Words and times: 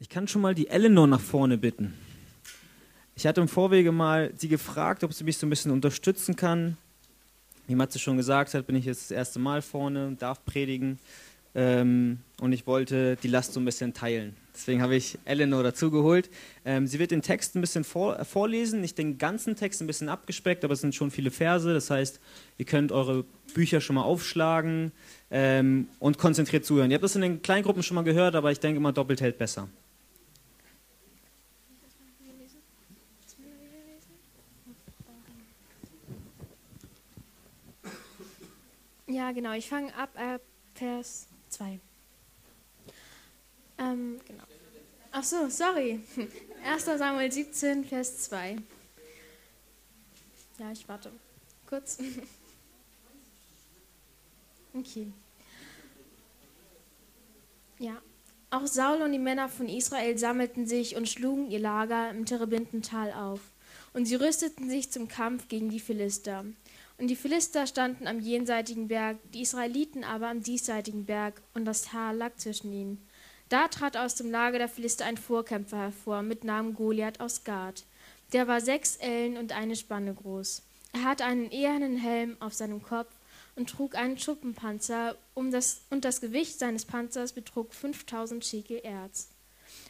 Ich 0.00 0.08
kann 0.08 0.28
schon 0.28 0.42
mal 0.42 0.54
die 0.54 0.68
Eleanor 0.68 1.08
nach 1.08 1.20
vorne 1.20 1.58
bitten. 1.58 1.92
Ich 3.16 3.26
hatte 3.26 3.40
im 3.40 3.48
Vorwege 3.48 3.90
mal 3.90 4.32
sie 4.36 4.46
gefragt, 4.46 5.02
ob 5.02 5.12
sie 5.12 5.24
mich 5.24 5.38
so 5.38 5.46
ein 5.46 5.50
bisschen 5.50 5.72
unterstützen 5.72 6.36
kann. 6.36 6.76
Wie 7.66 7.74
Matze 7.74 7.98
schon 7.98 8.16
gesagt 8.16 8.54
hat, 8.54 8.64
bin 8.68 8.76
ich 8.76 8.84
jetzt 8.84 9.02
das 9.02 9.10
erste 9.10 9.40
Mal 9.40 9.60
vorne, 9.60 10.14
darf 10.16 10.44
predigen 10.44 11.00
ähm, 11.56 12.18
und 12.40 12.52
ich 12.52 12.64
wollte 12.68 13.16
die 13.20 13.26
Last 13.26 13.54
so 13.54 13.60
ein 13.60 13.64
bisschen 13.64 13.92
teilen. 13.92 14.36
Deswegen 14.54 14.82
habe 14.82 14.94
ich 14.94 15.18
Eleanor 15.24 15.64
dazugeholt. 15.64 16.30
Ähm, 16.64 16.86
sie 16.86 17.00
wird 17.00 17.10
den 17.10 17.22
Text 17.22 17.56
ein 17.56 17.60
bisschen 17.60 17.82
vor, 17.82 18.20
äh, 18.20 18.24
vorlesen, 18.24 18.80
nicht 18.80 18.98
den 18.98 19.18
ganzen 19.18 19.56
Text 19.56 19.80
ein 19.80 19.88
bisschen 19.88 20.08
abgespeckt, 20.08 20.64
aber 20.64 20.74
es 20.74 20.80
sind 20.80 20.94
schon 20.94 21.10
viele 21.10 21.32
Verse. 21.32 21.74
Das 21.74 21.90
heißt, 21.90 22.20
ihr 22.56 22.64
könnt 22.66 22.92
eure 22.92 23.24
Bücher 23.52 23.80
schon 23.80 23.96
mal 23.96 24.02
aufschlagen 24.02 24.92
ähm, 25.32 25.88
und 25.98 26.18
konzentriert 26.18 26.64
zuhören. 26.64 26.92
Ihr 26.92 26.94
habt 26.94 27.04
das 27.04 27.16
in 27.16 27.22
den 27.22 27.42
Kleingruppen 27.42 27.82
schon 27.82 27.96
mal 27.96 28.04
gehört, 28.04 28.36
aber 28.36 28.52
ich 28.52 28.60
denke 28.60 28.76
immer, 28.76 28.92
doppelt 28.92 29.20
hält 29.20 29.38
besser. 29.38 29.68
Ja, 39.08 39.32
genau. 39.32 39.52
Ich 39.52 39.68
fange 39.68 39.94
ab 39.94 40.10
äh, 40.16 40.38
Vers 40.74 41.26
2. 41.48 41.80
Ähm, 43.78 44.20
genau. 44.26 44.44
Ach 45.12 45.24
so, 45.24 45.48
sorry. 45.48 46.00
1. 46.64 46.84
Samuel 46.84 47.32
17, 47.32 47.84
Vers 47.84 48.18
2. 48.24 48.58
Ja, 50.58 50.72
ich 50.72 50.86
warte 50.88 51.10
kurz. 51.66 51.98
Okay. 54.74 55.10
Ja. 57.78 58.00
Auch 58.50 58.66
Saul 58.66 59.02
und 59.02 59.12
die 59.12 59.18
Männer 59.18 59.48
von 59.48 59.68
Israel 59.68 60.16
sammelten 60.16 60.66
sich 60.66 60.94
und 60.94 61.08
schlugen 61.08 61.50
ihr 61.50 61.58
Lager 61.58 62.10
im 62.10 62.26
Terebintental 62.26 63.12
auf. 63.12 63.40
Und 63.92 64.06
sie 64.06 64.14
rüsteten 64.14 64.70
sich 64.70 64.90
zum 64.92 65.08
Kampf 65.08 65.48
gegen 65.48 65.68
die 65.70 65.80
Philister. 65.80 66.44
Und 66.98 67.06
die 67.06 67.16
Philister 67.16 67.66
standen 67.68 68.08
am 68.08 68.18
jenseitigen 68.18 68.88
Berg, 68.88 69.18
die 69.32 69.42
Israeliten 69.42 70.02
aber 70.02 70.28
am 70.28 70.42
diesseitigen 70.42 71.04
Berg, 71.06 71.40
und 71.54 71.64
das 71.64 71.82
Tal 71.82 72.16
lag 72.16 72.34
zwischen 72.36 72.72
ihnen. 72.72 73.08
Da 73.48 73.68
trat 73.68 73.96
aus 73.96 74.16
dem 74.16 74.30
Lager 74.30 74.58
der 74.58 74.68
Philister 74.68 75.06
ein 75.06 75.16
Vorkämpfer 75.16 75.78
hervor, 75.78 76.22
mit 76.22 76.42
Namen 76.42 76.74
Goliath 76.74 77.20
aus 77.20 77.44
Gad. 77.44 77.84
Der 78.32 78.48
war 78.48 78.60
sechs 78.60 78.96
Ellen 78.96 79.36
und 79.36 79.52
eine 79.52 79.76
Spanne 79.76 80.12
groß. 80.12 80.62
Er 80.92 81.04
hatte 81.04 81.24
einen 81.24 81.50
ehernen 81.50 81.96
Helm 81.96 82.36
auf 82.40 82.52
seinem 82.52 82.82
Kopf 82.82 83.14
und 83.54 83.70
trug 83.70 83.94
einen 83.94 84.18
Schuppenpanzer, 84.18 85.16
um 85.34 85.50
das, 85.50 85.82
und 85.90 86.04
das 86.04 86.20
Gewicht 86.20 86.58
seines 86.58 86.84
Panzers 86.84 87.32
betrug 87.32 87.74
5000 87.74 88.44
Schekel 88.44 88.80
Erz. 88.82 89.28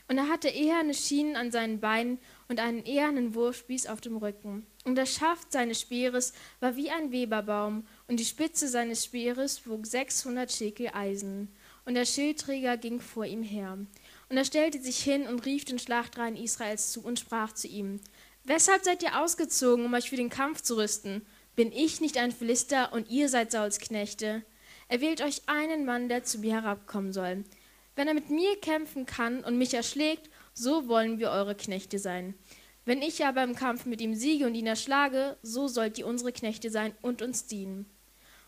Und 0.09 0.19
er 0.19 0.29
hatte 0.29 0.49
eherne 0.49 0.95
Schienen 0.95 1.37
an 1.37 1.51
seinen 1.51 1.81
Beinen 1.81 2.19
und 2.49 2.61
einen 2.61 2.85
ehernen 2.85 3.35
Wurfspieß 3.35 3.87
auf 3.87 4.01
dem 4.01 4.17
Rücken. 4.17 4.67
Und 4.85 4.95
der 4.95 5.07
Schaft 5.07 5.53
seines 5.53 5.81
Speeres 5.81 6.33
war 6.61 6.77
wie 6.77 6.91
ein 6.91 7.13
Weberbaum, 7.13 7.87
und 8.07 8.19
die 8.19 8.25
Spitze 8.25 8.69
seines 8.69 9.05
Speeres 9.05 9.69
wog 9.69 9.87
600 9.87 10.51
Schekel 10.51 10.91
Eisen. 10.95 11.55
Und 11.85 11.95
der 11.95 12.07
Schildträger 12.07 12.77
ging 12.77 13.01
vor 13.01 13.25
ihm 13.25 13.43
her. 13.43 13.79
Und 14.29 14.37
er 14.37 14.45
stellte 14.45 14.81
sich 14.81 14.99
hin 14.99 15.27
und 15.27 15.45
rief 15.47 15.65
den 15.65 15.79
Schlachtreihen 15.79 16.37
Israels 16.37 16.93
zu 16.93 17.03
und 17.03 17.19
sprach 17.19 17.53
zu 17.53 17.69
ihm: 17.69 18.01
Weshalb 18.45 18.85
seid 18.85 19.03
ihr 19.03 19.21
ausgezogen, 19.21 19.85
um 19.85 19.95
euch 19.95 20.11
für 20.11 20.17
den 20.17 20.31
Kampf 20.31 20.63
zu 20.63 20.77
rüsten? 20.77 21.27
Bin 21.55 21.73
ich 21.73 22.01
nicht 22.01 22.17
ein 22.19 22.33
Philister 22.33 22.93
und 22.93 23.11
ihr 23.11 23.29
seid 23.29 23.51
Sauls 23.51 23.79
Knechte? 23.79 24.43
Er 24.89 25.01
wählt 25.01 25.21
euch 25.21 25.43
einen 25.47 25.85
Mann, 25.85 26.09
der 26.09 26.25
zu 26.25 26.39
mir 26.39 26.55
herabkommen 26.55 27.13
soll. 27.13 27.45
Wenn 27.95 28.09
er 28.09 28.15
mit 28.15 28.31
mir 28.31 28.57
kämpfen 28.61 29.07
kann 29.07 29.43
und 29.43 29.59
mich 29.59 29.75
erschlägt, 29.75 30.31
so 30.59 30.89
wollen 30.89 31.19
wir 31.19 31.31
eure 31.31 31.55
Knechte 31.55 31.99
sein. 31.99 32.35
Wenn 32.85 33.03
ich 33.03 33.25
aber 33.25 33.45
im 33.45 33.55
Kampf 33.55 33.85
mit 33.87 34.01
ihm 34.01 34.15
siege 34.15 34.47
und 34.47 34.55
ihn 34.55 34.67
erschlage, 34.67 35.37
so 35.43 35.69
sollt 35.69 35.99
ihr 35.99 36.07
unsere 36.07 36.33
Knechte 36.33 36.71
sein 36.71 36.93
und 37.03 37.23
uns 37.23 37.47
dienen. 37.47 37.87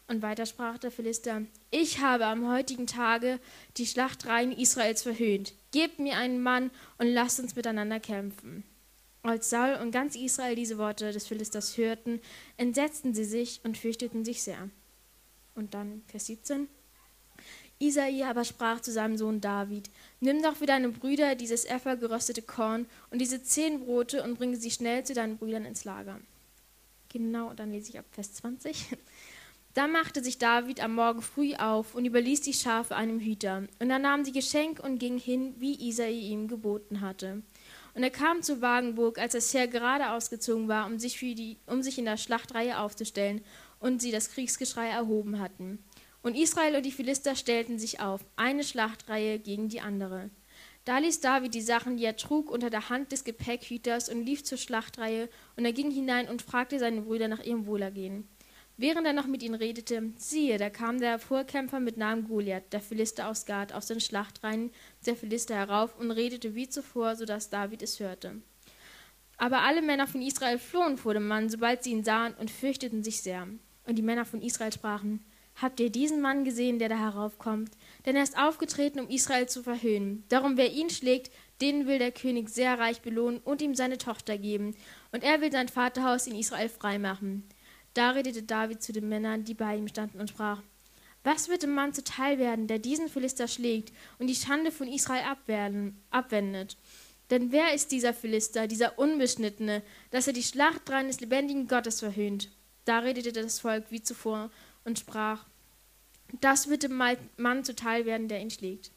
Und 0.08 0.22
weiter 0.22 0.44
sprach 0.44 0.78
der 0.78 0.90
Philister, 0.90 1.42
ich 1.70 2.00
habe 2.00 2.26
am 2.26 2.50
heutigen 2.50 2.88
Tage 2.88 3.38
die 3.76 3.86
Schlachtreihen 3.86 4.50
Israels 4.50 5.02
verhöhnt. 5.02 5.54
Gebt 5.70 6.00
mir 6.00 6.16
einen 6.16 6.42
Mann 6.42 6.70
und 6.98 7.06
lasst 7.06 7.38
uns 7.38 7.54
miteinander 7.54 8.00
kämpfen. 8.00 8.64
Als 9.22 9.50
Saul 9.50 9.78
und 9.80 9.92
ganz 9.92 10.16
Israel 10.16 10.56
diese 10.56 10.78
Worte 10.78 11.12
des 11.12 11.28
Philisters 11.28 11.76
hörten, 11.76 12.20
entsetzten 12.56 13.14
sie 13.14 13.24
sich 13.24 13.60
und 13.62 13.78
fürchteten 13.78 14.24
sich 14.24 14.42
sehr. 14.42 14.70
Und 15.54 15.74
dann 15.74 16.02
Vers 16.08 16.26
17. 16.26 16.66
Isai 17.80 18.24
aber 18.26 18.44
sprach 18.44 18.80
zu 18.80 18.92
seinem 18.92 19.16
Sohn 19.16 19.40
David, 19.40 19.90
Nimm 20.20 20.42
doch 20.42 20.56
für 20.56 20.66
deine 20.66 20.90
Brüder 20.90 21.34
dieses 21.34 21.64
Effer 21.64 21.96
geröstete 21.96 22.42
Korn 22.42 22.86
und 23.10 23.20
diese 23.20 23.42
zehn 23.42 23.80
Brote 23.80 24.22
und 24.22 24.36
bringe 24.36 24.56
sie 24.56 24.70
schnell 24.70 25.02
zu 25.04 25.14
deinen 25.14 25.38
Brüdern 25.38 25.64
ins 25.64 25.84
Lager. 25.84 26.20
Genau, 27.08 27.54
dann 27.54 27.72
lese 27.72 27.90
ich 27.90 27.98
ab 27.98 28.04
Vers 28.12 28.34
20. 28.34 28.96
Da 29.74 29.86
machte 29.86 30.22
sich 30.22 30.38
David 30.38 30.82
am 30.82 30.96
Morgen 30.96 31.22
früh 31.22 31.54
auf 31.54 31.94
und 31.94 32.04
überließ 32.04 32.40
die 32.40 32.52
Schafe 32.52 32.96
einem 32.96 33.20
Hüter. 33.20 33.68
Und 33.78 33.88
er 33.88 34.00
nahm 34.00 34.24
die 34.24 34.32
Geschenke 34.32 34.82
und 34.82 34.98
ging 34.98 35.16
hin, 35.16 35.54
wie 35.58 35.88
Isai 35.88 36.10
ihm 36.10 36.48
geboten 36.48 37.02
hatte. 37.02 37.42
Und 37.94 38.02
er 38.02 38.10
kam 38.10 38.42
zu 38.42 38.60
Wagenburg, 38.60 39.18
als 39.18 39.34
das 39.34 39.54
Heer 39.54 39.68
gerade 39.68 40.10
ausgezogen 40.10 40.66
war, 40.66 40.86
um 40.86 40.98
sich, 40.98 41.20
für 41.20 41.36
die, 41.36 41.56
um 41.66 41.82
sich 41.82 41.98
in 41.98 42.04
der 42.04 42.16
Schlachtreihe 42.16 42.80
aufzustellen 42.80 43.42
und 43.78 44.02
sie 44.02 44.10
das 44.10 44.32
Kriegsgeschrei 44.32 44.88
erhoben 44.88 45.38
hatten. 45.38 45.78
Und 46.22 46.36
Israel 46.36 46.76
und 46.76 46.84
die 46.84 46.92
Philister 46.92 47.34
stellten 47.34 47.78
sich 47.78 48.00
auf, 48.00 48.24
eine 48.36 48.64
Schlachtreihe 48.64 49.38
gegen 49.38 49.68
die 49.68 49.80
andere. 49.80 50.30
Da 50.84 50.98
ließ 50.98 51.20
David 51.20 51.54
die 51.54 51.60
Sachen, 51.60 51.96
die 51.96 52.04
er 52.04 52.16
trug, 52.16 52.50
unter 52.50 52.70
der 52.70 52.88
Hand 52.88 53.12
des 53.12 53.24
Gepäckhüters 53.24 54.08
und 54.08 54.24
lief 54.24 54.44
zur 54.44 54.58
Schlachtreihe, 54.58 55.28
und 55.56 55.64
er 55.64 55.72
ging 55.72 55.90
hinein 55.90 56.28
und 56.28 56.42
fragte 56.42 56.78
seine 56.78 57.02
Brüder 57.02 57.28
nach 57.28 57.42
ihrem 57.44 57.66
Wohlergehen. 57.66 58.28
Während 58.76 59.06
er 59.06 59.12
noch 59.12 59.26
mit 59.26 59.42
ihnen 59.42 59.56
redete, 59.56 60.10
siehe, 60.16 60.56
da 60.56 60.70
kam 60.70 61.00
der 61.00 61.18
Vorkämpfer 61.18 61.80
mit 61.80 61.98
Namen 61.98 62.26
Goliath, 62.26 62.72
der 62.72 62.80
Philister 62.80 63.28
aus 63.28 63.44
Gad, 63.44 63.74
aus 63.74 63.86
den 63.86 64.00
Schlachtreihen 64.00 64.70
der 65.04 65.16
Philister 65.16 65.54
herauf 65.54 65.98
und 65.98 66.10
redete 66.10 66.54
wie 66.54 66.66
zuvor, 66.66 67.14
so 67.14 67.26
dass 67.26 67.50
David 67.50 67.82
es 67.82 68.00
hörte. 68.00 68.40
Aber 69.36 69.60
alle 69.60 69.82
Männer 69.82 70.06
von 70.06 70.22
Israel 70.22 70.58
flohen 70.58 70.96
vor 70.96 71.12
dem 71.12 71.28
Mann, 71.28 71.50
sobald 71.50 71.82
sie 71.82 71.90
ihn 71.90 72.04
sahen, 72.04 72.32
und 72.34 72.50
fürchteten 72.50 73.02
sich 73.02 73.20
sehr. 73.20 73.48
Und 73.86 73.96
die 73.96 74.02
Männer 74.02 74.24
von 74.24 74.40
Israel 74.40 74.72
sprachen, 74.72 75.24
Habt 75.60 75.78
ihr 75.80 75.90
diesen 75.90 76.22
Mann 76.22 76.44
gesehen, 76.44 76.78
der 76.78 76.88
da 76.88 76.98
heraufkommt? 76.98 77.72
Denn 78.06 78.16
er 78.16 78.22
ist 78.22 78.38
aufgetreten, 78.38 78.98
um 78.98 79.10
Israel 79.10 79.46
zu 79.46 79.62
verhöhnen. 79.62 80.24
Darum, 80.30 80.56
wer 80.56 80.72
ihn 80.72 80.88
schlägt, 80.88 81.30
den 81.60 81.86
will 81.86 81.98
der 81.98 82.12
König 82.12 82.48
sehr 82.48 82.78
reich 82.78 83.02
belohnen 83.02 83.40
und 83.44 83.60
ihm 83.60 83.74
seine 83.74 83.98
Tochter 83.98 84.38
geben. 84.38 84.74
Und 85.12 85.22
er 85.22 85.42
will 85.42 85.52
sein 85.52 85.68
Vaterhaus 85.68 86.26
in 86.26 86.34
Israel 86.34 86.70
freimachen. 86.70 87.46
Da 87.92 88.10
redete 88.10 88.42
David 88.42 88.82
zu 88.82 88.92
den 88.92 89.08
Männern, 89.08 89.44
die 89.44 89.52
bei 89.52 89.76
ihm 89.76 89.88
standen, 89.88 90.20
und 90.20 90.30
sprach: 90.30 90.62
Was 91.24 91.50
wird 91.50 91.62
dem 91.62 91.74
Mann 91.74 91.92
zuteil 91.92 92.38
werden, 92.38 92.66
der 92.66 92.78
diesen 92.78 93.08
Philister 93.08 93.46
schlägt 93.46 93.92
und 94.18 94.28
die 94.28 94.34
Schande 94.34 94.70
von 94.70 94.88
Israel 94.88 95.24
abwerden, 95.24 96.00
abwendet? 96.10 96.78
Denn 97.28 97.52
wer 97.52 97.74
ist 97.74 97.92
dieser 97.92 98.14
Philister, 98.14 98.66
dieser 98.66 98.98
Unbeschnittene, 98.98 99.82
dass 100.10 100.26
er 100.26 100.32
die 100.32 100.42
Schlachtreihen 100.42 101.08
des 101.08 101.20
lebendigen 101.20 101.68
Gottes 101.68 102.00
verhöhnt? 102.00 102.50
Da 102.86 103.00
redete 103.00 103.32
das 103.32 103.60
Volk 103.60 103.90
wie 103.90 104.02
zuvor 104.02 104.50
und 104.84 104.98
sprach: 104.98 105.49
das 106.40 106.68
wird 106.68 106.82
dem 106.82 107.00
Mann 107.36 107.64
zuteil 107.64 108.06
werden, 108.06 108.28
der 108.28 108.40
ihn 108.40 108.50
schlägt. 108.50 108.90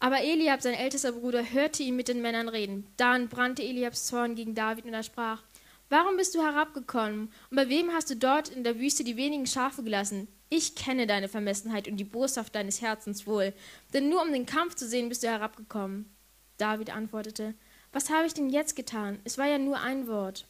Aber 0.00 0.20
Eliab, 0.20 0.62
sein 0.62 0.74
ältester 0.74 1.12
Bruder, 1.12 1.52
hörte 1.52 1.82
ihn 1.82 1.94
mit 1.94 2.08
den 2.08 2.22
Männern 2.22 2.48
reden. 2.48 2.86
Dann 2.96 3.28
brannte 3.28 3.62
Eliabs 3.62 4.06
Zorn 4.06 4.34
gegen 4.34 4.54
David 4.54 4.84
und 4.84 4.94
er 4.94 5.04
sprach, 5.04 5.42
Warum 5.90 6.16
bist 6.16 6.34
du 6.34 6.42
herabgekommen? 6.42 7.30
Und 7.50 7.56
bei 7.56 7.68
wem 7.68 7.92
hast 7.92 8.08
du 8.08 8.16
dort 8.16 8.48
in 8.48 8.64
der 8.64 8.80
Wüste 8.80 9.04
die 9.04 9.16
wenigen 9.16 9.46
Schafe 9.46 9.82
gelassen? 9.82 10.26
Ich 10.48 10.74
kenne 10.74 11.06
deine 11.06 11.28
Vermessenheit 11.28 11.86
und 11.86 11.98
die 11.98 12.04
Boshaft 12.04 12.54
deines 12.54 12.80
Herzens 12.80 13.26
wohl, 13.26 13.52
denn 13.92 14.08
nur 14.08 14.22
um 14.22 14.32
den 14.32 14.44
Kampf 14.46 14.74
zu 14.74 14.88
sehen 14.88 15.08
bist 15.08 15.22
du 15.22 15.28
herabgekommen. 15.28 16.10
David 16.56 16.94
antwortete, 16.94 17.54
Was 17.92 18.10
habe 18.10 18.26
ich 18.26 18.34
denn 18.34 18.50
jetzt 18.50 18.74
getan? 18.74 19.20
Es 19.24 19.38
war 19.38 19.46
ja 19.46 19.58
nur 19.58 19.80
ein 19.80 20.08
Wort. 20.08 20.46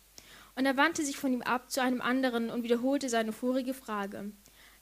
Und 0.54 0.64
er 0.64 0.76
wandte 0.76 1.04
sich 1.04 1.16
von 1.16 1.32
ihm 1.32 1.42
ab 1.42 1.70
zu 1.70 1.82
einem 1.82 2.00
anderen 2.00 2.48
und 2.48 2.62
wiederholte 2.62 3.08
seine 3.08 3.32
vorige 3.32 3.74
Frage. 3.74 4.32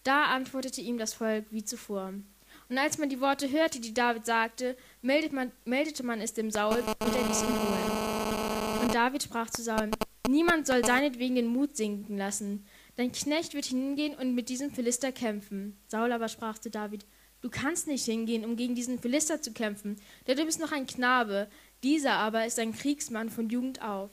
Da 0.02 0.24
antwortete 0.26 0.80
ihm 0.80 0.98
das 0.98 1.14
Volk 1.14 1.46
wie 1.50 1.64
zuvor. 1.64 2.14
Und 2.68 2.78
als 2.78 2.98
man 2.98 3.08
die 3.08 3.20
Worte 3.20 3.50
hörte, 3.50 3.80
die 3.80 3.92
David 3.92 4.24
sagte, 4.24 4.76
meldete 5.02 5.34
man, 5.34 5.52
meldete 5.64 6.04
man 6.04 6.20
es 6.20 6.32
dem 6.32 6.50
Saul 6.50 6.78
und 6.78 7.14
er 7.14 7.28
ließ 7.28 7.42
ihn 7.42 7.48
holen. 7.48 8.80
Und 8.82 8.94
David 8.94 9.22
sprach 9.22 9.50
zu 9.50 9.62
Saul, 9.62 9.90
niemand 10.28 10.66
soll 10.66 10.84
seinetwegen 10.84 11.34
den 11.34 11.48
Mut 11.48 11.76
sinken 11.76 12.16
lassen. 12.16 12.64
Dein 12.96 13.12
Knecht 13.12 13.54
wird 13.54 13.66
hingehen 13.66 14.14
und 14.14 14.34
mit 14.34 14.48
diesem 14.48 14.70
Philister 14.70 15.12
kämpfen. 15.12 15.78
Saul 15.88 16.12
aber 16.12 16.28
sprach 16.28 16.58
zu 16.58 16.70
David, 16.70 17.04
du 17.40 17.50
kannst 17.50 17.86
nicht 17.86 18.04
hingehen, 18.04 18.44
um 18.44 18.56
gegen 18.56 18.74
diesen 18.74 18.98
Philister 18.98 19.42
zu 19.42 19.52
kämpfen, 19.52 19.96
denn 20.26 20.36
du 20.36 20.44
bist 20.44 20.60
noch 20.60 20.72
ein 20.72 20.86
Knabe, 20.86 21.48
dieser 21.82 22.14
aber 22.14 22.46
ist 22.46 22.58
ein 22.58 22.72
Kriegsmann 22.72 23.30
von 23.30 23.48
Jugend 23.48 23.82
auf. 23.82 24.10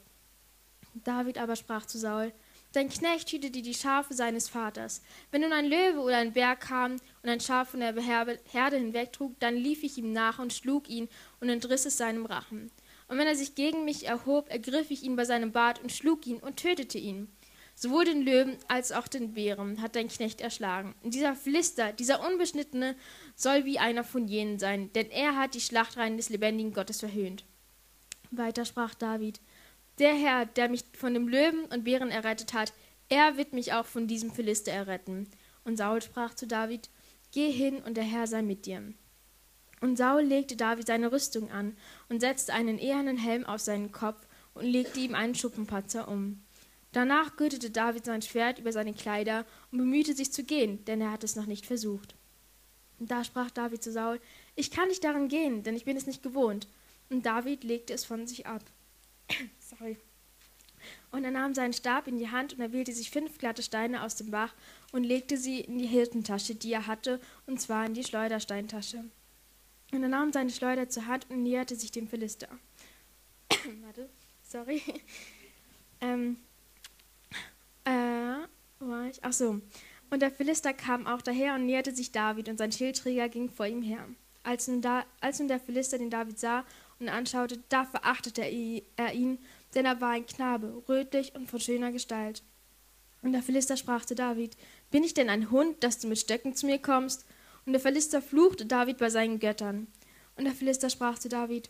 David 1.03 1.37
aber 1.37 1.55
sprach 1.55 1.85
zu 1.85 1.97
Saul, 1.97 2.33
Dein 2.77 2.89
Knecht 2.89 3.31
hütete 3.31 3.63
die 3.63 3.73
Schafe 3.73 4.13
seines 4.13 4.49
Vaters. 4.49 5.01
Wenn 5.31 5.41
nun 5.41 5.51
ein 5.51 5.65
Löwe 5.65 5.99
oder 5.99 6.17
ein 6.17 6.33
Bär 6.33 6.55
kam 6.55 6.97
und 7.23 7.27
ein 7.27 7.39
Schaf 7.39 7.69
von 7.69 7.79
der 7.79 7.99
Herde 7.99 8.77
hinwegtrug, 8.77 9.33
dann 9.39 9.55
lief 9.55 9.81
ich 9.81 9.97
ihm 9.97 10.13
nach 10.13 10.37
und 10.37 10.53
schlug 10.53 10.87
ihn 10.87 11.09
und 11.39 11.49
entriss 11.49 11.87
es 11.87 11.97
seinem 11.97 12.27
Rachen. 12.27 12.69
Und 13.07 13.17
wenn 13.17 13.25
er 13.25 13.35
sich 13.35 13.55
gegen 13.55 13.83
mich 13.83 14.05
erhob, 14.05 14.51
ergriff 14.51 14.91
ich 14.91 15.01
ihn 15.01 15.15
bei 15.15 15.25
seinem 15.25 15.51
Bart 15.51 15.81
und 15.81 15.91
schlug 15.91 16.27
ihn 16.27 16.37
und 16.37 16.57
tötete 16.57 16.99
ihn. 16.99 17.27
Sowohl 17.73 18.05
den 18.05 18.21
Löwen 18.21 18.57
als 18.67 18.91
auch 18.91 19.07
den 19.07 19.33
Bären 19.33 19.81
hat 19.81 19.95
dein 19.95 20.07
Knecht 20.07 20.39
erschlagen. 20.39 20.93
Und 21.01 21.15
dieser 21.15 21.33
Philister, 21.33 21.93
dieser 21.93 22.23
Unbeschnittene, 22.29 22.95
soll 23.35 23.65
wie 23.65 23.79
einer 23.79 24.03
von 24.03 24.27
jenen 24.27 24.59
sein, 24.59 24.93
denn 24.93 25.09
er 25.09 25.35
hat 25.35 25.55
die 25.55 25.61
Schlachtreihen 25.61 26.17
des 26.17 26.29
lebendigen 26.29 26.73
Gottes 26.73 26.99
verhöhnt. 26.99 27.43
Weiter 28.29 28.65
sprach 28.65 28.93
David, 28.93 29.39
der 29.99 30.13
Herr, 30.13 30.45
der 30.45 30.69
mich 30.69 30.85
von 30.93 31.13
dem 31.13 31.27
Löwen 31.27 31.65
und 31.65 31.83
Bären 31.83 32.09
errettet 32.09 32.53
hat, 32.53 32.73
er 33.09 33.37
wird 33.37 33.53
mich 33.53 33.73
auch 33.73 33.85
von 33.85 34.07
diesem 34.07 34.31
Philister 34.31 34.71
erretten. 34.71 35.27
Und 35.63 35.77
Saul 35.77 36.01
sprach 36.01 36.33
zu 36.33 36.47
David, 36.47 36.89
Geh 37.31 37.51
hin 37.51 37.77
und 37.83 37.97
der 37.97 38.03
Herr 38.03 38.27
sei 38.27 38.41
mit 38.41 38.65
dir. 38.65 38.93
Und 39.81 39.97
Saul 39.97 40.21
legte 40.21 40.55
David 40.55 40.87
seine 40.87 41.11
Rüstung 41.11 41.51
an 41.51 41.77
und 42.09 42.21
setzte 42.21 42.53
einen 42.53 42.79
ehernen 42.79 43.17
Helm 43.17 43.45
auf 43.45 43.61
seinen 43.61 43.91
Kopf 43.91 44.25
und 44.53 44.65
legte 44.65 44.99
ihm 44.99 45.13
einen 45.13 45.35
Schuppenpatzer 45.35 46.07
um. 46.07 46.43
Danach 46.93 47.35
gürtete 47.35 47.69
David 47.69 48.05
sein 48.05 48.21
Schwert 48.21 48.59
über 48.59 48.71
seine 48.71 48.93
Kleider 48.93 49.45
und 49.71 49.77
bemühte 49.77 50.15
sich 50.15 50.31
zu 50.31 50.43
gehen, 50.43 50.83
denn 50.85 51.01
er 51.01 51.11
hatte 51.11 51.25
es 51.25 51.35
noch 51.35 51.45
nicht 51.45 51.65
versucht. 51.65 52.15
Und 52.97 53.11
da 53.11 53.23
sprach 53.23 53.51
David 53.51 53.83
zu 53.83 53.91
Saul, 53.91 54.19
ich 54.55 54.71
kann 54.71 54.87
nicht 54.87 55.03
daran 55.03 55.27
gehen, 55.27 55.63
denn 55.63 55.75
ich 55.75 55.85
bin 55.85 55.97
es 55.97 56.07
nicht 56.07 56.23
gewohnt. 56.23 56.67
Und 57.09 57.25
David 57.25 57.63
legte 57.63 57.93
es 57.93 58.03
von 58.03 58.25
sich 58.25 58.47
ab. 58.47 58.63
Sorry. 59.67 59.97
Und 61.11 61.25
er 61.25 61.31
nahm 61.31 61.53
seinen 61.53 61.73
Stab 61.73 62.07
in 62.07 62.17
die 62.17 62.29
Hand 62.29 62.53
und 62.53 62.61
er 62.61 62.71
wählte 62.71 62.93
sich 62.93 63.09
fünf 63.09 63.37
glatte 63.37 63.63
Steine 63.63 64.03
aus 64.03 64.15
dem 64.15 64.31
Bach 64.31 64.53
und 64.93 65.03
legte 65.03 65.37
sie 65.37 65.59
in 65.59 65.77
die 65.77 65.87
Hirtentasche, 65.87 66.55
die 66.55 66.71
er 66.71 66.87
hatte, 66.87 67.19
und 67.45 67.59
zwar 67.59 67.85
in 67.85 67.93
die 67.93 68.03
Schleudersteintasche. 68.03 69.03
Und 69.91 70.03
er 70.03 70.09
nahm 70.09 70.31
seine 70.31 70.51
Schleuder 70.51 70.87
zur 70.87 71.07
Hand 71.07 71.27
und 71.29 71.43
näherte 71.43 71.75
sich 71.75 71.91
dem 71.91 72.07
Philister. 72.07 72.47
Warte, 73.83 74.09
sorry. 74.43 74.81
ähm, 76.01 76.37
äh, 77.83 78.47
wo 78.79 78.89
war 78.89 79.07
ich? 79.07 79.19
Ach 79.23 79.33
so. 79.33 79.59
Und 80.09 80.21
der 80.21 80.31
Philister 80.31 80.73
kam 80.73 81.07
auch 81.07 81.21
daher 81.21 81.55
und 81.55 81.65
näherte 81.65 81.93
sich 81.93 82.11
David, 82.13 82.47
und 82.47 82.57
sein 82.57 82.71
Schildträger 82.71 83.27
ging 83.27 83.49
vor 83.49 83.65
ihm 83.65 83.81
her. 83.81 84.07
Als 84.43 84.69
nun, 84.69 84.81
da, 84.81 85.05
als 85.19 85.39
nun 85.39 85.49
der 85.49 85.59
Philister 85.59 85.97
den 85.97 86.09
David 86.09 86.39
sah 86.39 86.63
und 86.99 87.09
anschaute, 87.09 87.61
da 87.69 87.85
verachtete 87.85 88.41
er 88.95 89.13
ihn, 89.13 89.37
denn 89.75 89.85
er 89.85 90.01
war 90.01 90.11
ein 90.11 90.25
Knabe, 90.25 90.83
rötlich 90.87 91.35
und 91.35 91.49
von 91.49 91.59
schöner 91.59 91.91
Gestalt. 91.91 92.43
Und 93.21 93.33
der 93.33 93.41
Philister 93.41 93.77
sprach 93.77 94.05
zu 94.05 94.15
David, 94.15 94.55
Bin 94.91 95.03
ich 95.03 95.13
denn 95.13 95.29
ein 95.29 95.51
Hund, 95.51 95.83
dass 95.83 95.99
du 95.99 96.07
mit 96.07 96.19
Stöcken 96.19 96.55
zu 96.55 96.65
mir 96.65 96.79
kommst? 96.79 97.25
Und 97.65 97.73
der 97.73 97.81
Philister 97.81 98.21
fluchte 98.21 98.65
David 98.65 98.97
bei 98.97 99.09
seinen 99.09 99.39
Göttern. 99.39 99.87
Und 100.35 100.45
der 100.45 100.53
Philister 100.53 100.89
sprach 100.89 101.19
zu 101.19 101.29
David, 101.29 101.69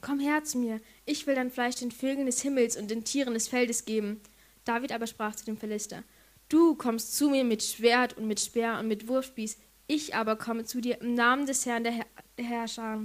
Komm 0.00 0.18
her 0.18 0.44
zu 0.44 0.58
mir, 0.58 0.80
ich 1.04 1.26
will 1.26 1.34
dein 1.34 1.50
Fleisch 1.50 1.76
den 1.76 1.92
Vögeln 1.92 2.26
des 2.26 2.40
Himmels 2.40 2.76
und 2.76 2.90
den 2.90 3.04
Tieren 3.04 3.34
des 3.34 3.48
Feldes 3.48 3.84
geben. 3.84 4.20
David 4.64 4.92
aber 4.92 5.06
sprach 5.06 5.36
zu 5.36 5.44
dem 5.44 5.56
Philister, 5.56 6.02
Du 6.48 6.74
kommst 6.74 7.16
zu 7.16 7.30
mir 7.30 7.44
mit 7.44 7.62
Schwert 7.62 8.16
und 8.16 8.26
mit 8.26 8.40
Speer 8.40 8.78
und 8.80 8.88
mit 8.88 9.08
Wurfspieß, 9.08 9.56
ich 9.86 10.14
aber 10.14 10.36
komme 10.36 10.64
zu 10.64 10.80
dir 10.80 11.00
im 11.00 11.14
Namen 11.14 11.46
des 11.46 11.66
Herrn 11.66 11.84
der, 11.84 11.92
Herr 11.92 12.06
der 12.38 12.44
Herrscher, 12.44 13.04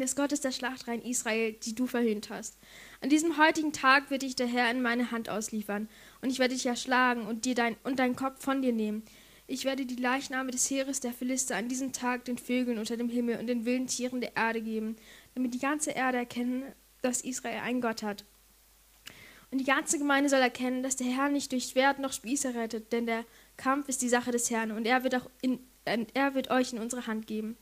des 0.00 0.16
Gottes 0.16 0.40
der 0.40 0.52
Schlachtreihen 0.52 1.02
Israel, 1.02 1.52
die 1.52 1.74
du 1.74 1.86
verhöhnt 1.86 2.30
hast. 2.30 2.58
An 3.00 3.08
diesem 3.08 3.38
heutigen 3.38 3.72
Tag 3.72 4.10
wird 4.10 4.22
dich 4.22 4.36
der 4.36 4.46
Herr 4.46 4.70
in 4.70 4.82
meine 4.82 5.10
Hand 5.10 5.28
ausliefern, 5.28 5.88
und 6.20 6.30
ich 6.30 6.38
werde 6.38 6.54
dich 6.54 6.66
erschlagen 6.66 7.26
und 7.26 7.44
dir 7.44 7.54
dein 7.54 7.76
und 7.84 7.98
deinen 7.98 8.16
Kopf 8.16 8.42
von 8.42 8.62
dir 8.62 8.72
nehmen. 8.72 9.02
Ich 9.46 9.64
werde 9.64 9.86
die 9.86 9.96
Leichname 9.96 10.50
des 10.50 10.68
Heeres 10.70 11.00
der 11.00 11.12
Philister 11.12 11.56
an 11.56 11.68
diesem 11.68 11.92
Tag 11.92 12.26
den 12.26 12.36
Vögeln 12.36 12.78
unter 12.78 12.96
dem 12.96 13.08
Himmel 13.08 13.38
und 13.38 13.46
den 13.46 13.64
wilden 13.64 13.86
Tieren 13.86 14.20
der 14.20 14.36
Erde 14.36 14.60
geben, 14.60 14.96
damit 15.34 15.54
die 15.54 15.58
ganze 15.58 15.92
Erde 15.92 16.18
erkennen, 16.18 16.64
dass 17.00 17.22
Israel 17.22 17.60
einen 17.60 17.80
Gott 17.80 18.02
hat. 18.02 18.24
Und 19.50 19.58
die 19.58 19.64
ganze 19.64 19.98
Gemeinde 19.98 20.28
soll 20.28 20.40
erkennen, 20.40 20.82
dass 20.82 20.96
der 20.96 21.06
Herr 21.06 21.30
nicht 21.30 21.52
durch 21.52 21.64
Schwert 21.68 21.98
noch 21.98 22.12
Spieße 22.12 22.54
rettet, 22.54 22.92
denn 22.92 23.06
der 23.06 23.24
Kampf 23.56 23.88
ist 23.88 24.02
die 24.02 24.10
Sache 24.10 24.30
des 24.30 24.50
Herrn 24.50 24.70
und 24.70 24.86
er 24.86 25.02
wird, 25.04 25.14
auch 25.14 25.30
in, 25.40 25.58
er 25.84 26.34
wird 26.34 26.50
euch 26.50 26.74
in 26.74 26.78
unsere 26.78 27.06
Hand 27.06 27.26
geben. 27.26 27.56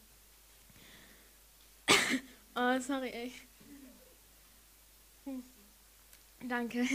Oh, 2.57 2.81
sorry, 2.81 3.11
ey. 3.11 3.33
Hm. 5.25 5.43
Danke. 6.49 6.87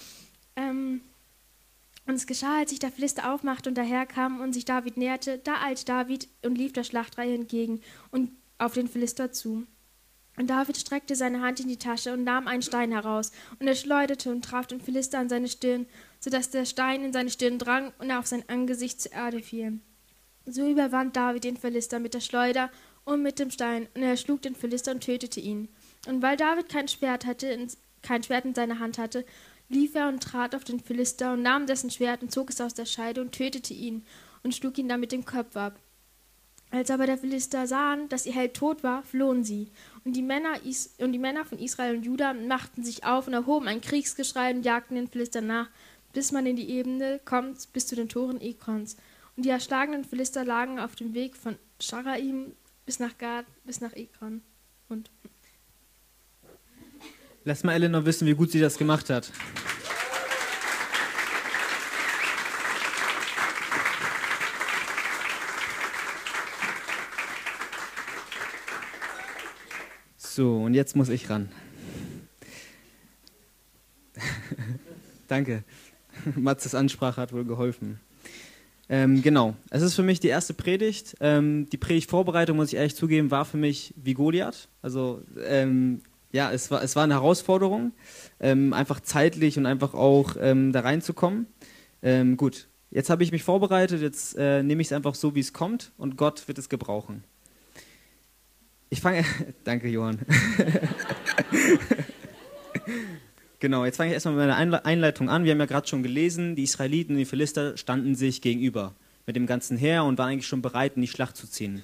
ähm, 0.56 1.00
und 2.06 2.14
es 2.14 2.26
geschah, 2.26 2.58
als 2.58 2.70
sich 2.70 2.78
der 2.78 2.92
Philister 2.92 3.32
aufmachte 3.32 3.68
und 3.68 3.76
daherkam 3.76 4.40
und 4.40 4.52
sich 4.52 4.64
David 4.64 4.96
näherte, 4.96 5.38
da 5.38 5.62
eilte 5.62 5.84
David 5.84 6.28
und 6.42 6.56
lief 6.56 6.72
der 6.72 6.84
Schlachtreihe 6.84 7.34
entgegen 7.34 7.80
und 8.10 8.30
auf 8.58 8.74
den 8.74 8.88
Philister 8.88 9.32
zu. 9.32 9.66
Und 10.36 10.48
David 10.48 10.76
streckte 10.76 11.16
seine 11.16 11.40
Hand 11.40 11.60
in 11.60 11.68
die 11.68 11.78
Tasche 11.78 12.12
und 12.12 12.22
nahm 12.22 12.46
einen 12.46 12.62
Stein 12.62 12.92
heraus, 12.92 13.32
und 13.58 13.66
er 13.66 13.74
schleuderte 13.74 14.30
und 14.30 14.44
traf 14.44 14.66
den 14.66 14.82
Philister 14.82 15.18
an 15.18 15.30
seine 15.30 15.48
Stirn, 15.48 15.86
so 16.20 16.30
dass 16.30 16.50
der 16.50 16.66
Stein 16.66 17.02
in 17.02 17.12
seine 17.12 17.30
Stirn 17.30 17.58
drang 17.58 17.92
und 17.98 18.10
er 18.10 18.18
auf 18.18 18.26
sein 18.26 18.44
Angesicht 18.48 19.00
zur 19.00 19.12
Erde 19.12 19.42
fiel. 19.42 19.80
So 20.44 20.68
überwand 20.70 21.16
David 21.16 21.44
den 21.44 21.56
Philister 21.56 21.98
mit 21.98 22.14
der 22.14 22.20
Schleuder 22.20 22.70
und 23.06 23.22
mit 23.22 23.38
dem 23.38 23.50
Stein, 23.50 23.88
und 23.94 24.02
er 24.02 24.10
erschlug 24.10 24.42
den 24.42 24.54
Philister 24.54 24.90
und 24.90 25.02
tötete 25.02 25.40
ihn. 25.40 25.68
Und 26.06 26.20
weil 26.20 26.36
David 26.36 26.68
kein 26.68 26.88
Schwert 26.88 27.24
hatte, 27.24 27.66
kein 28.02 28.22
Schwert 28.22 28.44
in 28.44 28.54
seiner 28.54 28.78
Hand 28.78 28.98
hatte, 28.98 29.24
lief 29.68 29.94
er 29.94 30.08
und 30.08 30.22
trat 30.22 30.54
auf 30.54 30.64
den 30.64 30.80
Philister 30.80 31.32
und 31.32 31.42
nahm 31.42 31.66
dessen 31.66 31.90
Schwert 31.90 32.22
und 32.22 32.30
zog 32.30 32.50
es 32.50 32.60
aus 32.60 32.74
der 32.74 32.84
Scheide 32.84 33.22
und 33.22 33.32
tötete 33.32 33.74
ihn 33.74 34.04
und 34.42 34.54
schlug 34.54 34.76
ihn 34.76 34.88
damit 34.88 35.12
den 35.12 35.24
Kopf 35.24 35.56
ab. 35.56 35.78
Als 36.70 36.90
aber 36.90 37.06
der 37.06 37.16
Philister 37.16 37.66
sahen, 37.68 38.08
dass 38.08 38.26
ihr 38.26 38.34
Held 38.34 38.54
tot 38.54 38.82
war, 38.82 39.04
flohen 39.04 39.44
sie. 39.44 39.70
Und 40.04 40.16
die, 40.16 40.22
Männer 40.22 40.64
Is 40.64 40.94
und 40.98 41.12
die 41.12 41.18
Männer 41.18 41.44
von 41.44 41.58
Israel 41.58 41.96
und 41.96 42.04
Juda 42.04 42.34
machten 42.34 42.84
sich 42.84 43.04
auf 43.04 43.28
und 43.28 43.34
erhoben 43.34 43.68
ein 43.68 43.80
Kriegsgeschrei 43.80 44.52
und 44.52 44.64
jagten 44.64 44.96
den 44.96 45.08
Philister 45.08 45.40
nach, 45.40 45.70
bis 46.12 46.32
man 46.32 46.44
in 46.44 46.56
die 46.56 46.70
Ebene 46.70 47.20
kommt, 47.24 47.72
bis 47.72 47.86
zu 47.86 47.94
den 47.94 48.08
Toren 48.08 48.40
Ekrons. 48.40 48.96
Und 49.36 49.44
die 49.44 49.50
erschlagenen 49.50 50.04
Philister 50.04 50.44
lagen 50.44 50.80
auf 50.80 50.96
dem 50.96 51.14
Weg 51.14 51.36
von 51.36 51.56
Scharaim 51.80 52.52
bis 52.86 53.00
nach 53.00 53.18
Gad, 53.18 53.44
bis 53.64 53.80
nach 53.80 53.92
Ekron. 53.92 54.40
Und 54.88 55.10
Lass 57.44 57.62
mal 57.64 57.74
Eleanor 57.74 58.06
wissen, 58.06 58.26
wie 58.26 58.34
gut 58.34 58.50
sie 58.50 58.60
das 58.60 58.78
gemacht 58.78 59.10
hat. 59.10 59.30
So, 70.16 70.64
und 70.64 70.74
jetzt 70.74 70.96
muss 70.96 71.08
ich 71.08 71.30
ran. 71.30 71.50
Danke. 75.28 75.64
Matzes 76.34 76.74
Ansprache 76.74 77.20
hat 77.20 77.32
wohl 77.32 77.44
geholfen. 77.44 78.00
Ähm, 78.88 79.22
genau, 79.22 79.56
es 79.70 79.82
ist 79.82 79.94
für 79.94 80.02
mich 80.02 80.20
die 80.20 80.28
erste 80.28 80.54
Predigt. 80.54 81.16
Ähm, 81.20 81.68
die 81.70 81.76
Predigtvorbereitung, 81.76 82.56
muss 82.56 82.68
ich 82.68 82.76
ehrlich 82.76 82.94
zugeben, 82.94 83.30
war 83.30 83.44
für 83.44 83.56
mich 83.56 83.92
wie 83.96 84.14
Goliath. 84.14 84.68
Also 84.80 85.22
ähm, 85.44 86.02
ja, 86.32 86.52
es 86.52 86.70
war, 86.70 86.82
es 86.82 86.94
war 86.94 87.04
eine 87.04 87.14
Herausforderung, 87.14 87.92
ähm, 88.40 88.72
einfach 88.72 89.00
zeitlich 89.00 89.58
und 89.58 89.66
einfach 89.66 89.94
auch 89.94 90.36
ähm, 90.38 90.72
da 90.72 90.80
reinzukommen. 90.80 91.46
Ähm, 92.02 92.36
gut, 92.36 92.68
jetzt 92.90 93.10
habe 93.10 93.24
ich 93.24 93.32
mich 93.32 93.42
vorbereitet, 93.42 94.02
jetzt 94.02 94.36
äh, 94.36 94.62
nehme 94.62 94.82
ich 94.82 94.88
es 94.88 94.92
einfach 94.92 95.14
so, 95.14 95.34
wie 95.34 95.40
es 95.40 95.52
kommt 95.52 95.92
und 95.96 96.16
Gott 96.16 96.46
wird 96.46 96.58
es 96.58 96.68
gebrauchen. 96.68 97.24
Ich 98.90 99.00
fange, 99.00 99.24
danke 99.64 99.88
Johann. 99.88 100.20
genau, 103.66 103.84
jetzt 103.84 103.96
fange 103.96 104.10
ich 104.10 104.14
erstmal 104.14 104.36
mit 104.36 104.46
meiner 104.46 104.86
Einleitung 104.86 105.28
an. 105.28 105.42
Wir 105.42 105.50
haben 105.50 105.58
ja 105.58 105.66
gerade 105.66 105.88
schon 105.88 106.04
gelesen, 106.04 106.54
die 106.54 106.62
Israeliten 106.62 107.14
und 107.14 107.18
die 107.18 107.24
Philister 107.24 107.76
standen 107.76 108.14
sich 108.14 108.40
gegenüber 108.40 108.94
mit 109.26 109.34
dem 109.34 109.46
ganzen 109.46 109.76
Heer 109.76 110.04
und 110.04 110.18
waren 110.18 110.30
eigentlich 110.30 110.46
schon 110.46 110.62
bereit, 110.62 110.92
in 110.94 111.02
die 111.02 111.08
Schlacht 111.08 111.36
zu 111.36 111.48
ziehen. 111.48 111.82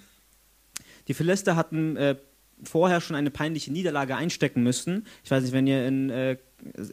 Die 1.08 1.14
Philister 1.14 1.56
hatten 1.56 1.96
äh, 1.96 2.14
vorher 2.62 3.00
schon 3.00 3.16
eine 3.16 3.32
peinliche 3.32 3.72
Niederlage 3.72 4.14
einstecken 4.14 4.62
müssten. 4.62 5.06
Ich 5.24 5.32
weiß 5.32 5.42
nicht, 5.42 5.52
wenn 5.52 5.66
ihr 5.66 5.84
in 5.84 6.10
äh, 6.10 6.36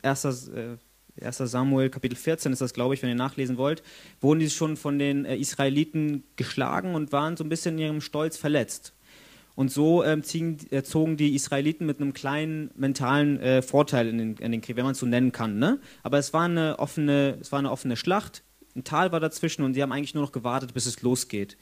1. 0.02 0.26
Äh, 0.26 0.78
1. 1.22 1.38
Samuel 1.38 1.92
Kapitel 1.92 2.16
14 2.16 2.52
ist 2.52 2.62
das, 2.62 2.74
glaube 2.74 2.96
ich, 2.96 3.04
wenn 3.04 3.10
ihr 3.10 3.16
nachlesen 3.16 3.58
wollt, 3.58 3.84
wurden 4.22 4.40
die 4.40 4.50
schon 4.50 4.76
von 4.76 4.98
den 4.98 5.26
äh, 5.26 5.36
Israeliten 5.36 6.24
geschlagen 6.36 6.96
und 6.96 7.12
waren 7.12 7.38
so 7.38 7.44
ein 7.44 7.50
bisschen 7.50 7.76
in 7.76 7.84
ihrem 7.84 8.02
Stolz 8.02 8.38
verletzt. 8.38 8.94
Und 9.60 9.70
so 9.70 10.06
ähm, 10.06 10.24
ziehen, 10.24 10.56
äh, 10.70 10.84
zogen 10.84 11.18
die 11.18 11.36
Israeliten 11.36 11.86
mit 11.86 12.00
einem 12.00 12.14
kleinen 12.14 12.72
mentalen 12.76 13.42
äh, 13.42 13.62
Vorteil 13.62 14.08
in 14.08 14.18
den, 14.18 14.38
in 14.38 14.54
den, 14.54 14.62
Krieg, 14.62 14.78
wenn 14.78 14.86
man 14.86 14.94
es 14.94 15.00
so 15.00 15.06
nennen 15.06 15.34
kann. 15.34 15.60
Ne? 15.60 15.82
Aber 16.02 16.18
es 16.18 16.32
war, 16.32 16.46
eine 16.46 16.80
offene, 16.80 17.38
es 17.42 17.52
war 17.52 17.60
eine 17.60 17.70
offene 17.70 17.98
Schlacht, 17.98 18.42
ein 18.74 18.86
Tal 18.86 19.12
war 19.12 19.20
dazwischen 19.20 19.64
und 19.64 19.74
sie 19.74 19.82
haben 19.82 19.92
eigentlich 19.92 20.14
nur 20.14 20.24
noch 20.24 20.32
gewartet, 20.32 20.74
bis 20.74 20.86
es 20.86 21.02
losgeht. 21.02 21.58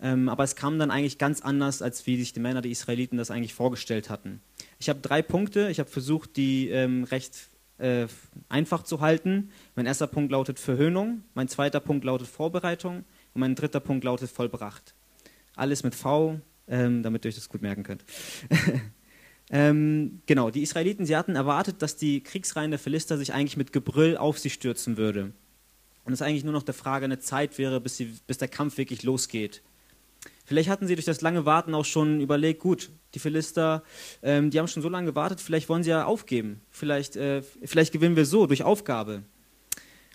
Ähm, 0.00 0.30
aber 0.30 0.44
es 0.44 0.56
kam 0.56 0.78
dann 0.78 0.90
eigentlich 0.90 1.18
ganz 1.18 1.42
anders, 1.42 1.82
als 1.82 2.06
wie 2.06 2.16
sich 2.16 2.32
die 2.32 2.40
Männer, 2.40 2.62
die 2.62 2.70
Israeliten, 2.70 3.18
das 3.18 3.30
eigentlich 3.30 3.52
vorgestellt 3.52 4.08
hatten. 4.08 4.40
Ich 4.80 4.88
habe 4.88 5.00
drei 5.00 5.20
Punkte. 5.20 5.68
Ich 5.68 5.78
habe 5.78 5.90
versucht, 5.90 6.38
die 6.38 6.70
ähm, 6.70 7.04
recht 7.04 7.50
äh, 7.76 8.06
einfach 8.48 8.82
zu 8.82 9.02
halten. 9.02 9.50
Mein 9.76 9.84
erster 9.84 10.06
Punkt 10.06 10.32
lautet 10.32 10.58
Verhöhnung, 10.58 11.22
mein 11.34 11.48
zweiter 11.48 11.80
Punkt 11.80 12.04
lautet 12.04 12.28
Vorbereitung 12.28 13.04
und 13.34 13.40
mein 13.40 13.56
dritter 13.56 13.80
Punkt 13.80 14.04
lautet 14.04 14.30
vollbracht. 14.30 14.94
Alles 15.54 15.82
mit 15.82 15.94
V, 15.94 16.40
ähm, 16.68 17.02
damit 17.02 17.24
ihr 17.24 17.28
euch 17.28 17.34
das 17.34 17.48
gut 17.48 17.62
merken 17.62 17.82
könnt. 17.82 18.04
ähm, 19.50 20.22
genau, 20.26 20.50
die 20.50 20.62
Israeliten, 20.62 21.06
sie 21.06 21.16
hatten 21.16 21.36
erwartet, 21.36 21.82
dass 21.82 21.96
die 21.96 22.22
Kriegsreihen 22.22 22.70
der 22.70 22.78
Philister 22.80 23.18
sich 23.18 23.32
eigentlich 23.32 23.56
mit 23.56 23.72
Gebrüll 23.72 24.16
auf 24.16 24.38
sie 24.38 24.50
stürzen 24.50 24.96
würde. 24.96 25.32
Und 26.04 26.12
es 26.12 26.22
eigentlich 26.22 26.44
nur 26.44 26.52
noch 26.52 26.64
der 26.64 26.74
Frage 26.74 27.04
eine 27.04 27.20
Zeit 27.20 27.58
wäre, 27.58 27.80
bis, 27.80 27.96
sie, 27.96 28.12
bis 28.26 28.38
der 28.38 28.48
Kampf 28.48 28.76
wirklich 28.76 29.02
losgeht. 29.02 29.62
Vielleicht 30.44 30.68
hatten 30.68 30.86
sie 30.86 30.94
durch 30.94 31.06
das 31.06 31.20
lange 31.20 31.46
Warten 31.46 31.74
auch 31.74 31.84
schon 31.84 32.20
überlegt, 32.20 32.60
gut, 32.60 32.90
die 33.14 33.18
Philister, 33.18 33.82
ähm, 34.22 34.50
die 34.50 34.58
haben 34.58 34.68
schon 34.68 34.82
so 34.82 34.88
lange 34.88 35.06
gewartet, 35.06 35.40
vielleicht 35.40 35.68
wollen 35.68 35.82
sie 35.82 35.90
ja 35.90 36.04
aufgeben. 36.04 36.60
Vielleicht, 36.70 37.16
äh, 37.16 37.42
vielleicht 37.42 37.92
gewinnen 37.92 38.16
wir 38.16 38.26
so, 38.26 38.46
durch 38.46 38.62
Aufgabe. 38.62 39.22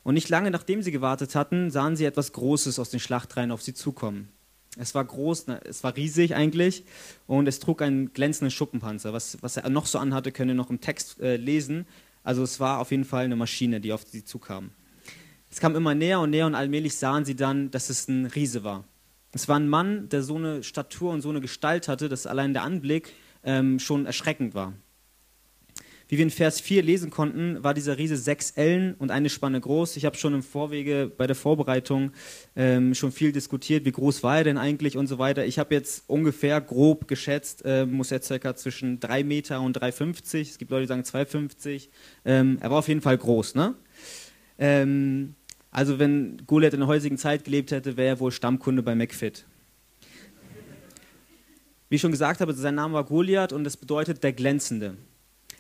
Und 0.03 0.13
nicht 0.13 0.29
lange 0.29 0.51
nachdem 0.51 0.81
sie 0.81 0.91
gewartet 0.91 1.35
hatten, 1.35 1.69
sahen 1.71 1.95
sie 1.95 2.05
etwas 2.05 2.33
Großes 2.33 2.79
aus 2.79 2.89
den 2.89 2.99
Schlachtreihen 2.99 3.51
auf 3.51 3.61
sie 3.61 3.73
zukommen. 3.73 4.29
Es 4.79 4.95
war 4.95 5.03
groß, 5.03 5.45
es 5.65 5.83
war 5.83 5.95
riesig 5.95 6.35
eigentlich 6.35 6.83
und 7.25 7.47
es 7.47 7.59
trug 7.59 7.81
einen 7.81 8.13
glänzenden 8.13 8.51
Schuppenpanzer. 8.51 9.13
Was, 9.13 9.37
was 9.41 9.57
er 9.57 9.69
noch 9.69 9.85
so 9.85 9.99
anhatte, 9.99 10.31
könnt 10.31 10.51
ihr 10.51 10.55
noch 10.55 10.69
im 10.69 10.81
Text 10.81 11.19
äh, 11.19 11.37
lesen. 11.37 11.85
Also 12.23 12.43
es 12.43 12.59
war 12.59 12.79
auf 12.79 12.91
jeden 12.91 13.05
Fall 13.05 13.25
eine 13.25 13.35
Maschine, 13.35 13.79
die 13.81 13.93
auf 13.93 14.03
sie 14.05 14.23
zukam. 14.23 14.71
Es 15.49 15.59
kam 15.59 15.75
immer 15.75 15.95
näher 15.95 16.19
und 16.19 16.29
näher 16.29 16.45
und 16.45 16.55
allmählich 16.55 16.95
sahen 16.95 17.25
sie 17.25 17.35
dann, 17.35 17.71
dass 17.71 17.89
es 17.89 18.07
ein 18.07 18.25
Riese 18.25 18.63
war. 18.63 18.83
Es 19.31 19.47
war 19.47 19.59
ein 19.59 19.69
Mann, 19.69 20.09
der 20.09 20.23
so 20.23 20.35
eine 20.35 20.63
Statur 20.63 21.11
und 21.11 21.21
so 21.21 21.29
eine 21.29 21.41
Gestalt 21.41 21.87
hatte, 21.87 22.09
dass 22.09 22.27
allein 22.27 22.53
der 22.53 22.63
Anblick 22.63 23.13
ähm, 23.43 23.79
schon 23.79 24.05
erschreckend 24.05 24.53
war. 24.53 24.73
Wie 26.09 26.17
wir 26.17 26.23
in 26.23 26.29
Vers 26.29 26.61
4 26.61 26.83
lesen 26.83 27.09
konnten, 27.09 27.61
war 27.63 27.73
dieser 27.73 27.97
Riese 27.97 28.15
sechs 28.15 28.51
Ellen 28.51 28.93
und 28.93 29.11
eine 29.11 29.29
Spanne 29.29 29.59
groß. 29.59 29.97
Ich 29.97 30.05
habe 30.05 30.15
schon 30.15 30.33
im 30.33 30.41
Vorwege 30.41 31.11
bei 31.15 31.27
der 31.27 31.35
Vorbereitung 31.35 32.11
ähm, 32.55 32.95
schon 32.95 33.11
viel 33.11 33.33
diskutiert, 33.33 33.83
wie 33.83 33.91
groß 33.91 34.23
war 34.23 34.37
er 34.37 34.43
denn 34.45 34.57
eigentlich 34.57 34.95
und 34.95 35.07
so 35.07 35.19
weiter. 35.19 35.45
Ich 35.45 35.59
habe 35.59 35.75
jetzt 35.75 36.05
ungefähr 36.07 36.61
grob 36.61 37.09
geschätzt, 37.09 37.63
äh, 37.65 37.85
muss 37.85 38.11
er 38.11 38.21
circa 38.21 38.55
zwischen 38.55 39.01
3 39.01 39.25
Meter 39.25 39.59
und 39.59 39.77
3,50. 39.77 40.41
Es 40.41 40.57
gibt 40.57 40.71
Leute, 40.71 40.83
die 40.83 40.87
sagen 40.87 41.03
2,50. 41.03 41.89
Ähm, 42.23 42.57
er 42.61 42.71
war 42.71 42.79
auf 42.79 42.87
jeden 42.87 43.01
Fall 43.01 43.17
groß, 43.17 43.55
ne? 43.55 43.75
Ähm, 44.57 45.35
also 45.71 45.99
wenn 45.99 46.41
Goliath 46.47 46.73
in 46.73 46.79
der 46.79 46.87
heutigen 46.87 47.17
Zeit 47.17 47.43
gelebt 47.43 47.71
hätte, 47.71 47.97
wäre 47.97 48.07
er 48.07 48.19
wohl 48.21 48.31
Stammkunde 48.31 48.81
bei 48.81 48.95
McFit. 48.95 49.45
Wie 51.89 51.95
ich 51.95 52.01
schon 52.01 52.11
gesagt 52.11 52.39
habe, 52.39 52.53
sein 52.53 52.75
Name 52.75 52.93
war 52.93 53.03
Goliath 53.03 53.51
und 53.51 53.65
das 53.65 53.75
bedeutet 53.75 54.23
der 54.23 54.33
Glänzende. 54.33 54.97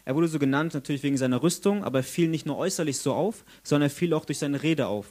Er 0.07 0.15
wurde 0.15 0.29
so 0.29 0.39
genannt 0.39 0.73
natürlich 0.73 1.03
wegen 1.03 1.17
seiner 1.17 1.43
Rüstung, 1.43 1.83
aber 1.83 1.99
er 1.99 2.03
fiel 2.03 2.29
nicht 2.29 2.45
nur 2.45 2.57
äußerlich 2.57 2.97
so 2.97 3.11
auf, 3.11 3.43
sondern 3.61 3.87
er 3.87 3.93
fiel 3.93 4.13
auch 4.13 4.23
durch 4.23 4.37
seine 4.37 4.63
Rede 4.63 4.87
auf. 4.87 5.05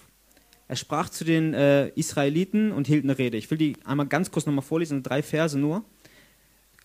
Er 0.68 0.76
sprach 0.76 1.10
zu 1.10 1.22
den 1.22 1.52
äh, 1.52 1.88
Israeliten 1.88 2.72
und 2.72 2.86
hielt 2.86 3.04
eine 3.04 3.18
Rede. 3.18 3.36
Ich 3.36 3.50
will 3.50 3.58
die 3.58 3.76
einmal 3.84 4.06
ganz 4.06 4.30
kurz 4.30 4.46
nochmal 4.46 4.64
vorlesen, 4.64 5.02
drei 5.02 5.22
Verse 5.22 5.58
nur. 5.58 5.84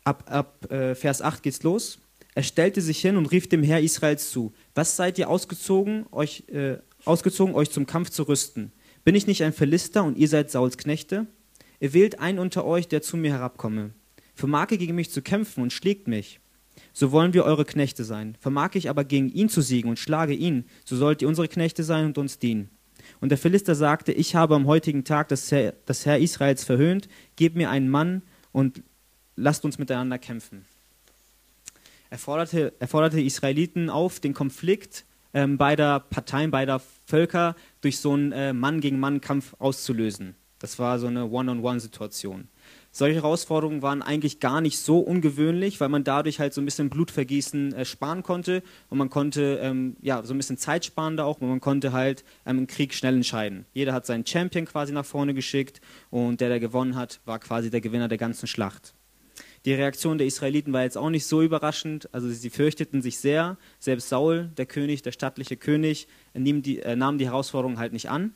Ab, 0.03 0.25
ab 0.30 0.70
äh, 0.70 0.94
Vers 0.94 1.22
8 1.22 1.41
geht's 1.41 1.63
los. 1.63 2.00
Er 2.36 2.44
stellte 2.44 2.82
sich 2.82 3.00
hin 3.00 3.15
und 3.15 3.27
rief 3.27 3.48
dem 3.48 3.63
Herr 3.63 3.80
Israels 3.80 4.30
zu: 4.30 4.51
Was 4.75 4.98
seid 4.98 5.18
ihr 5.18 5.30
ausgezogen, 5.30 6.06
euch 6.12 6.44
äh, 6.50 6.80
ausgezogen, 7.06 7.56
euch 7.56 7.72
zum 7.72 7.86
Kampf 7.86 8.10
zu 8.10 8.24
rüsten. 8.24 8.74
Bin 9.06 9.15
ich 9.15 9.25
nicht 9.25 9.41
ein 9.41 9.53
Philister 9.53 10.03
und 10.03 10.18
ihr 10.18 10.27
seid 10.27 10.51
Sauls 10.51 10.77
Knechte? 10.77 11.27
Ihr 11.80 11.94
wählt 11.94 12.20
einen 12.20 12.39
unter 12.39 12.65
euch, 12.65 12.89
der 12.89 13.01
zu 13.01 13.15
mir 13.15 13.32
herabkomme. 13.32 13.91
Vermag 14.36 14.68
er 14.72 14.77
gegen 14.77 14.96
mich 14.96 15.12
zu 15.12 15.22
kämpfen 15.22 15.63
und 15.63 15.72
schlägt 15.72 16.10
mich, 16.10 16.41
so 16.94 17.12
wollen 17.12 17.34
wir 17.34 17.46
eure 17.46 17.66
Knechte 17.66 18.04
sein. 18.04 18.36
Vermag 18.40 18.75
ich 18.75 18.90
aber 18.90 19.04
gegen 19.04 19.30
ihn 19.30 19.50
zu 19.50 19.62
siegen 19.62 19.90
und 19.90 20.00
schlage 20.00 20.34
ihn, 20.34 20.66
so 20.86 20.96
sollt 20.96 21.22
ihr 21.22 21.28
unsere 21.28 21.48
Knechte 21.48 21.84
sein 21.84 22.06
und 22.06 22.18
uns 22.18 22.40
dienen. 22.40 22.70
Und 23.20 23.30
der 23.30 23.38
Philister 23.38 23.75
sagte, 23.75 24.12
ich 24.12 24.36
habe 24.36 24.56
am 24.56 24.68
heutigen 24.68 25.04
Tag 25.04 25.30
das 25.30 25.51
Herr, 25.51 25.74
das 25.86 26.06
Herr 26.06 26.20
Israels 26.20 26.63
verhöhnt, 26.63 27.08
gebt 27.36 27.56
mir 27.56 27.70
einen 27.70 27.90
Mann 27.90 28.22
und 28.51 28.84
lasst 29.36 29.66
uns 29.66 29.80
miteinander 29.80 30.20
kämpfen. 30.20 30.66
Er 32.10 32.18
forderte, 32.18 32.74
er 32.80 32.88
forderte 32.88 33.22
Israeliten 33.22 33.90
auf, 33.90 34.20
den 34.20 34.34
Konflikt 34.34 35.06
ähm, 35.34 35.58
beider 35.58 36.00
Parteien, 36.00 36.51
beider 36.51 36.82
Völker 37.06 37.56
durch 37.82 38.00
so 38.00 38.13
einen 38.13 38.32
äh, 38.32 38.54
Mann-gegen-Mann-Kampf 38.54 39.56
auszulösen. 39.60 40.36
Das 40.60 40.78
war 40.78 41.00
so 41.00 41.08
eine 41.08 41.25
One-on-One-Situation. 41.28 42.48
Solche 42.94 43.16
Herausforderungen 43.16 43.82
waren 43.82 44.02
eigentlich 44.02 44.42
gar 44.42 44.60
nicht 44.60 44.78
so 44.78 45.00
ungewöhnlich, 45.00 45.80
weil 45.80 45.88
man 45.88 46.04
dadurch 46.04 46.40
halt 46.40 46.54
so 46.54 46.60
ein 46.60 46.66
bisschen 46.66 46.90
Blutvergießen 46.90 47.74
äh, 47.74 47.86
sparen 47.86 48.22
konnte 48.22 48.64
und 48.90 48.98
man 48.98 49.10
konnte 49.10 49.60
ähm, 49.62 49.96
ja 50.02 50.22
so 50.24 50.34
ein 50.34 50.38
bisschen 50.38 50.58
Zeit 50.58 50.84
sparen 50.84 51.16
da 51.16 51.24
auch 51.24 51.40
und 51.40 51.48
man 51.48 51.62
konnte 51.62 51.94
halt 51.94 52.26
ähm, 52.46 52.60
im 52.60 52.68
Krieg 52.68 52.94
schnell 52.94 53.16
entscheiden. 53.16 53.66
Jeder 53.74 53.94
hat 53.94 54.06
seinen 54.06 54.26
Champion 54.26 54.66
quasi 54.66 54.92
nach 54.92 55.06
vorne 55.06 55.34
geschickt 55.34 55.80
und 56.10 56.42
der, 56.42 56.50
der 56.50 56.60
gewonnen 56.60 56.96
hat, 56.96 57.22
war 57.24 57.40
quasi 57.40 57.70
der 57.70 57.80
Gewinner 57.80 58.10
der 58.10 58.18
ganzen 58.18 58.48
Schlacht. 58.48 58.94
Die 59.64 59.74
Reaktion 59.74 60.18
der 60.18 60.28
Israeliten 60.28 60.74
war 60.74 60.82
jetzt 60.84 60.98
auch 60.98 61.10
nicht 61.10 61.26
so 61.26 61.42
überraschend. 61.42 62.10
Also 62.14 62.30
sie 62.30 62.50
fürchteten 62.50 63.02
sich 63.02 63.20
sehr. 63.20 63.58
Selbst 63.80 64.10
Saul, 64.10 64.50
der 64.58 64.66
König, 64.66 65.04
der 65.04 65.12
stattliche 65.12 65.56
König, 65.56 66.08
nahm 66.34 66.62
die, 66.64 66.80
äh, 66.80 66.96
nahm 66.96 67.20
die 67.20 67.26
Herausforderung 67.26 67.78
halt 67.78 67.94
nicht 67.94 68.10
an. 68.10 68.34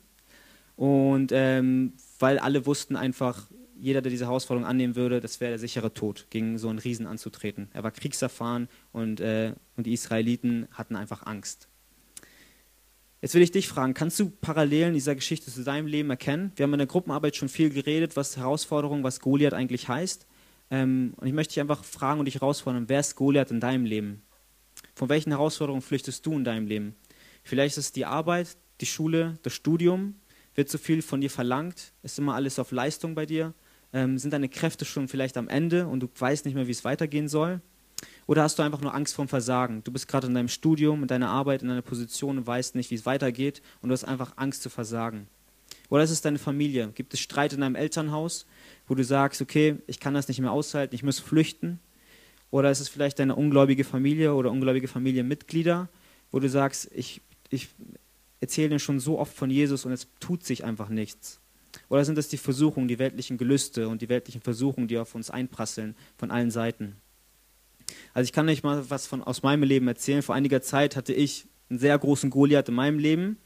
Und 0.76 1.32
ähm, 1.32 1.94
weil 2.18 2.38
alle 2.38 2.64
wussten 2.66 2.96
einfach, 2.96 3.48
jeder, 3.78 4.02
der 4.02 4.10
diese 4.10 4.26
Herausforderung 4.26 4.68
annehmen 4.68 4.96
würde, 4.96 5.20
das 5.20 5.40
wäre 5.40 5.50
der 5.50 5.58
sichere 5.58 5.92
Tod, 5.92 6.26
gegen 6.30 6.58
so 6.58 6.68
einen 6.68 6.78
Riesen 6.78 7.06
anzutreten. 7.06 7.68
Er 7.72 7.82
war 7.82 7.90
kriegserfahren 7.90 8.68
und, 8.92 9.20
äh, 9.20 9.52
und 9.76 9.86
die 9.86 9.92
Israeliten 9.92 10.68
hatten 10.72 10.96
einfach 10.96 11.26
Angst. 11.26 11.68
Jetzt 13.22 13.34
will 13.34 13.42
ich 13.42 13.50
dich 13.50 13.66
fragen, 13.66 13.94
kannst 13.94 14.20
du 14.20 14.30
Parallelen 14.30 14.94
dieser 14.94 15.14
Geschichte 15.14 15.50
zu 15.50 15.64
deinem 15.64 15.86
Leben 15.86 16.10
erkennen? 16.10 16.52
Wir 16.56 16.64
haben 16.64 16.74
in 16.74 16.78
der 16.78 16.86
Gruppenarbeit 16.86 17.34
schon 17.34 17.48
viel 17.48 17.70
geredet, 17.70 18.14
was 18.14 18.36
Herausforderung, 18.36 19.02
was 19.02 19.20
Goliath 19.20 19.54
eigentlich 19.54 19.88
heißt. 19.88 20.26
Ähm, 20.70 21.14
und 21.16 21.26
ich 21.26 21.32
möchte 21.32 21.54
dich 21.54 21.60
einfach 21.60 21.82
fragen 21.84 22.20
und 22.20 22.26
dich 22.26 22.34
herausfordern, 22.34 22.88
wer 22.88 23.00
ist 23.00 23.16
Goliath 23.16 23.50
in 23.50 23.60
deinem 23.60 23.84
Leben? 23.84 24.22
Von 24.94 25.08
welchen 25.08 25.30
Herausforderungen 25.30 25.82
flüchtest 25.82 26.24
du 26.26 26.34
in 26.34 26.44
deinem 26.44 26.66
Leben? 26.66 26.94
Vielleicht 27.42 27.76
ist 27.78 27.86
es 27.86 27.92
die 27.92 28.04
Arbeit, 28.04 28.56
die 28.80 28.86
Schule, 28.86 29.38
das 29.42 29.54
Studium. 29.54 30.16
Wird 30.54 30.68
zu 30.68 30.78
viel 30.78 31.02
von 31.02 31.20
dir 31.20 31.30
verlangt? 31.30 31.92
Ist 32.02 32.18
immer 32.18 32.34
alles 32.34 32.58
auf 32.58 32.70
Leistung 32.70 33.14
bei 33.14 33.26
dir? 33.26 33.54
Ähm, 33.92 34.18
sind 34.18 34.32
deine 34.32 34.48
Kräfte 34.48 34.84
schon 34.84 35.08
vielleicht 35.08 35.36
am 35.36 35.48
Ende 35.48 35.86
und 35.86 36.00
du 36.00 36.08
weißt 36.18 36.44
nicht 36.44 36.54
mehr, 36.54 36.66
wie 36.66 36.72
es 36.72 36.84
weitergehen 36.84 37.28
soll? 37.28 37.60
Oder 38.26 38.42
hast 38.42 38.58
du 38.58 38.62
einfach 38.62 38.80
nur 38.80 38.94
Angst 38.94 39.14
vorm 39.14 39.28
Versagen? 39.28 39.82
Du 39.84 39.92
bist 39.92 40.08
gerade 40.08 40.26
in 40.26 40.34
deinem 40.34 40.48
Studium, 40.48 41.02
in 41.02 41.08
deiner 41.08 41.30
Arbeit, 41.30 41.62
in 41.62 41.68
deiner 41.68 41.82
Position 41.82 42.38
und 42.38 42.46
weißt 42.46 42.74
nicht, 42.74 42.90
wie 42.90 42.96
es 42.96 43.06
weitergeht 43.06 43.62
und 43.80 43.88
du 43.88 43.92
hast 43.92 44.04
einfach 44.04 44.32
Angst 44.36 44.62
zu 44.62 44.70
versagen. 44.70 45.28
Oder 45.88 46.02
ist 46.02 46.10
es 46.10 46.20
deine 46.20 46.38
Familie? 46.38 46.90
Gibt 46.94 47.14
es 47.14 47.20
Streit 47.20 47.52
in 47.52 47.60
deinem 47.60 47.76
Elternhaus? 47.76 48.46
wo 48.86 48.94
du 48.94 49.04
sagst, 49.04 49.42
okay, 49.42 49.76
ich 49.86 50.00
kann 50.00 50.14
das 50.14 50.28
nicht 50.28 50.40
mehr 50.40 50.52
aushalten, 50.52 50.94
ich 50.94 51.02
muss 51.02 51.18
flüchten? 51.18 51.80
Oder 52.50 52.70
ist 52.70 52.80
es 52.80 52.88
vielleicht 52.88 53.18
deine 53.18 53.34
ungläubige 53.34 53.84
Familie 53.84 54.34
oder 54.34 54.50
ungläubige 54.50 54.88
Familienmitglieder, 54.88 55.88
wo 56.30 56.38
du 56.38 56.48
sagst, 56.48 56.90
ich, 56.94 57.20
ich 57.50 57.68
erzähle 58.40 58.70
dir 58.70 58.78
schon 58.78 59.00
so 59.00 59.18
oft 59.18 59.34
von 59.34 59.50
Jesus 59.50 59.84
und 59.84 59.92
es 59.92 60.06
tut 60.20 60.44
sich 60.44 60.64
einfach 60.64 60.88
nichts? 60.88 61.40
Oder 61.88 62.04
sind 62.04 62.18
es 62.18 62.28
die 62.28 62.36
Versuchungen, 62.36 62.88
die 62.88 62.98
weltlichen 62.98 63.38
Gelüste 63.38 63.88
und 63.88 64.02
die 64.02 64.08
weltlichen 64.08 64.40
Versuchungen, 64.40 64.88
die 64.88 64.98
auf 64.98 65.14
uns 65.14 65.30
einprasseln 65.30 65.94
von 66.16 66.30
allen 66.30 66.50
Seiten? 66.50 66.96
Also 68.14 68.26
ich 68.26 68.32
kann 68.32 68.48
euch 68.48 68.62
mal 68.62 68.88
was 68.90 69.06
von, 69.06 69.22
aus 69.22 69.42
meinem 69.42 69.62
Leben 69.62 69.86
erzählen. 69.88 70.22
Vor 70.22 70.34
einiger 70.34 70.62
Zeit 70.62 70.96
hatte 70.96 71.12
ich 71.12 71.46
einen 71.70 71.78
sehr 71.78 71.98
großen 71.98 72.30
Goliath 72.30 72.68
in 72.68 72.74
meinem 72.74 72.98
Leben. 72.98 73.38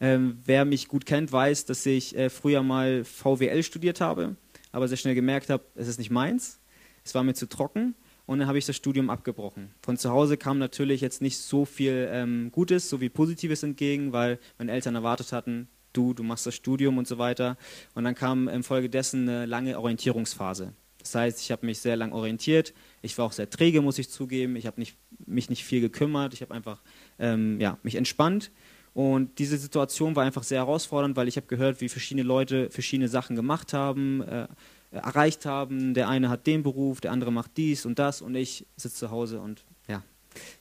Ähm, 0.00 0.38
wer 0.44 0.64
mich 0.64 0.88
gut 0.88 1.06
kennt, 1.06 1.30
weiß, 1.32 1.66
dass 1.66 1.84
ich 1.84 2.16
äh, 2.16 2.30
früher 2.30 2.62
mal 2.62 3.04
VWL 3.04 3.62
studiert 3.62 4.00
habe 4.00 4.36
aber 4.72 4.88
sehr 4.88 4.96
schnell 4.96 5.14
gemerkt 5.14 5.50
habe, 5.50 5.64
es 5.74 5.88
ist 5.88 5.98
nicht 5.98 6.10
meins, 6.10 6.60
es 7.04 7.14
war 7.14 7.22
mir 7.22 7.34
zu 7.34 7.48
trocken 7.48 7.94
und 8.26 8.38
dann 8.38 8.48
habe 8.48 8.58
ich 8.58 8.66
das 8.66 8.76
Studium 8.76 9.10
abgebrochen. 9.10 9.70
Von 9.82 9.96
zu 9.96 10.10
Hause 10.10 10.36
kam 10.36 10.58
natürlich 10.58 11.00
jetzt 11.00 11.22
nicht 11.22 11.38
so 11.38 11.64
viel 11.64 12.08
ähm, 12.12 12.50
Gutes 12.52 12.88
sowie 12.88 13.08
Positives 13.08 13.62
entgegen, 13.62 14.12
weil 14.12 14.38
meine 14.58 14.72
Eltern 14.72 14.94
erwartet 14.94 15.32
hatten, 15.32 15.68
du, 15.92 16.14
du 16.14 16.22
machst 16.22 16.46
das 16.46 16.54
Studium 16.54 16.98
und 16.98 17.06
so 17.06 17.18
weiter. 17.18 17.56
Und 17.94 18.04
dann 18.04 18.14
kam 18.14 18.48
infolgedessen 18.48 19.28
eine 19.28 19.46
lange 19.46 19.78
Orientierungsphase. 19.78 20.72
Das 20.98 21.14
heißt, 21.14 21.40
ich 21.40 21.50
habe 21.50 21.66
mich 21.66 21.78
sehr 21.78 21.96
lang 21.96 22.12
orientiert. 22.12 22.74
Ich 23.02 23.16
war 23.16 23.24
auch 23.24 23.32
sehr 23.32 23.48
träge, 23.48 23.80
muss 23.80 23.98
ich 23.98 24.10
zugeben. 24.10 24.56
Ich 24.56 24.66
habe 24.66 24.78
nicht, 24.78 24.96
mich 25.26 25.48
nicht 25.48 25.64
viel 25.64 25.80
gekümmert. 25.80 26.34
Ich 26.34 26.42
habe 26.42 26.54
einfach 26.54 26.82
ähm, 27.18 27.58
ja, 27.60 27.78
mich 27.82 27.94
entspannt. 27.94 28.50
Und 28.92 29.38
diese 29.38 29.56
Situation 29.56 30.16
war 30.16 30.24
einfach 30.24 30.42
sehr 30.42 30.58
herausfordernd, 30.58 31.16
weil 31.16 31.28
ich 31.28 31.36
habe 31.36 31.46
gehört, 31.46 31.80
wie 31.80 31.88
verschiedene 31.88 32.26
Leute 32.26 32.70
verschiedene 32.70 33.08
Sachen 33.08 33.36
gemacht 33.36 33.72
haben, 33.72 34.20
äh, 34.22 34.48
erreicht 34.90 35.46
haben. 35.46 35.94
Der 35.94 36.08
eine 36.08 36.28
hat 36.28 36.46
den 36.46 36.62
Beruf, 36.62 37.00
der 37.00 37.12
andere 37.12 37.30
macht 37.30 37.56
dies 37.56 37.86
und 37.86 37.98
das 37.98 38.20
und 38.20 38.34
ich 38.34 38.66
sitze 38.76 38.96
zu 38.96 39.10
Hause 39.10 39.40
und 39.40 39.64
ja, 39.88 40.02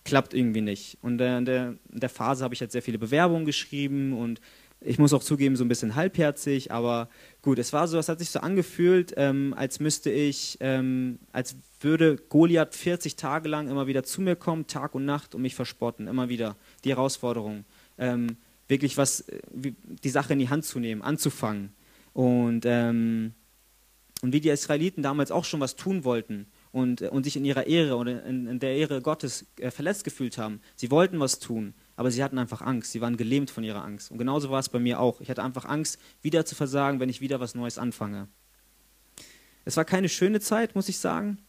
klappt 0.06 0.34
irgendwie 0.34 0.62
nicht. 0.62 1.00
Und 1.02 1.20
äh, 1.20 1.38
in 1.40 1.46
der, 1.46 1.76
in 1.92 2.00
der 2.00 2.10
Phase 2.10 2.44
habe 2.44 2.54
ich 2.54 2.62
halt 2.62 2.72
sehr 2.72 2.84
viele 2.84 3.00
Bewerbungen 3.00 3.46
geschrieben 3.46 4.14
und 4.14 4.40
ich 4.82 4.98
muss 4.98 5.14
auch 5.14 5.24
zugeben, 5.24 5.56
so 5.56 5.66
ein 5.66 5.68
bisschen 5.68 5.96
halbherzig, 5.96 6.72
aber 6.72 7.10
gut, 7.42 7.60
es 7.60 7.74
war 7.74 7.88
so, 7.88 7.98
es 7.98 8.08
hat 8.08 8.20
sich 8.20 8.30
so 8.30 8.40
angefühlt, 8.40 9.14
ähm, 9.18 9.54
als 9.58 9.80
müsste 9.80 10.10
ich, 10.10 10.58
ähm, 10.62 11.20
als 11.34 11.58
würde 11.82 12.16
Goliath 12.16 12.76
40 12.76 13.16
Tage 13.18 13.50
lang 13.50 13.70
immer 13.70 13.88
wieder 13.88 14.04
zu 14.04 14.22
mir 14.22 14.36
kommen, 14.36 14.68
Tag 14.68 14.96
und 14.96 15.06
Nacht, 15.06 15.36
und 15.36 15.42
mich 15.42 15.56
verspotten, 15.56 16.08
immer 16.08 16.30
wieder 16.30 16.56
die 16.86 16.90
Herausforderung, 16.92 17.66
ähm, 17.98 18.38
wirklich 18.70 18.98
was, 18.98 19.22
äh, 19.22 19.42
die 19.52 20.10
Sache 20.10 20.34
in 20.34 20.40
die 20.40 20.50
Hand 20.50 20.64
zu 20.64 20.80
nehmen, 20.80 21.02
anzufangen. 21.02 21.74
Und, 22.14 22.62
ähm, 22.66 23.34
und 24.22 24.34
wie 24.34 24.42
die 24.42 24.50
Israeliten 24.50 25.04
damals 25.04 25.32
auch 25.32 25.46
schon 25.46 25.60
was 25.60 25.76
tun 25.76 26.04
wollten 26.04 26.48
und, 26.72 27.02
und 27.02 27.24
sich 27.24 27.36
in 27.36 27.46
ihrer 27.46 27.68
Ehre 27.68 27.96
oder 27.96 28.24
in, 28.26 28.48
in 28.48 28.60
der 28.60 28.76
Ehre 28.76 29.02
Gottes 29.02 29.46
äh, 29.58 29.72
verletzt 29.72 30.04
gefühlt 30.04 30.38
haben. 30.38 30.62
Sie 30.76 30.92
wollten 30.92 31.20
was 31.20 31.40
tun, 31.40 31.74
aber 32.00 32.12
sie 32.12 32.24
hatten 32.24 32.38
einfach 32.38 32.62
Angst. 32.62 32.94
Sie 32.94 33.02
waren 33.02 33.18
gelähmt 33.18 33.52
von 33.52 33.62
ihrer 33.62 33.84
Angst. 33.84 34.10
Und 34.10 34.20
genauso 34.20 34.50
war 34.50 34.62
es 34.62 34.70
bei 34.70 34.80
mir 34.80 35.02
auch. 35.02 35.20
Ich 35.20 35.30
hatte 35.30 35.44
einfach 35.44 35.66
Angst, 35.66 36.00
wieder 36.22 36.46
zu 36.46 36.56
versagen, 36.56 37.02
wenn 37.02 37.10
ich 37.10 37.20
wieder 37.20 37.42
was 37.42 37.56
Neues 37.56 37.78
anfange. 37.78 38.30
Es 39.66 39.76
war 39.76 39.84
keine 39.84 40.08
schöne 40.08 40.40
Zeit, 40.40 40.76
muss 40.76 40.88
ich 40.88 40.98
sagen, 40.98 41.40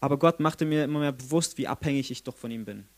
aber 0.00 0.18
Gott 0.18 0.40
machte 0.40 0.64
mir 0.64 0.82
immer 0.82 0.98
mehr 0.98 1.12
bewusst, 1.12 1.56
wie 1.56 1.68
abhängig 1.68 2.10
ich 2.10 2.24
doch 2.24 2.36
von 2.36 2.50
ihm 2.50 2.64
bin. 2.64 2.88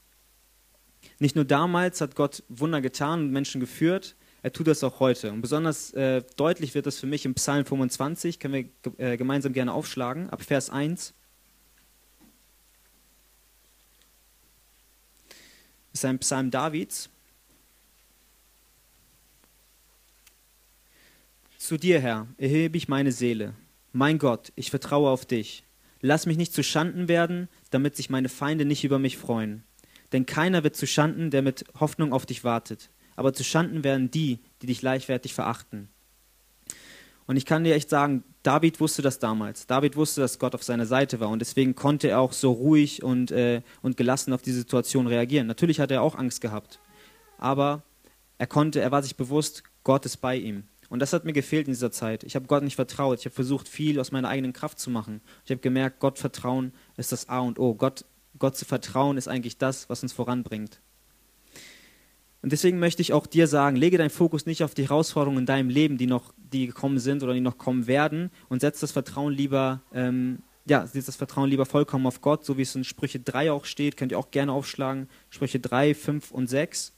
Nicht 1.18 1.36
nur 1.36 1.44
damals 1.44 2.00
hat 2.00 2.16
Gott 2.16 2.42
Wunder 2.48 2.80
getan 2.80 3.20
und 3.20 3.32
Menschen 3.32 3.60
geführt, 3.60 4.16
er 4.40 4.54
tut 4.54 4.66
das 4.66 4.82
auch 4.82 4.98
heute. 4.98 5.30
Und 5.30 5.42
besonders 5.42 5.92
äh, 5.92 6.22
deutlich 6.36 6.74
wird 6.74 6.86
das 6.86 6.98
für 6.98 7.06
mich 7.06 7.26
im 7.26 7.34
Psalm 7.34 7.66
25, 7.66 8.40
können 8.40 8.54
wir 8.54 8.96
äh, 8.96 9.18
gemeinsam 9.18 9.52
gerne 9.52 9.74
aufschlagen, 9.74 10.30
ab 10.30 10.40
Vers 10.40 10.70
1. 10.70 11.12
ist 15.92 16.04
ein 16.04 16.18
Psalm 16.18 16.50
Davids. 16.50 17.10
Zu 21.58 21.76
dir, 21.76 22.00
Herr, 22.00 22.28
erhebe 22.38 22.76
ich 22.76 22.88
meine 22.88 23.12
Seele. 23.12 23.54
Mein 23.92 24.18
Gott, 24.18 24.52
ich 24.54 24.70
vertraue 24.70 25.10
auf 25.10 25.26
dich. 25.26 25.64
Lass 26.00 26.26
mich 26.26 26.36
nicht 26.36 26.52
zu 26.52 26.62
Schanden 26.62 27.08
werden, 27.08 27.48
damit 27.70 27.96
sich 27.96 28.10
meine 28.10 28.28
Feinde 28.28 28.64
nicht 28.64 28.84
über 28.84 28.98
mich 28.98 29.18
freuen. 29.18 29.64
Denn 30.12 30.26
keiner 30.26 30.62
wird 30.62 30.76
zu 30.76 30.86
Schanden, 30.86 31.30
der 31.30 31.42
mit 31.42 31.64
Hoffnung 31.78 32.12
auf 32.12 32.24
dich 32.24 32.44
wartet. 32.44 32.90
Aber 33.16 33.32
zu 33.32 33.42
Schanden 33.42 33.82
werden 33.82 34.10
die, 34.10 34.38
die 34.62 34.66
dich 34.66 34.80
leichtfertig 34.80 35.34
verachten. 35.34 35.88
Und 37.28 37.36
ich 37.36 37.44
kann 37.44 37.62
dir 37.62 37.74
echt 37.74 37.90
sagen, 37.90 38.24
David 38.42 38.80
wusste 38.80 39.02
das 39.02 39.18
damals. 39.18 39.66
David 39.66 39.96
wusste, 39.96 40.22
dass 40.22 40.38
Gott 40.38 40.54
auf 40.54 40.62
seiner 40.62 40.86
Seite 40.86 41.20
war 41.20 41.28
und 41.28 41.40
deswegen 41.40 41.74
konnte 41.74 42.08
er 42.08 42.20
auch 42.20 42.32
so 42.32 42.50
ruhig 42.50 43.02
und, 43.02 43.30
äh, 43.30 43.60
und 43.82 43.98
gelassen 43.98 44.32
auf 44.32 44.40
die 44.40 44.50
Situation 44.50 45.06
reagieren. 45.06 45.46
Natürlich 45.46 45.78
hat 45.78 45.90
er 45.90 46.00
auch 46.00 46.14
Angst 46.14 46.40
gehabt, 46.40 46.80
aber 47.36 47.82
er 48.38 48.46
konnte, 48.46 48.80
er 48.80 48.92
war 48.92 49.02
sich 49.02 49.16
bewusst, 49.16 49.62
Gott 49.84 50.06
ist 50.06 50.16
bei 50.16 50.36
ihm. 50.36 50.64
Und 50.88 51.00
das 51.00 51.12
hat 51.12 51.26
mir 51.26 51.34
gefehlt 51.34 51.66
in 51.66 51.74
dieser 51.74 51.92
Zeit. 51.92 52.24
Ich 52.24 52.34
habe 52.34 52.46
Gott 52.46 52.62
nicht 52.62 52.76
vertraut. 52.76 53.18
Ich 53.18 53.26
habe 53.26 53.34
versucht, 53.34 53.68
viel 53.68 54.00
aus 54.00 54.10
meiner 54.10 54.28
eigenen 54.28 54.54
Kraft 54.54 54.78
zu 54.78 54.88
machen. 54.88 55.20
Ich 55.44 55.50
habe 55.50 55.60
gemerkt, 55.60 56.00
Gott 56.00 56.18
vertrauen 56.18 56.72
ist 56.96 57.12
das 57.12 57.28
A 57.28 57.40
und 57.40 57.58
O. 57.58 57.74
Gott, 57.74 58.06
Gott 58.38 58.56
zu 58.56 58.64
vertrauen 58.64 59.18
ist 59.18 59.28
eigentlich 59.28 59.58
das, 59.58 59.90
was 59.90 60.02
uns 60.02 60.14
voranbringt. 60.14 60.80
Und 62.40 62.52
deswegen 62.52 62.78
möchte 62.78 63.02
ich 63.02 63.12
auch 63.12 63.26
dir 63.26 63.48
sagen, 63.48 63.76
lege 63.76 63.98
deinen 63.98 64.10
Fokus 64.10 64.46
nicht 64.46 64.62
auf 64.62 64.74
die 64.74 64.84
Herausforderungen 64.84 65.40
in 65.40 65.46
deinem 65.46 65.70
Leben, 65.70 65.98
die 65.98 66.06
noch, 66.06 66.32
die 66.36 66.66
gekommen 66.66 66.98
sind 66.98 67.22
oder 67.22 67.34
die 67.34 67.40
noch 67.40 67.58
kommen 67.58 67.86
werden, 67.86 68.30
und 68.48 68.60
setz 68.60 68.80
das 68.80 68.92
Vertrauen 68.92 69.32
lieber, 69.32 69.82
ähm, 69.92 70.38
ja, 70.66 70.86
setz 70.86 71.06
das 71.06 71.16
Vertrauen 71.16 71.50
lieber 71.50 71.66
vollkommen 71.66 72.06
auf 72.06 72.20
Gott, 72.20 72.44
so 72.44 72.56
wie 72.56 72.62
es 72.62 72.74
in 72.76 72.84
Sprüche 72.84 73.18
3 73.18 73.50
auch 73.50 73.64
steht, 73.64 73.96
könnt 73.96 74.12
ihr 74.12 74.18
auch 74.18 74.30
gerne 74.30 74.52
aufschlagen, 74.52 75.08
Sprüche 75.30 75.58
3, 75.58 75.94
5 75.94 76.30
und 76.30 76.46
6. 76.46 76.92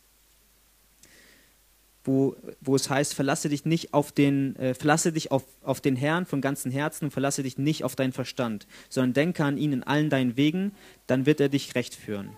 Wo, 2.03 2.35
wo 2.61 2.77
es 2.77 2.89
heißt, 2.89 3.15
verlasse 3.15 3.51
dich 3.51 3.67
nicht 3.67 3.93
auf 3.93 4.11
den, 4.11 4.57
äh, 4.57 4.75
verlasse 4.75 5.13
dich 5.13 5.31
auf, 5.31 5.45
auf 5.63 5.81
den 5.81 5.97
Herrn 5.97 6.27
von 6.27 6.41
ganzem 6.41 6.71
Herzen 6.71 7.07
und 7.07 7.11
verlasse 7.11 7.43
dich 7.43 7.59
nicht 7.59 7.85
auf 7.85 7.95
deinen 7.95 8.13
Verstand, 8.13 8.67
sondern 8.89 9.13
denke 9.13 9.45
an 9.45 9.59
ihn 9.59 9.73
in 9.73 9.83
allen 9.83 10.11
deinen 10.11 10.37
Wegen, 10.37 10.73
dann 11.07 11.27
wird 11.27 11.41
er 11.41 11.51
dich 11.51 11.75
recht 11.75 11.95
führen. 11.95 12.37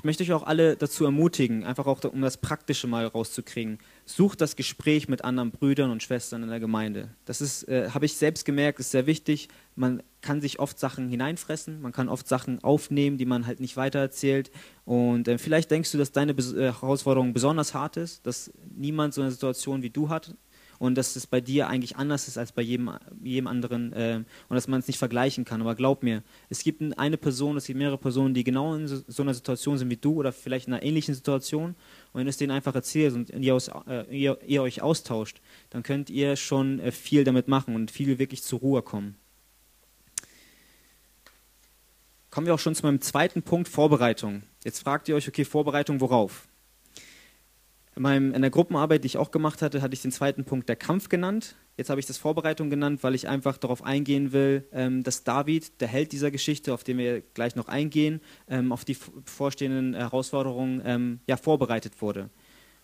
Ich 0.00 0.04
möchte 0.04 0.22
euch 0.22 0.32
auch 0.32 0.44
alle 0.44 0.76
dazu 0.76 1.04
ermutigen, 1.04 1.62
einfach 1.62 1.86
auch 1.86 2.02
um 2.04 2.22
das 2.22 2.38
Praktische 2.38 2.86
mal 2.86 3.04
rauszukriegen. 3.04 3.76
Sucht 4.06 4.40
das 4.40 4.56
Gespräch 4.56 5.10
mit 5.10 5.24
anderen 5.24 5.50
Brüdern 5.50 5.90
und 5.90 6.02
Schwestern 6.02 6.42
in 6.42 6.48
der 6.48 6.58
Gemeinde. 6.58 7.10
Das 7.26 7.42
ist, 7.42 7.68
äh, 7.68 7.90
habe 7.90 8.06
ich 8.06 8.14
selbst 8.14 8.46
gemerkt, 8.46 8.80
ist 8.80 8.92
sehr 8.92 9.04
wichtig. 9.04 9.48
Man 9.76 10.02
kann 10.22 10.40
sich 10.40 10.58
oft 10.58 10.78
Sachen 10.78 11.10
hineinfressen, 11.10 11.82
man 11.82 11.92
kann 11.92 12.08
oft 12.08 12.26
Sachen 12.26 12.64
aufnehmen, 12.64 13.18
die 13.18 13.26
man 13.26 13.46
halt 13.46 13.60
nicht 13.60 13.76
weitererzählt. 13.76 14.50
Und 14.86 15.28
äh, 15.28 15.36
vielleicht 15.36 15.70
denkst 15.70 15.92
du, 15.92 15.98
dass 15.98 16.12
deine 16.12 16.32
Bes 16.32 16.54
äh, 16.54 16.72
Herausforderung 16.72 17.34
besonders 17.34 17.74
hart 17.74 17.98
ist, 17.98 18.26
dass 18.26 18.50
niemand 18.74 19.12
so 19.12 19.20
eine 19.20 19.30
Situation 19.30 19.82
wie 19.82 19.90
du 19.90 20.08
hat 20.08 20.34
und 20.80 20.94
dass 20.96 21.14
es 21.14 21.26
bei 21.26 21.42
dir 21.42 21.68
eigentlich 21.68 21.96
anders 21.96 22.26
ist 22.26 22.38
als 22.38 22.52
bei 22.52 22.62
jedem, 22.62 22.90
jedem 23.22 23.46
anderen 23.46 23.92
äh, 23.92 24.24
und 24.48 24.54
dass 24.54 24.66
man 24.66 24.80
es 24.80 24.88
nicht 24.88 24.98
vergleichen 24.98 25.44
kann. 25.44 25.60
Aber 25.60 25.74
glaub 25.74 26.02
mir, 26.02 26.22
es 26.48 26.64
gibt 26.64 26.82
eine 26.98 27.18
Person, 27.18 27.58
es 27.58 27.66
gibt 27.66 27.78
mehrere 27.78 27.98
Personen, 27.98 28.32
die 28.32 28.44
genau 28.44 28.74
in 28.74 28.88
so, 28.88 29.02
so 29.06 29.22
einer 29.22 29.34
Situation 29.34 29.76
sind 29.76 29.90
wie 29.90 29.98
du 29.98 30.14
oder 30.14 30.32
vielleicht 30.32 30.68
in 30.68 30.72
einer 30.72 30.82
ähnlichen 30.82 31.14
Situation 31.14 31.76
und 32.12 32.18
wenn 32.18 32.24
du 32.24 32.30
es 32.30 32.38
denen 32.38 32.50
einfach 32.50 32.74
erzählst 32.74 33.14
und 33.14 33.28
ihr, 33.28 33.54
aus, 33.54 33.70
äh, 33.86 34.04
ihr, 34.10 34.38
ihr, 34.46 34.62
euch 34.62 34.80
austauscht, 34.80 35.42
dann 35.68 35.82
könnt 35.82 36.08
ihr 36.08 36.34
schon 36.36 36.80
äh, 36.80 36.92
viel 36.92 37.24
damit 37.24 37.46
machen 37.46 37.74
und 37.74 37.90
viel 37.90 38.18
wirklich 38.18 38.42
zur 38.42 38.60
Ruhe 38.60 38.80
kommen. 38.80 39.16
Kommen 42.30 42.46
wir 42.46 42.54
auch 42.54 42.58
schon 42.58 42.74
zu 42.74 42.86
meinem 42.86 43.02
zweiten 43.02 43.42
Punkt, 43.42 43.68
Vorbereitung. 43.68 44.44
Jetzt 44.64 44.80
fragt 44.80 45.08
ihr 45.10 45.14
euch, 45.14 45.28
okay, 45.28 45.44
Vorbereitung 45.44 46.00
worauf? 46.00 46.48
In, 48.00 48.04
meinem, 48.04 48.32
in 48.32 48.40
der 48.40 48.50
Gruppenarbeit, 48.50 49.04
die 49.04 49.08
ich 49.08 49.18
auch 49.18 49.30
gemacht 49.30 49.60
hatte, 49.60 49.82
hatte 49.82 49.92
ich 49.92 50.00
den 50.00 50.10
zweiten 50.10 50.46
Punkt 50.46 50.70
der 50.70 50.76
Kampf 50.76 51.10
genannt. 51.10 51.56
Jetzt 51.76 51.90
habe 51.90 52.00
ich 52.00 52.06
das 52.06 52.16
Vorbereitung 52.16 52.70
genannt, 52.70 53.02
weil 53.02 53.14
ich 53.14 53.28
einfach 53.28 53.58
darauf 53.58 53.84
eingehen 53.84 54.32
will, 54.32 54.66
ähm, 54.72 55.02
dass 55.02 55.22
David, 55.22 55.82
der 55.82 55.88
Held 55.88 56.12
dieser 56.12 56.30
Geschichte, 56.30 56.72
auf 56.72 56.82
den 56.82 56.96
wir 56.96 57.20
gleich 57.20 57.56
noch 57.56 57.68
eingehen, 57.68 58.22
ähm, 58.48 58.72
auf 58.72 58.86
die 58.86 58.96
vorstehenden 59.26 59.92
Herausforderungen 59.92 60.80
ähm, 60.82 61.20
ja, 61.26 61.36
vorbereitet 61.36 62.00
wurde. 62.00 62.30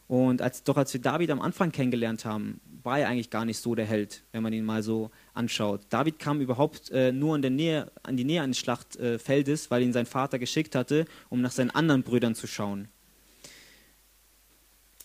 Und 0.06 0.42
als, 0.42 0.64
doch 0.64 0.76
als 0.76 0.92
wir 0.92 1.00
David 1.00 1.30
am 1.30 1.40
Anfang 1.40 1.72
kennengelernt 1.72 2.26
haben, 2.26 2.60
war 2.82 2.98
er 2.98 3.08
eigentlich 3.08 3.30
gar 3.30 3.46
nicht 3.46 3.58
so 3.58 3.74
der 3.74 3.86
Held, 3.86 4.22
wenn 4.32 4.42
man 4.42 4.52
ihn 4.52 4.66
mal 4.66 4.82
so 4.82 5.10
anschaut. 5.32 5.80
David 5.88 6.18
kam 6.18 6.42
überhaupt 6.42 6.90
äh, 6.90 7.10
nur 7.10 7.34
in 7.36 7.40
der 7.40 7.50
Nähe, 7.50 7.90
an 8.02 8.18
die 8.18 8.24
Nähe 8.24 8.42
eines 8.42 8.58
Schlachtfeldes, 8.58 9.66
äh, 9.66 9.70
weil 9.70 9.82
ihn 9.82 9.94
sein 9.94 10.04
Vater 10.04 10.38
geschickt 10.38 10.74
hatte, 10.74 11.06
um 11.30 11.40
nach 11.40 11.52
seinen 11.52 11.70
anderen 11.70 12.02
Brüdern 12.02 12.34
zu 12.34 12.46
schauen. 12.46 12.88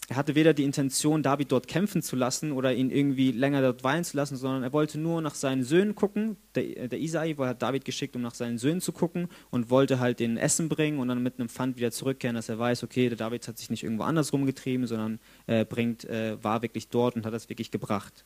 Er 0.07 0.17
hatte 0.17 0.35
weder 0.35 0.53
die 0.53 0.63
Intention, 0.63 1.23
David 1.23 1.51
dort 1.51 1.67
kämpfen 1.67 2.01
zu 2.01 2.17
lassen 2.17 2.51
oder 2.51 2.73
ihn 2.73 2.89
irgendwie 2.89 3.31
länger 3.31 3.61
dort 3.61 3.83
weilen 3.83 4.03
zu 4.03 4.17
lassen, 4.17 4.35
sondern 4.35 4.63
er 4.63 4.73
wollte 4.73 4.99
nur 4.99 5.21
nach 5.21 5.35
seinen 5.35 5.63
Söhnen 5.63 5.95
gucken. 5.95 6.35
Der, 6.55 6.89
der 6.89 6.99
Isai 6.99 7.33
hat 7.35 7.61
David 7.61 7.85
geschickt, 7.85 8.15
um 8.15 8.21
nach 8.21 8.33
seinen 8.33 8.57
Söhnen 8.57 8.81
zu 8.81 8.91
gucken 8.91 9.29
und 9.51 9.69
wollte 9.69 9.99
halt 9.99 10.19
den 10.19 10.35
Essen 10.35 10.67
bringen 10.67 10.99
und 10.99 11.07
dann 11.07 11.23
mit 11.23 11.39
einem 11.39 11.47
Pfand 11.47 11.77
wieder 11.77 11.91
zurückkehren, 11.91 12.35
dass 12.35 12.49
er 12.49 12.59
weiß, 12.59 12.83
okay, 12.83 13.07
der 13.07 13.17
David 13.17 13.47
hat 13.47 13.57
sich 13.57 13.69
nicht 13.69 13.83
irgendwo 13.83 14.03
anders 14.03 14.33
rumgetrieben, 14.33 14.85
sondern 14.85 15.19
äh, 15.47 15.63
bringt, 15.63 16.03
äh, 16.05 16.43
war 16.43 16.61
wirklich 16.61 16.89
dort 16.89 17.15
und 17.15 17.25
hat 17.25 17.33
das 17.33 17.47
wirklich 17.47 17.71
gebracht. 17.71 18.25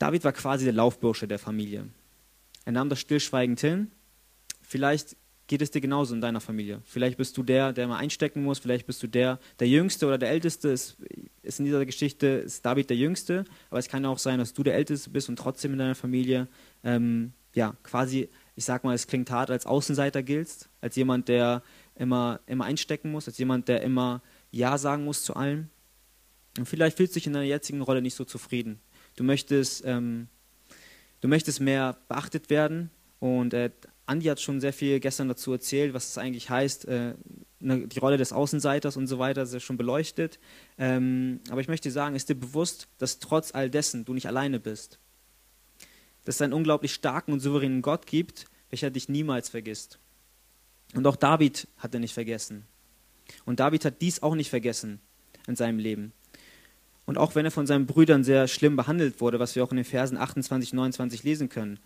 David 0.00 0.24
war 0.24 0.32
quasi 0.32 0.64
der 0.64 0.74
Laufbursche 0.74 1.28
der 1.28 1.38
Familie. 1.38 1.86
Er 2.64 2.72
nahm 2.72 2.88
das 2.88 2.98
stillschweigend 2.98 3.60
hin. 3.60 3.92
Vielleicht 4.62 5.16
geht 5.46 5.62
es 5.62 5.70
dir 5.70 5.80
genauso 5.80 6.14
in 6.14 6.20
deiner 6.20 6.40
Familie. 6.40 6.80
Vielleicht 6.84 7.18
bist 7.18 7.36
du 7.36 7.42
der, 7.42 7.72
der 7.72 7.88
mal 7.88 7.98
einstecken 7.98 8.42
muss, 8.42 8.58
vielleicht 8.58 8.86
bist 8.86 9.02
du 9.02 9.06
der, 9.06 9.38
der 9.58 9.68
Jüngste 9.68 10.06
oder 10.06 10.18
der 10.18 10.30
Älteste. 10.30 10.68
Ist, 10.68 10.96
ist 11.42 11.58
in 11.58 11.64
dieser 11.64 11.84
Geschichte 11.84 12.26
ist 12.26 12.64
David 12.64 12.90
der 12.90 12.96
Jüngste, 12.96 13.44
aber 13.68 13.78
es 13.78 13.88
kann 13.88 14.06
auch 14.06 14.18
sein, 14.18 14.38
dass 14.38 14.54
du 14.54 14.62
der 14.62 14.74
Älteste 14.74 15.10
bist 15.10 15.28
und 15.28 15.36
trotzdem 15.36 15.72
in 15.72 15.78
deiner 15.78 15.94
Familie, 15.94 16.48
ähm, 16.84 17.32
ja, 17.54 17.76
quasi, 17.82 18.28
ich 18.56 18.64
sag 18.64 18.84
mal, 18.84 18.94
es 18.94 19.06
klingt 19.06 19.30
hart, 19.30 19.50
als 19.50 19.66
Außenseiter 19.66 20.22
giltst, 20.22 20.70
als 20.80 20.96
jemand, 20.96 21.28
der 21.28 21.62
immer, 21.96 22.40
immer 22.46 22.64
einstecken 22.64 23.10
muss, 23.10 23.28
als 23.28 23.38
jemand, 23.38 23.68
der 23.68 23.82
immer 23.82 24.22
Ja 24.50 24.78
sagen 24.78 25.04
muss 25.04 25.22
zu 25.22 25.34
allem. 25.34 25.68
Und 26.58 26.66
vielleicht 26.66 26.96
fühlst 26.96 27.14
du 27.14 27.18
dich 27.18 27.26
in 27.26 27.32
deiner 27.32 27.46
jetzigen 27.46 27.82
Rolle 27.82 28.02
nicht 28.02 28.14
so 28.14 28.24
zufrieden. 28.24 28.80
Du 29.16 29.24
möchtest, 29.24 29.84
ähm, 29.84 30.28
du 31.20 31.28
möchtest 31.28 31.60
mehr 31.60 31.98
beachtet 32.08 32.50
werden 32.50 32.90
und 33.20 33.54
äh, 33.54 33.70
Andi 34.12 34.26
hat 34.26 34.40
schon 34.40 34.60
sehr 34.60 34.72
viel 34.72 35.00
gestern 35.00 35.28
dazu 35.28 35.52
erzählt, 35.52 35.94
was 35.94 36.10
es 36.10 36.18
eigentlich 36.18 36.50
heißt, 36.50 36.84
äh, 36.86 37.14
ne, 37.60 37.88
die 37.88 37.98
Rolle 37.98 38.18
des 38.18 38.32
Außenseiters 38.32 38.96
und 38.98 39.06
so 39.06 39.18
weiter, 39.18 39.44
ja 39.44 39.60
schon 39.60 39.78
beleuchtet. 39.78 40.38
Ähm, 40.76 41.40
aber 41.48 41.62
ich 41.62 41.68
möchte 41.68 41.90
sagen, 41.90 42.14
ist 42.14 42.28
dir 42.28 42.34
bewusst, 42.34 42.88
dass 42.98 43.18
trotz 43.18 43.54
all 43.54 43.70
dessen 43.70 44.04
du 44.04 44.12
nicht 44.12 44.26
alleine 44.26 44.60
bist. 44.60 44.98
Dass 46.24 46.36
es 46.36 46.42
einen 46.42 46.52
unglaublich 46.52 46.92
starken 46.92 47.32
und 47.32 47.40
souveränen 47.40 47.80
Gott 47.80 48.06
gibt, 48.06 48.44
welcher 48.68 48.90
dich 48.90 49.08
niemals 49.08 49.48
vergisst. 49.48 49.98
Und 50.94 51.06
auch 51.06 51.16
David 51.16 51.66
hat 51.78 51.94
er 51.94 52.00
nicht 52.00 52.14
vergessen. 52.14 52.66
Und 53.46 53.60
David 53.60 53.84
hat 53.86 54.02
dies 54.02 54.22
auch 54.22 54.34
nicht 54.34 54.50
vergessen 54.50 55.00
in 55.46 55.56
seinem 55.56 55.78
Leben. 55.78 56.12
Und 57.06 57.18
auch 57.18 57.34
wenn 57.34 57.44
er 57.44 57.50
von 57.50 57.66
seinen 57.66 57.86
Brüdern 57.86 58.24
sehr 58.24 58.46
schlimm 58.46 58.76
behandelt 58.76 59.20
wurde, 59.20 59.40
was 59.40 59.56
wir 59.56 59.64
auch 59.64 59.70
in 59.70 59.76
den 59.76 59.84
Versen 59.84 60.16
28, 60.16 60.72
29 60.72 61.22
lesen 61.24 61.48
können, 61.48 61.80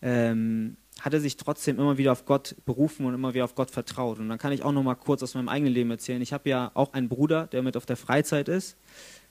ähm, 0.00 0.76
hat 1.00 1.14
er 1.14 1.20
sich 1.20 1.36
trotzdem 1.36 1.78
immer 1.78 1.98
wieder 1.98 2.12
auf 2.12 2.26
Gott 2.26 2.54
berufen 2.64 3.06
und 3.06 3.14
immer 3.14 3.34
wieder 3.34 3.44
auf 3.44 3.54
Gott 3.54 3.70
vertraut. 3.70 4.18
Und 4.18 4.28
dann 4.28 4.38
kann 4.38 4.52
ich 4.52 4.62
auch 4.62 4.72
noch 4.72 4.82
mal 4.82 4.94
kurz 4.94 5.22
aus 5.22 5.34
meinem 5.34 5.48
eigenen 5.48 5.72
Leben 5.72 5.90
erzählen. 5.90 6.20
Ich 6.22 6.32
habe 6.32 6.48
ja 6.48 6.70
auch 6.74 6.92
einen 6.92 7.08
Bruder, 7.08 7.46
der 7.46 7.62
mit 7.62 7.76
auf 7.76 7.86
der 7.86 7.96
Freizeit 7.96 8.48
ist. 8.48 8.76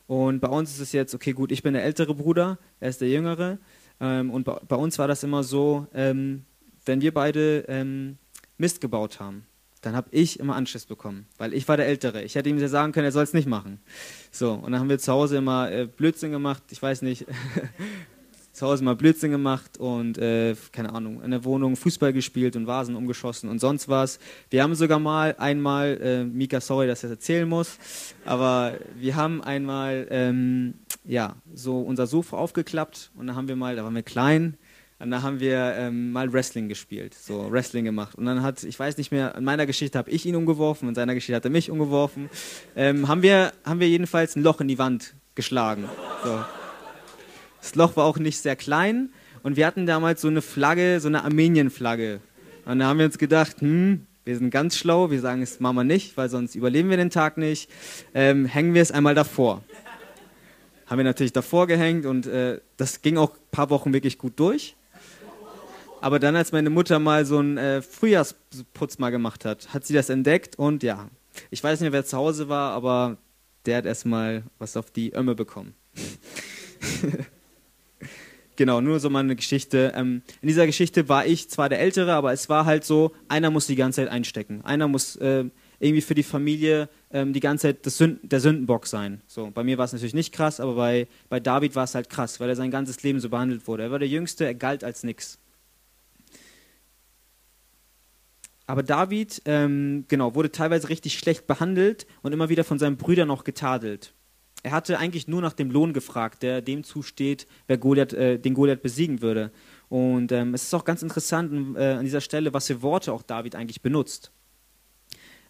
Und 0.08 0.42
bei 0.42 0.50
uns 0.50 0.72
ist 0.72 0.80
es 0.80 0.92
jetzt, 0.92 1.16
okay, 1.16 1.32
gut, 1.32 1.52
ich 1.52 1.64
bin 1.64 1.74
der 1.74 1.84
ältere 1.84 2.14
Bruder, 2.14 2.58
er 2.80 2.90
ist 2.90 3.00
der 3.00 3.10
jüngere. 3.10 3.60
Ähm, 4.02 4.32
und 4.32 4.44
bei, 4.44 4.60
bei, 4.68 4.76
uns 4.76 5.00
war 5.00 5.08
das 5.08 5.24
immer 5.24 5.44
so, 5.44 5.88
ähm, 5.94 6.44
wenn 6.86 7.02
wir 7.02 7.14
beide 7.14 7.64
ähm, 7.68 8.18
Mist 8.58 8.82
gebaut 8.82 9.20
haben, 9.20 9.46
dann 9.82 9.96
habe 9.96 10.10
ich 10.12 10.40
immer 10.40 10.56
Anschiss 10.56 10.86
bekommen, 10.86 11.26
weil 11.38 11.54
ich 11.54 11.68
war 11.68 11.78
der 11.78 11.88
Ältere. 11.88 12.24
Ich 12.24 12.36
hätte 12.36 12.50
ihm 12.50 12.60
sagen 12.68 12.92
können, 12.92 13.06
er 13.06 13.12
soll 13.12 13.24
es 13.24 13.34
nicht 13.34 13.48
machen. 13.48 13.80
So, 14.32 14.54
und 14.54 14.72
dann 14.72 14.80
haben 14.80 14.90
wir 14.90 15.00
zu 15.00 15.12
Hause 15.12 15.38
immer 15.38 15.72
äh, 15.72 15.88
Blödsinn 15.88 16.32
gemacht, 16.32 16.64
ich 16.72 16.82
weiß 16.82 17.02
nicht, 17.04 17.26
zu 18.62 18.68
Hause 18.68 18.84
mal 18.84 18.96
Blödsinn 18.96 19.32
gemacht 19.32 19.80
und, 19.80 20.20
äh, 20.20 20.56
keine 20.72 20.94
Ahnung, 20.94 21.24
in 21.24 21.32
der 21.32 21.44
Wohnung 21.46 21.76
Fußball 21.76 22.14
gespielt 22.14 22.56
und 22.56 22.68
Vasen 22.68 22.96
umgeschossen 22.96 23.50
und 23.50 23.58
sonst 23.58 23.90
was. 23.90 24.20
Wir 24.52 24.62
haben 24.62 24.76
sogar 24.76 25.00
mal 25.00 25.34
einmal, 25.40 26.00
äh, 26.00 26.24
Mika, 26.24 26.62
sorry, 26.62 26.86
dass 26.86 27.00
ich 27.00 27.10
das 27.10 27.18
erzählen 27.18 27.50
muss, 27.50 27.80
aber 28.24 28.76
wir 28.96 29.16
haben 29.16 29.42
einmal, 29.44 30.06
ähm, 30.12 30.76
ja, 31.04 31.38
so 31.56 31.80
unser 31.82 32.06
Sofa 32.06 32.38
aufgeklappt 32.38 33.10
und 33.18 33.26
dann 33.26 33.36
haben 33.36 33.48
wir 33.48 33.56
mal, 33.56 33.76
da 33.76 33.84
waren 33.84 33.96
wir 33.96 34.04
klein, 34.04 34.58
und 35.00 35.10
da 35.10 35.24
haben 35.24 35.40
wir 35.40 35.74
ähm, 35.78 36.12
mal 36.12 36.32
Wrestling 36.32 36.70
gespielt, 36.70 37.16
so 37.16 37.52
Wrestling 37.52 37.86
gemacht. 37.86 38.14
Und 38.14 38.28
dann 38.28 38.44
hat, 38.44 38.64
ich 38.64 38.78
weiß 38.78 39.00
nicht 39.00 39.12
mehr, 39.12 39.34
in 39.34 39.44
meiner 39.44 39.66
Geschichte 39.66 39.98
habe 39.98 40.12
ich 40.12 40.28
ihn 40.28 40.36
umgeworfen, 40.36 40.88
in 40.88 40.94
seiner 40.94 41.16
Geschichte 41.16 41.36
hat 41.36 41.46
er 41.46 41.50
mich 41.50 41.72
umgeworfen. 41.72 42.30
Ähm, 42.76 43.08
haben, 43.08 43.24
wir, 43.24 43.54
haben 43.66 43.80
wir 43.80 43.90
jedenfalls 43.90 44.36
ein 44.36 44.44
Loch 44.44 44.62
in 44.62 44.68
die 44.68 44.78
Wand 44.78 45.16
geschlagen. 45.34 45.86
So. 46.24 46.42
Das 47.62 47.76
Loch 47.76 47.96
war 47.96 48.06
auch 48.06 48.18
nicht 48.18 48.40
sehr 48.40 48.56
klein 48.56 49.10
und 49.44 49.56
wir 49.56 49.66
hatten 49.66 49.86
damals 49.86 50.22
so 50.22 50.28
eine 50.28 50.42
Flagge, 50.42 51.00
so 51.00 51.08
eine 51.08 51.24
Armenien-Flagge. 51.24 52.20
Und 52.66 52.80
da 52.80 52.86
haben 52.86 53.00
wir 53.00 53.06
uns 53.06 53.18
gedacht, 53.18 53.62
hm, 53.62 54.06
wir 54.24 54.38
sind 54.38 54.52
ganz 54.52 54.78
schlau, 54.78 55.10
wir 55.10 55.20
sagen 55.20 55.42
es 55.42 55.60
machen 55.60 55.78
wir 55.78 55.84
nicht, 55.84 56.18
weil 56.18 56.30
sonst 56.30 56.56
überleben 56.56 56.90
wir 56.90 56.98
den 56.98 57.10
Tag 57.10 57.38
nicht. 57.38 57.70
Ähm, 58.14 58.46
hängen 58.46 58.74
wir 58.74 58.82
es 58.82 58.92
einmal 58.92 59.16
davor. 59.16 59.64
Haben 60.86 60.98
wir 60.98 61.06
natürlich 61.06 61.34
davor 61.34 61.68
gehängt 61.68 62.06
und 62.06 62.28
äh, 62.28 62.60
das 62.78 63.02
ging 63.02 63.18
auch 63.18 63.32
ein 63.32 63.52
paar 63.52 63.70
Wochen 63.70 63.94
wirklich 63.94 64.18
gut 64.18 64.34
durch. 64.40 64.76
Aber 66.02 66.20
dann, 66.20 66.36
als 66.36 66.52
meine 66.52 66.72
Mutter 66.72 67.00
mal 67.00 67.26
so 67.26 67.38
einen 67.38 67.58
äh, 67.58 67.82
Frühjahrsputz 67.82 68.98
mal 68.98 69.12
gemacht 69.12 69.46
hat, 69.46 69.74
hat 69.74 69.86
sie 69.86 69.94
das 69.94 70.10
entdeckt 70.10 70.58
und 70.58 70.84
ja, 70.84 71.10
ich 71.50 71.64
weiß 71.64 71.80
nicht, 71.80 71.92
wer 71.92 72.06
zu 72.06 72.18
Hause 72.18 72.50
war, 72.50 72.74
aber 72.74 73.18
der 73.66 73.78
hat 73.78 73.86
erstmal 73.86 74.44
was 74.58 74.76
auf 74.76 74.92
die 74.92 75.14
Ömme 75.14 75.36
bekommen. 75.36 75.76
Genau, 78.62 78.80
nur 78.80 79.00
so 79.00 79.10
mal 79.10 79.22
eine 79.22 79.36
Geschichte. 79.36 79.92
Ähm, 79.96 80.22
in 80.40 80.48
dieser 80.48 80.68
Geschichte 80.68 81.10
war 81.10 81.26
ich 81.26 81.50
zwar 81.50 81.68
der 81.68 81.80
Ältere, 81.80 82.14
aber 82.14 82.32
es 82.32 82.48
war 82.48 82.66
halt 82.66 82.84
so, 82.84 83.12
einer 83.28 83.50
muss 83.50 83.66
die 83.66 83.76
ganze 83.76 84.02
Zeit 84.04 84.10
einstecken. 84.10 84.62
Einer 84.64 84.88
muss 84.88 85.16
äh, 85.16 85.46
irgendwie 85.80 86.02
für 86.02 86.14
die 86.14 86.22
Familie 86.22 86.88
ähm, 87.12 87.34
die 87.34 87.40
ganze 87.40 87.70
Zeit 87.70 87.88
das 87.88 87.98
Sünd 87.98 88.20
der 88.22 88.40
Sündenbock 88.40 88.86
sein. 88.86 89.22
So, 89.26 89.50
bei 89.50 89.64
mir 89.64 89.80
war 89.80 89.86
es 89.86 89.94
natürlich 89.94 90.14
nicht 90.14 90.32
krass, 90.32 90.60
aber 90.60 90.76
bei, 90.76 91.08
bei 91.28 91.40
David 91.40 91.76
war 91.76 91.86
es 91.86 91.96
halt 91.96 92.12
krass, 92.12 92.40
weil 92.40 92.50
er 92.50 92.56
sein 92.56 92.70
ganzes 92.70 93.02
Leben 93.02 93.20
so 93.20 93.30
behandelt 93.30 93.66
wurde. 93.66 93.82
Er 93.82 93.90
war 93.90 93.98
der 93.98 94.08
Jüngste, 94.08 94.46
er 94.46 94.54
galt 94.54 94.84
als 94.84 95.02
nix. 95.02 95.40
Aber 98.68 98.84
David, 98.84 99.42
ähm, 99.46 100.06
genau, 100.08 100.36
wurde 100.36 100.52
teilweise 100.52 100.90
richtig 100.90 101.18
schlecht 101.18 101.48
behandelt 101.48 102.06
und 102.22 102.32
immer 102.32 102.50
wieder 102.50 102.64
von 102.64 102.78
seinen 102.78 102.98
Brüdern 102.98 103.32
auch 103.32 103.44
getadelt. 103.44 104.14
Er 104.64 104.72
hatte 104.72 105.00
eigentlich 105.00 105.28
nur 105.28 105.42
nach 105.42 105.54
dem 105.54 105.72
Lohn 105.72 105.94
gefragt, 105.94 106.44
der 106.44 106.62
dem 106.62 106.84
zusteht, 106.84 107.48
wer 107.68 107.78
Goliath, 107.78 108.14
äh, 108.14 108.38
den 108.38 108.54
Goliath 108.54 108.84
besiegen 108.84 109.22
würde. 109.22 109.52
Und 109.90 110.32
ähm, 110.32 110.54
es 110.54 110.64
ist 110.64 110.74
auch 110.74 110.86
ganz 110.86 111.02
interessant 111.02 111.76
äh, 111.76 111.94
an 111.94 112.06
dieser 112.06 112.22
Stelle, 112.22 112.54
was 112.54 112.68
für 112.68 112.82
Worte 112.82 113.12
auch 113.12 113.24
David 113.24 113.56
eigentlich 113.56 113.82
benutzt. 113.82 114.32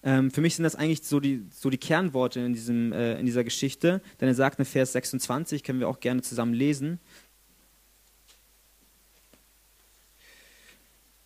Ähm, 0.04 0.32
für 0.32 0.41
mich 0.41 0.56
sind 0.56 0.63
das 0.63 0.76
eigentlich 0.76 1.04
so 1.04 1.19
die, 1.19 1.45
so 1.52 1.69
die 1.69 1.78
Kernworte 1.78 2.39
in, 2.39 2.54
diesem, 2.54 2.91
äh, 2.91 3.19
in 3.19 3.26
dieser 3.26 3.43
Geschichte, 3.43 4.02
denn 4.19 4.30
er 4.30 4.34
sagt 4.34 4.60
in 4.60 4.65
Vers 4.65 4.93
26, 4.93 5.63
können 5.63 5.80
wir 5.80 5.89
auch 5.89 6.00
gerne 6.00 6.21
zusammen 6.21 6.54
lesen. 6.54 7.00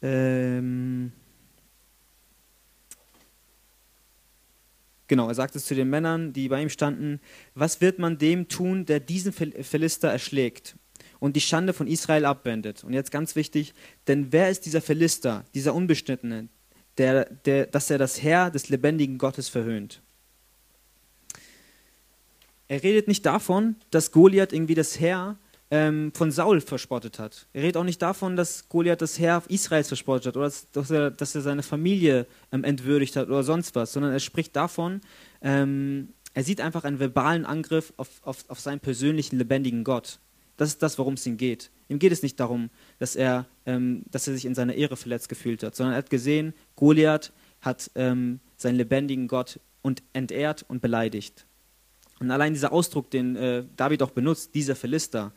Ähm, 0.01 1.13
Genau, 5.07 5.27
er 5.27 5.35
sagt 5.35 5.55
es 5.55 5.65
zu 5.65 5.75
den 5.75 5.89
Männern, 5.89 6.33
die 6.33 6.49
bei 6.49 6.61
ihm 6.61 6.69
standen, 6.69 7.19
was 7.53 7.81
wird 7.81 7.99
man 7.99 8.17
dem 8.17 8.47
tun, 8.47 8.85
der 8.85 8.99
diesen 8.99 9.33
Philister 9.33 10.09
erschlägt 10.09 10.75
und 11.19 11.35
die 11.35 11.41
Schande 11.41 11.73
von 11.73 11.87
Israel 11.87 12.25
abwendet? 12.25 12.83
Und 12.83 12.93
jetzt 12.93 13.11
ganz 13.11 13.35
wichtig, 13.35 13.73
denn 14.07 14.31
wer 14.31 14.49
ist 14.49 14.65
dieser 14.65 14.81
Philister, 14.81 15.45
dieser 15.53 15.75
Unbeschnittene, 15.75 16.47
der, 16.97 17.25
der, 17.25 17.67
dass 17.67 17.89
er 17.89 17.97
das 17.97 18.23
Herr 18.23 18.49
des 18.49 18.69
lebendigen 18.69 19.17
Gottes 19.17 19.47
verhöhnt? 19.49 20.01
Er 22.67 22.81
redet 22.81 23.07
nicht 23.07 23.25
davon, 23.25 23.75
dass 23.91 24.11
Goliath 24.11 24.53
irgendwie 24.53 24.73
das 24.73 24.99
Herr 24.99 25.37
ähm, 25.71 26.12
von 26.13 26.32
Saul 26.32 26.62
verspottet 26.62 27.19
hat. 27.19 27.47
Er 27.54 27.63
redet 27.63 27.78
auch 27.78 27.84
nicht 27.84 28.01
davon, 28.01 28.36
dass 28.36 28.69
Goliath 28.69 29.01
das 29.01 29.19
Herr 29.19 29.43
Israels 29.47 29.88
verspottet 29.88 30.28
hat 30.28 30.38
oder 30.38 30.51
dass, 30.71 30.91
er, 30.91 31.12
dass 31.12 31.36
er 31.36 31.41
seine 31.41 31.63
Familie 31.63 32.28
ähm, 32.51 32.63
entwürdigt 32.63 33.15
hat 33.15 33.28
oder 33.28 33.43
sonst 33.43 33.75
was, 33.75 33.93
sondern 33.93 34.12
er 34.12 34.19
spricht 34.19 34.56
davon, 34.56 35.01
ähm, 35.41 36.10
er 36.34 36.43
sieht 36.43 36.62
einfach 36.62 36.84
einen 36.84 36.99
verbalen 36.99 37.45
Angriff 37.45 37.93
auf, 37.97 38.10
auf, 38.23 38.49
auf 38.49 38.60
seinen 38.60 38.80
persönlichen 38.80 39.38
lebendigen 39.38 39.84
Gott. 39.84 40.19
Das 40.58 40.69
ist 40.69 40.84
das, 40.84 40.97
worum 40.97 41.15
es 41.15 41.25
ihm 41.25 41.38
geht. 41.38 41.71
Ihm 41.88 41.99
geht 41.99 42.12
es 42.12 42.23
nicht 42.23 42.39
darum, 42.39 42.69
dass 42.99 43.15
er, 43.15 43.45
ähm, 43.65 44.04
dass 44.12 44.28
er 44.28 44.34
sich 44.34 44.45
in 44.45 44.56
seiner 44.56 44.73
Ehre 44.73 44.97
verletzt 44.97 45.30
gefühlt 45.30 45.63
hat, 45.63 45.75
sondern 45.75 45.93
er 45.93 45.99
hat 45.99 46.10
gesehen, 46.10 46.54
Goliath 46.75 47.32
hat 47.62 47.89
ähm, 47.95 48.39
seinen 48.58 48.75
lebendigen 48.75 49.28
Gott 49.28 49.60
und 49.82 50.04
entehrt 50.13 50.65
und 50.67 50.82
beleidigt. 50.82 51.45
Und 52.19 52.32
allein 52.32 52.54
dieser 52.54 52.71
Ausdruck, 52.71 53.12
den 53.12 53.36
äh, 53.36 53.65
David 53.75 54.01
auch 54.04 54.12
benutzt, 54.12 54.56
dieser 54.56 54.75
Philister, 54.75 55.34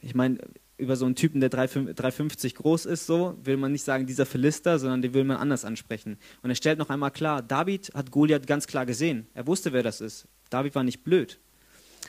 ich 0.00 0.14
meine, 0.14 0.38
über 0.80 0.96
so 0.96 1.04
einen 1.04 1.14
Typen, 1.14 1.40
der 1.40 1.50
3,50 1.50 2.54
groß 2.54 2.86
ist, 2.86 3.06
so 3.06 3.36
will 3.42 3.56
man 3.56 3.72
nicht 3.72 3.84
sagen, 3.84 4.06
dieser 4.06 4.26
Philister, 4.26 4.78
sondern 4.78 5.02
den 5.02 5.14
will 5.14 5.24
man 5.24 5.36
anders 5.36 5.64
ansprechen. 5.64 6.18
Und 6.42 6.50
er 6.50 6.56
stellt 6.56 6.78
noch 6.78 6.90
einmal 6.90 7.10
klar, 7.10 7.42
David 7.42 7.92
hat 7.94 8.10
Goliath 8.10 8.46
ganz 8.46 8.66
klar 8.66 8.86
gesehen. 8.86 9.26
Er 9.34 9.46
wusste, 9.46 9.72
wer 9.72 9.82
das 9.82 10.00
ist. 10.00 10.26
David 10.48 10.74
war 10.74 10.82
nicht 10.82 11.04
blöd. 11.04 11.38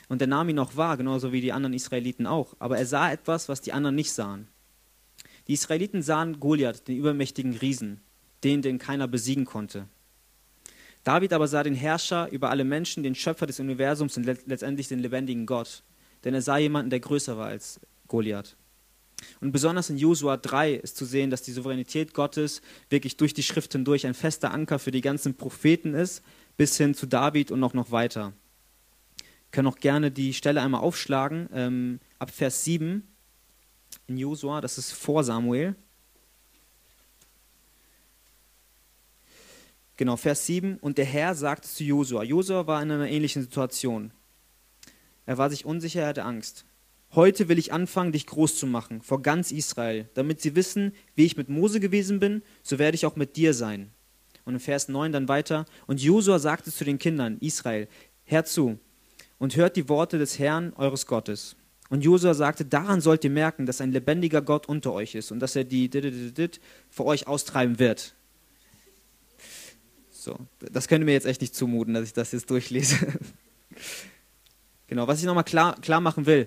Und 0.08 0.22
er 0.22 0.26
nahm 0.26 0.48
ihn 0.48 0.58
auch 0.58 0.76
wahr, 0.76 0.96
genauso 0.96 1.32
wie 1.32 1.42
die 1.42 1.52
anderen 1.52 1.74
Israeliten 1.74 2.26
auch. 2.26 2.54
Aber 2.58 2.78
er 2.78 2.86
sah 2.86 3.12
etwas, 3.12 3.48
was 3.48 3.60
die 3.60 3.72
anderen 3.72 3.94
nicht 3.94 4.12
sahen. 4.12 4.48
Die 5.48 5.52
Israeliten 5.52 6.02
sahen 6.02 6.40
Goliath, 6.40 6.88
den 6.88 6.96
übermächtigen 6.96 7.54
Riesen, 7.54 8.00
den, 8.42 8.62
den 8.62 8.78
keiner 8.78 9.06
besiegen 9.06 9.44
konnte. 9.44 9.86
David 11.04 11.32
aber 11.32 11.48
sah 11.48 11.62
den 11.62 11.74
Herrscher 11.74 12.30
über 12.30 12.50
alle 12.50 12.64
Menschen, 12.64 13.02
den 13.02 13.14
Schöpfer 13.14 13.46
des 13.46 13.60
Universums 13.60 14.16
und 14.16 14.24
letztendlich 14.24 14.88
den 14.88 15.00
lebendigen 15.00 15.46
Gott 15.46 15.82
denn 16.24 16.34
er 16.34 16.42
sah 16.42 16.58
jemanden, 16.58 16.90
der 16.90 17.00
größer 17.00 17.36
war 17.36 17.46
als 17.46 17.80
Goliath. 18.08 18.56
Und 19.40 19.52
besonders 19.52 19.90
in 19.90 19.98
Josua 19.98 20.36
3 20.36 20.74
ist 20.74 20.96
zu 20.96 21.04
sehen, 21.04 21.30
dass 21.30 21.42
die 21.42 21.52
Souveränität 21.52 22.12
Gottes 22.12 22.60
wirklich 22.90 23.16
durch 23.16 23.34
die 23.34 23.42
Schrift 23.42 23.72
hindurch 23.72 24.06
ein 24.06 24.14
fester 24.14 24.52
Anker 24.52 24.78
für 24.78 24.90
die 24.90 25.00
ganzen 25.00 25.34
Propheten 25.34 25.94
ist, 25.94 26.22
bis 26.56 26.76
hin 26.76 26.94
zu 26.94 27.06
David 27.06 27.50
und 27.50 27.60
noch, 27.60 27.74
noch 27.74 27.90
weiter. 27.90 28.32
Wir 29.18 29.50
können 29.52 29.68
auch 29.68 29.78
gerne 29.78 30.10
die 30.10 30.34
Stelle 30.34 30.60
einmal 30.60 30.80
aufschlagen, 30.80 31.48
ähm, 31.52 32.00
ab 32.18 32.30
Vers 32.30 32.64
7 32.64 33.06
in 34.08 34.16
Josua, 34.16 34.60
das 34.60 34.78
ist 34.78 34.92
vor 34.92 35.22
Samuel. 35.22 35.76
Genau, 39.96 40.16
Vers 40.16 40.46
7. 40.46 40.78
Und 40.78 40.98
der 40.98 41.04
Herr 41.04 41.34
sagte 41.34 41.68
zu 41.68 41.84
Josua, 41.84 42.24
Josua 42.24 42.66
war 42.66 42.82
in 42.82 42.90
einer 42.90 43.08
ähnlichen 43.08 43.42
Situation. 43.42 44.10
Er 45.26 45.38
war 45.38 45.50
sich 45.50 45.64
unsicher, 45.64 46.02
er 46.02 46.08
hatte 46.08 46.24
Angst. 46.24 46.64
Heute 47.14 47.48
will 47.48 47.58
ich 47.58 47.72
anfangen, 47.72 48.12
dich 48.12 48.26
groß 48.26 48.56
zu 48.56 48.66
machen, 48.66 49.02
vor 49.02 49.20
ganz 49.20 49.52
Israel, 49.52 50.08
damit 50.14 50.40
sie 50.40 50.56
wissen, 50.56 50.92
wie 51.14 51.26
ich 51.26 51.36
mit 51.36 51.50
Mose 51.50 51.78
gewesen 51.78 52.20
bin, 52.20 52.42
so 52.62 52.78
werde 52.78 52.94
ich 52.94 53.04
auch 53.04 53.16
mit 53.16 53.36
dir 53.36 53.52
sein. 53.52 53.90
Und 54.44 54.54
in 54.54 54.60
Vers 54.60 54.88
9 54.88 55.12
dann 55.12 55.28
weiter, 55.28 55.66
und 55.86 56.00
Josua 56.00 56.38
sagte 56.38 56.72
zu 56.72 56.84
den 56.84 56.98
Kindern 56.98 57.36
Israel, 57.40 57.86
hört 58.24 58.48
zu 58.48 58.78
und 59.38 59.56
hört 59.56 59.76
die 59.76 59.88
Worte 59.88 60.18
des 60.18 60.38
Herrn, 60.38 60.72
eures 60.74 61.06
Gottes. 61.06 61.56
Und 61.90 62.02
Josua 62.02 62.32
sagte, 62.32 62.64
daran 62.64 63.02
sollt 63.02 63.22
ihr 63.24 63.30
merken, 63.30 63.66
dass 63.66 63.82
ein 63.82 63.92
lebendiger 63.92 64.40
Gott 64.40 64.66
unter 64.66 64.94
euch 64.94 65.14
ist 65.14 65.30
und 65.30 65.40
dass 65.40 65.54
er 65.54 65.64
die 65.64 65.90
vor 66.88 67.04
euch 67.04 67.26
austreiben 67.26 67.78
wird. 67.78 68.14
So, 70.10 70.38
das 70.58 70.88
könnte 70.88 71.04
mir 71.04 71.12
jetzt 71.12 71.26
echt 71.26 71.42
nicht 71.42 71.54
zumuten, 71.54 71.92
dass 71.92 72.04
ich 72.04 72.14
das 72.14 72.32
jetzt 72.32 72.48
durchlese. 72.48 72.96
Genau, 74.92 75.06
was 75.06 75.20
ich 75.20 75.24
nochmal 75.24 75.44
klar, 75.44 75.80
klar 75.80 76.02
machen 76.02 76.26
will. 76.26 76.46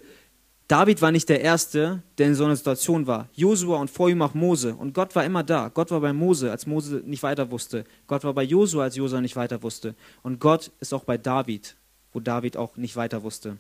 David 0.68 1.02
war 1.02 1.12
nicht 1.12 1.30
der 1.30 1.42
Erste, 1.42 2.04
der 2.20 2.28
in 2.28 2.36
so 2.36 2.46
einer 2.46 2.56
Situation 2.56 3.08
war. 3.08 3.28
Josua 3.34 3.78
und 3.80 3.90
vor 3.90 4.08
ihm 4.08 4.22
auch 4.22 4.36
Mose. 4.36 4.76
Und 4.76 4.94
Gott 4.94 5.16
war 5.16 5.26
immer 5.26 5.42
da. 5.42 5.70
Gott 5.70 5.90
war 5.90 6.00
bei 6.00 6.14
Mose, 6.14 6.52
als 6.52 6.68
Mose 6.68 7.02
nicht 7.04 7.24
weiter 7.24 7.50
wusste. 7.50 7.86
Gott 8.06 8.24
war 8.24 8.36
bei 8.36 8.44
Josua, 8.44 8.84
als 8.84 8.98
Josua 8.98 9.20
nicht 9.20 9.36
weiter 9.36 9.64
wusste. 9.64 9.96
Und 10.22 10.40
Gott 10.40 10.72
ist 10.80 10.94
auch 10.94 11.06
bei 11.06 11.18
David, 11.18 11.76
wo 12.14 12.20
David 12.20 12.56
auch 12.56 12.78
nicht 12.78 12.96
weiter 12.96 13.24
wusste. 13.24 13.58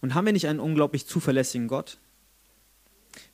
Und 0.00 0.16
haben 0.16 0.26
wir 0.26 0.32
nicht 0.32 0.48
einen 0.48 0.58
unglaublich 0.58 1.06
zuverlässigen 1.06 1.68
Gott? 1.68 1.98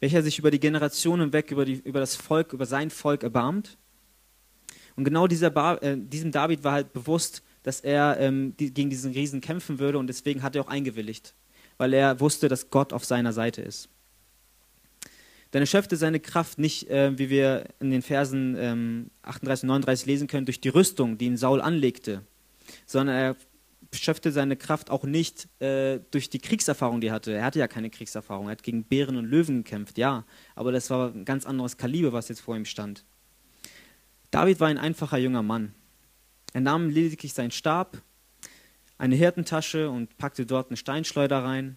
welcher 0.00 0.22
sich 0.22 0.38
über 0.38 0.50
die 0.50 0.60
Generationen 0.60 1.32
weg, 1.32 1.50
über, 1.50 1.64
die, 1.64 1.80
über 1.84 2.00
das 2.00 2.14
Volk, 2.14 2.52
über 2.52 2.66
sein 2.66 2.90
Volk 2.90 3.22
erbarmt. 3.22 3.78
Und 4.96 5.04
genau 5.04 5.26
dieser 5.26 5.48
ba 5.48 5.76
äh, 5.76 5.96
diesem 5.96 6.30
David 6.30 6.64
war 6.64 6.72
halt 6.72 6.92
bewusst, 6.92 7.42
dass 7.62 7.80
er 7.80 8.18
ähm, 8.18 8.56
die, 8.58 8.72
gegen 8.72 8.90
diesen 8.90 9.12
Riesen 9.12 9.40
kämpfen 9.40 9.78
würde 9.78 9.98
und 9.98 10.06
deswegen 10.06 10.42
hat 10.42 10.56
er 10.56 10.62
auch 10.62 10.68
eingewilligt, 10.68 11.34
weil 11.76 11.92
er 11.92 12.20
wusste, 12.20 12.48
dass 12.48 12.70
Gott 12.70 12.92
auf 12.92 13.04
seiner 13.04 13.32
Seite 13.32 13.62
ist. 13.62 13.88
Denn 15.52 15.62
er 15.62 15.66
schöpfte 15.66 15.96
seine 15.96 16.20
Kraft 16.20 16.58
nicht, 16.58 16.88
äh, 16.90 17.18
wie 17.18 17.30
wir 17.30 17.64
in 17.80 17.90
den 17.90 18.02
Versen 18.02 18.54
ähm, 18.58 19.10
38 19.22 19.64
und 19.64 19.68
39 19.68 20.06
lesen 20.06 20.28
können, 20.28 20.44
durch 20.44 20.60
die 20.60 20.68
Rüstung, 20.68 21.16
die 21.16 21.26
ihn 21.26 21.36
Saul 21.36 21.60
anlegte, 21.60 22.22
sondern 22.86 23.16
er 23.16 23.36
schöpfte 23.94 24.32
seine 24.32 24.56
Kraft 24.56 24.90
auch 24.90 25.04
nicht 25.04 25.48
äh, 25.62 26.00
durch 26.10 26.28
die 26.28 26.38
Kriegserfahrung, 26.38 27.00
die 27.00 27.06
er 27.06 27.14
hatte. 27.14 27.32
Er 27.32 27.44
hatte 27.44 27.58
ja 27.58 27.68
keine 27.68 27.88
Kriegserfahrung. 27.88 28.48
Er 28.48 28.52
hat 28.52 28.62
gegen 28.62 28.84
Bären 28.84 29.16
und 29.16 29.24
Löwen 29.24 29.64
gekämpft, 29.64 29.96
ja, 29.96 30.24
aber 30.54 30.72
das 30.72 30.90
war 30.90 31.14
ein 31.14 31.24
ganz 31.24 31.46
anderes 31.46 31.78
Kaliber, 31.78 32.12
was 32.12 32.28
jetzt 32.28 32.40
vor 32.40 32.54
ihm 32.54 32.66
stand. 32.66 33.04
David 34.30 34.60
war 34.60 34.68
ein 34.68 34.76
einfacher 34.76 35.16
junger 35.16 35.42
Mann. 35.42 35.74
Er 36.52 36.60
nahm 36.60 36.88
lediglich 36.88 37.34
seinen 37.34 37.50
Stab, 37.50 38.02
eine 38.96 39.14
Hirtentasche 39.14 39.90
und 39.90 40.16
packte 40.18 40.46
dort 40.46 40.68
eine 40.68 40.76
Steinschleuder 40.76 41.44
rein 41.44 41.76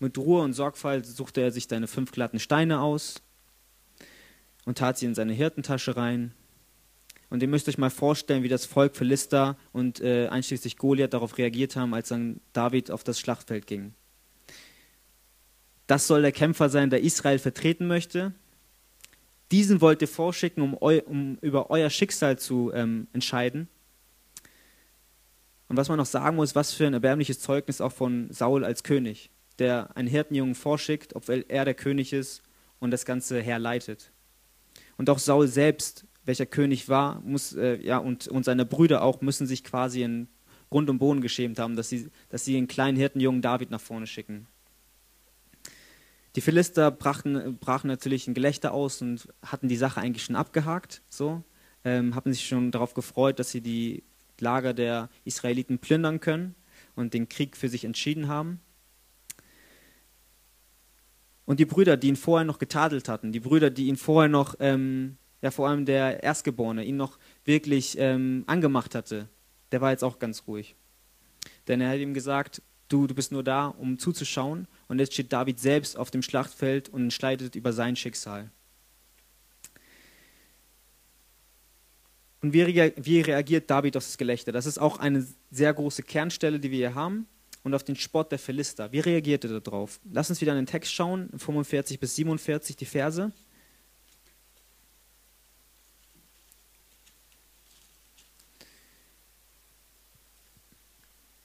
mit 0.00 0.16
Ruhe 0.18 0.42
und 0.42 0.54
Sorgfalt 0.54 1.06
suchte 1.06 1.42
er 1.42 1.52
sich 1.52 1.66
seine 1.68 1.86
fünf 1.86 2.10
glatten 2.10 2.40
Steine 2.40 2.80
aus 2.80 3.22
und 4.64 4.78
tat 4.78 4.98
sie 4.98 5.06
in 5.06 5.14
seine 5.14 5.34
Hirtentasche 5.34 5.96
rein. 5.96 6.32
Und 7.28 7.42
ihr 7.42 7.48
müsst 7.48 7.68
euch 7.68 7.78
mal 7.78 7.90
vorstellen, 7.90 8.42
wie 8.42 8.48
das 8.48 8.66
Volk 8.66 8.96
Philister 8.96 9.56
und 9.72 10.00
äh, 10.00 10.26
einschließlich 10.28 10.78
Goliath 10.78 11.12
darauf 11.14 11.38
reagiert 11.38 11.76
haben, 11.76 11.94
als 11.94 12.08
dann 12.08 12.40
David 12.52 12.90
auf 12.90 13.04
das 13.04 13.20
Schlachtfeld 13.20 13.68
ging. 13.68 13.94
Das 15.86 16.06
soll 16.06 16.22
der 16.22 16.32
Kämpfer 16.32 16.68
sein, 16.70 16.90
der 16.90 17.02
Israel 17.02 17.38
vertreten 17.38 17.86
möchte. 17.86 18.32
Diesen 19.52 19.80
wollt 19.80 20.02
ihr 20.02 20.08
vorschicken, 20.08 20.62
um, 20.62 20.76
eu, 20.80 21.00
um 21.06 21.38
über 21.40 21.70
euer 21.70 21.90
Schicksal 21.90 22.38
zu 22.38 22.72
ähm, 22.72 23.06
entscheiden. 23.12 23.68
Und 25.70 25.76
was 25.76 25.88
man 25.88 25.98
noch 25.98 26.06
sagen 26.06 26.34
muss, 26.34 26.56
was 26.56 26.72
für 26.72 26.88
ein 26.88 26.94
erbärmliches 26.94 27.38
Zeugnis 27.38 27.80
auch 27.80 27.92
von 27.92 28.28
Saul 28.32 28.64
als 28.64 28.82
König 28.82 29.30
der 29.60 29.94
einen 29.96 30.08
Hirtenjungen 30.08 30.56
vorschickt, 30.56 31.14
obwohl 31.14 31.44
er 31.46 31.64
der 31.64 31.74
König 31.74 32.12
ist 32.12 32.42
und 32.80 32.90
das 32.90 33.04
Ganze 33.04 33.40
herleitet. 33.40 34.10
Und 34.96 35.08
auch 35.10 35.18
Saul 35.18 35.46
selbst, 35.46 36.06
welcher 36.24 36.46
König 36.46 36.88
war, 36.88 37.20
muss, 37.20 37.52
äh, 37.52 37.76
ja, 37.76 37.98
und, 37.98 38.26
und 38.26 38.44
seine 38.44 38.66
Brüder 38.66 39.02
auch, 39.02 39.20
müssen 39.20 39.46
sich 39.46 39.62
quasi 39.62 40.02
in 40.02 40.28
Grund 40.70 40.90
und 40.90 40.98
Boden 40.98 41.20
geschämt 41.20 41.60
haben, 41.60 41.76
dass 41.76 41.88
sie, 41.88 42.10
dass 42.30 42.44
sie 42.44 42.54
den 42.54 42.66
kleinen 42.66 42.96
Hirtenjungen 42.96 43.42
David 43.42 43.70
nach 43.70 43.80
vorne 43.80 44.06
schicken. 44.06 44.48
Die 46.36 46.40
Philister 46.40 46.90
brachten, 46.90 47.58
brachen 47.58 47.88
natürlich 47.88 48.26
ein 48.26 48.34
Gelächter 48.34 48.72
aus 48.72 49.02
und 49.02 49.28
hatten 49.44 49.68
die 49.68 49.76
Sache 49.76 50.00
eigentlich 50.00 50.24
schon 50.24 50.36
abgehakt, 50.36 51.02
so, 51.08 51.44
ähm, 51.84 52.14
haben 52.14 52.32
sich 52.32 52.46
schon 52.46 52.70
darauf 52.70 52.94
gefreut, 52.94 53.38
dass 53.38 53.50
sie 53.50 53.60
die 53.60 54.04
Lager 54.40 54.74
der 54.74 55.08
Israeliten 55.24 55.78
plündern 55.78 56.20
können 56.20 56.54
und 56.94 57.14
den 57.14 57.28
Krieg 57.28 57.56
für 57.56 57.68
sich 57.68 57.84
entschieden 57.84 58.28
haben. 58.28 58.60
Und 61.44 61.58
die 61.58 61.66
Brüder, 61.66 61.96
die 61.96 62.08
ihn 62.08 62.16
vorher 62.16 62.44
noch 62.44 62.58
getadelt 62.58 63.08
hatten, 63.08 63.32
die 63.32 63.40
Brüder, 63.40 63.70
die 63.70 63.88
ihn 63.88 63.96
vorher 63.96 64.28
noch, 64.28 64.54
ähm, 64.60 65.16
ja 65.42 65.50
vor 65.50 65.68
allem 65.68 65.84
der 65.84 66.22
Erstgeborene, 66.22 66.84
ihn 66.84 66.96
noch 66.96 67.18
wirklich 67.44 67.96
ähm, 67.98 68.44
angemacht 68.46 68.94
hatte, 68.94 69.28
der 69.72 69.80
war 69.80 69.90
jetzt 69.90 70.04
auch 70.04 70.18
ganz 70.18 70.44
ruhig. 70.46 70.76
Denn 71.66 71.80
er 71.80 71.90
hat 71.90 71.98
ihm 71.98 72.14
gesagt, 72.14 72.62
du, 72.88 73.06
du 73.06 73.14
bist 73.14 73.32
nur 73.32 73.42
da, 73.42 73.66
um 73.66 73.98
zuzuschauen. 73.98 74.66
Und 74.88 74.98
jetzt 74.98 75.14
steht 75.14 75.32
David 75.32 75.58
selbst 75.58 75.96
auf 75.96 76.10
dem 76.10 76.22
Schlachtfeld 76.22 76.88
und 76.88 77.02
entscheidet 77.02 77.56
über 77.56 77.72
sein 77.72 77.96
Schicksal. 77.96 78.50
Und 82.42 82.54
wie, 82.54 82.92
wie 82.96 83.20
reagiert 83.20 83.70
David 83.70 83.96
auf 83.96 84.04
das 84.04 84.16
Gelächter? 84.16 84.52
Das 84.52 84.66
ist 84.66 84.78
auch 84.78 84.98
eine 84.98 85.26
sehr 85.50 85.74
große 85.74 86.02
Kernstelle, 86.02 86.58
die 86.58 86.70
wir 86.70 86.78
hier 86.78 86.94
haben 86.94 87.26
und 87.62 87.74
auf 87.74 87.84
den 87.84 87.96
Spott 87.96 88.32
der 88.32 88.38
Philister. 88.38 88.92
Wie 88.92 89.00
reagiert 89.00 89.44
er 89.44 89.60
darauf? 89.60 90.00
Lass 90.10 90.30
uns 90.30 90.40
wieder 90.40 90.52
in 90.52 90.58
den 90.58 90.66
Text 90.66 90.92
schauen, 90.92 91.28
45 91.36 92.00
bis 92.00 92.16
47, 92.16 92.76
die 92.76 92.86
Verse. 92.86 93.30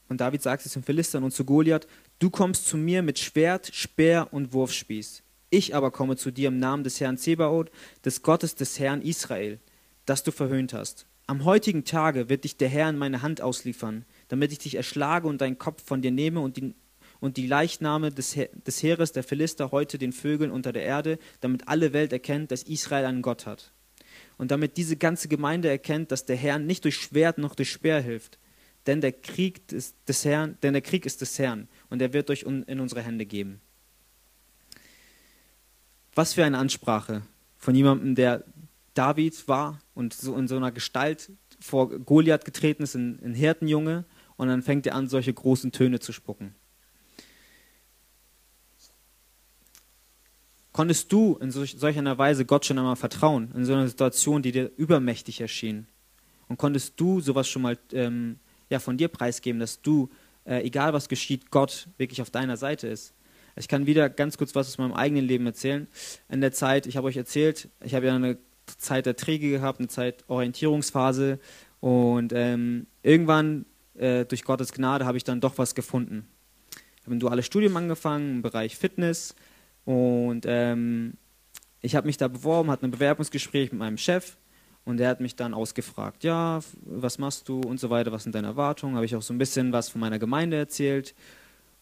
Und 0.08 0.21
David 0.21 0.41
sagt 0.41 0.65
es 0.65 0.71
zum 0.71 0.84
Philistern 0.84 1.25
und 1.25 1.31
zu 1.31 1.43
Goliath: 1.43 1.88
Du 2.19 2.29
kommst 2.29 2.67
zu 2.67 2.77
mir 2.77 3.01
mit 3.01 3.19
Schwert, 3.19 3.73
Speer 3.73 4.29
und 4.31 4.53
Wurfspieß. 4.53 5.23
Ich 5.49 5.75
aber 5.75 5.91
komme 5.91 6.15
zu 6.15 6.31
dir 6.31 6.47
im 6.47 6.60
Namen 6.60 6.84
des 6.84 7.01
Herrn 7.01 7.17
Zebaoth, 7.17 7.69
des 8.03 8.21
Gottes 8.21 8.55
des 8.55 8.79
Herrn 8.79 9.01
Israel, 9.01 9.60
das 10.05 10.23
du 10.23 10.31
verhöhnt 10.31 10.73
hast. 10.73 11.05
Am 11.27 11.43
heutigen 11.43 11.85
Tage 11.85 12.29
wird 12.29 12.43
dich 12.43 12.57
der 12.57 12.69
Herr 12.69 12.89
in 12.89 12.97
meine 12.97 13.21
Hand 13.21 13.41
ausliefern 13.41 14.05
damit 14.27 14.51
ich 14.51 14.59
dich 14.59 14.75
erschlage 14.75 15.27
und 15.27 15.41
deinen 15.41 15.57
Kopf 15.57 15.83
von 15.83 16.01
dir 16.01 16.11
nehme 16.11 16.39
und 16.39 16.57
die, 16.57 16.73
und 17.19 17.37
die 17.37 17.47
Leichname 17.47 18.11
des, 18.11 18.33
He 18.33 18.49
des 18.65 18.81
Heeres 18.81 19.11
der 19.11 19.23
Philister 19.23 19.71
heute 19.71 19.97
den 19.97 20.13
Vögeln 20.13 20.51
unter 20.51 20.73
der 20.73 20.83
Erde, 20.83 21.19
damit 21.41 21.67
alle 21.67 21.93
Welt 21.93 22.11
erkennt, 22.11 22.51
dass 22.51 22.63
Israel 22.63 23.05
einen 23.05 23.21
Gott 23.21 23.45
hat. 23.45 23.71
Und 24.37 24.51
damit 24.51 24.77
diese 24.77 24.97
ganze 24.97 25.27
Gemeinde 25.27 25.69
erkennt, 25.69 26.11
dass 26.11 26.25
der 26.25 26.35
Herr 26.35 26.59
nicht 26.59 26.83
durch 26.83 26.95
Schwert 26.97 27.37
noch 27.37 27.55
durch 27.55 27.71
Speer 27.71 28.01
hilft, 28.01 28.39
denn 28.87 29.01
der 29.01 29.11
Krieg 29.11 29.71
ist 29.71 29.95
des 30.07 30.25
Herrn, 30.25 30.57
denn 30.61 30.73
der 30.73 30.81
Krieg 30.81 31.05
ist 31.05 31.21
des 31.21 31.39
Herrn 31.39 31.67
und 31.89 32.01
er 32.01 32.13
wird 32.13 32.29
euch 32.29 32.43
in 32.43 32.79
unsere 32.79 33.01
Hände 33.01 33.25
geben. 33.25 33.61
Was 36.13 36.33
für 36.33 36.45
eine 36.45 36.57
Ansprache 36.57 37.23
von 37.57 37.75
jemandem, 37.75 38.15
der 38.15 38.43
David 38.95 39.47
war 39.47 39.79
und 39.93 40.13
so 40.13 40.36
in 40.36 40.47
so 40.47 40.58
einer 40.58 40.71
Gestalt 40.71 41.31
vor 41.60 41.89
Goliath 41.89 42.45
getreten 42.45 42.84
ist, 42.84 42.95
ein, 42.95 43.19
ein 43.23 43.34
Hirtenjunge 43.34 44.05
und 44.38 44.47
dann 44.47 44.63
fängt 44.63 44.88
er 44.88 44.95
an, 44.95 45.08
solche 45.08 45.34
großen 45.34 45.71
Töne 45.71 45.99
zu 45.99 46.12
spucken. 46.12 46.55
Konntest 50.71 51.12
du 51.13 51.38
in 51.38 51.51
solch, 51.51 51.75
solch 51.77 51.97
einer 51.97 52.17
Weise 52.17 52.43
Gott 52.45 52.65
schon 52.65 52.77
einmal 52.77 52.97
vertrauen, 52.97 53.49
in 53.55 53.63
so 53.63 53.73
einer 53.73 53.88
Situation, 53.88 54.41
die 54.41 54.51
dir 54.51 54.71
übermächtig 54.75 55.39
erschien? 55.39 55.88
Und 56.49 56.58
konntest 56.58 56.99
du 56.99 57.21
sowas 57.21 57.47
schon 57.47 57.62
mal 57.62 57.77
ähm, 57.93 58.39
ja, 58.69 58.79
von 58.79 58.97
dir 58.97 59.08
preisgeben, 59.08 59.60
dass 59.60 59.81
du, 59.81 60.10
äh, 60.45 60.63
egal 60.63 60.91
was 60.91 61.08
geschieht, 61.08 61.49
Gott 61.49 61.88
wirklich 61.97 62.21
auf 62.21 62.29
deiner 62.29 62.58
Seite 62.58 62.88
ist? 62.88 63.13
Ich 63.55 63.69
kann 63.69 63.86
wieder 63.86 64.10
ganz 64.10 64.38
kurz 64.38 64.53
was 64.53 64.67
aus 64.67 64.77
meinem 64.77 64.91
eigenen 64.91 65.25
Leben 65.25 65.45
erzählen. 65.45 65.88
In 66.27 66.41
der 66.41 66.51
Zeit, 66.51 66.88
ich 66.88 66.97
habe 66.97 67.08
euch 67.08 67.15
erzählt, 67.15 67.69
ich 67.81 67.95
habe 67.95 68.08
ja 68.08 68.15
eine 68.15 68.38
Zeit 68.78 69.06
der 69.06 69.15
Träge 69.15 69.49
gehabt, 69.49 69.80
eine 69.80 69.88
Zeit 69.88 70.23
Orientierungsphase 70.28 71.39
und 71.80 72.34
ähm, 72.34 72.88
irgendwann 73.04 73.65
äh, 73.95 74.25
durch 74.25 74.43
Gottes 74.43 74.73
Gnade 74.73 75.06
habe 75.06 75.17
ich 75.17 75.23
dann 75.23 75.41
doch 75.41 75.58
was 75.58 75.75
gefunden. 75.75 76.28
Ich 76.97 77.06
habe 77.06 77.15
ein 77.15 77.19
duales 77.19 77.45
Studium 77.45 77.78
angefangen 77.78 78.38
im 78.38 78.41
Bereich 78.41 78.75
Fitness 78.75 79.36
und 79.86 80.45
ähm, 80.47 81.13
ich 81.82 81.95
habe 81.95 82.08
mich 82.08 82.17
da 82.17 82.28
beworben, 82.28 82.71
hatte 82.71 82.86
ein 82.88 82.91
Bewerbungsgespräch 82.91 83.71
mit 83.71 83.80
meinem 83.80 83.97
Chef 83.97 84.38
und 84.86 84.97
der 84.97 85.10
hat 85.10 85.21
mich 85.21 85.36
dann 85.36 85.54
ausgefragt, 85.54 86.23
ja, 86.23 86.60
was 86.84 87.19
machst 87.19 87.47
du 87.47 87.60
und 87.60 87.80
so 87.80 87.89
weiter, 87.89 88.12
was 88.12 88.23
sind 88.23 88.34
deine 88.34 88.47
Erwartungen? 88.47 88.95
Habe 88.95 89.06
ich 89.06 89.15
auch 89.15 89.21
so 89.21 89.34
ein 89.34 89.38
bisschen 89.38 89.71
was 89.71 89.89
von 89.89 90.01
meiner 90.01 90.19
Gemeinde 90.19 90.58
erzählt 90.58 91.13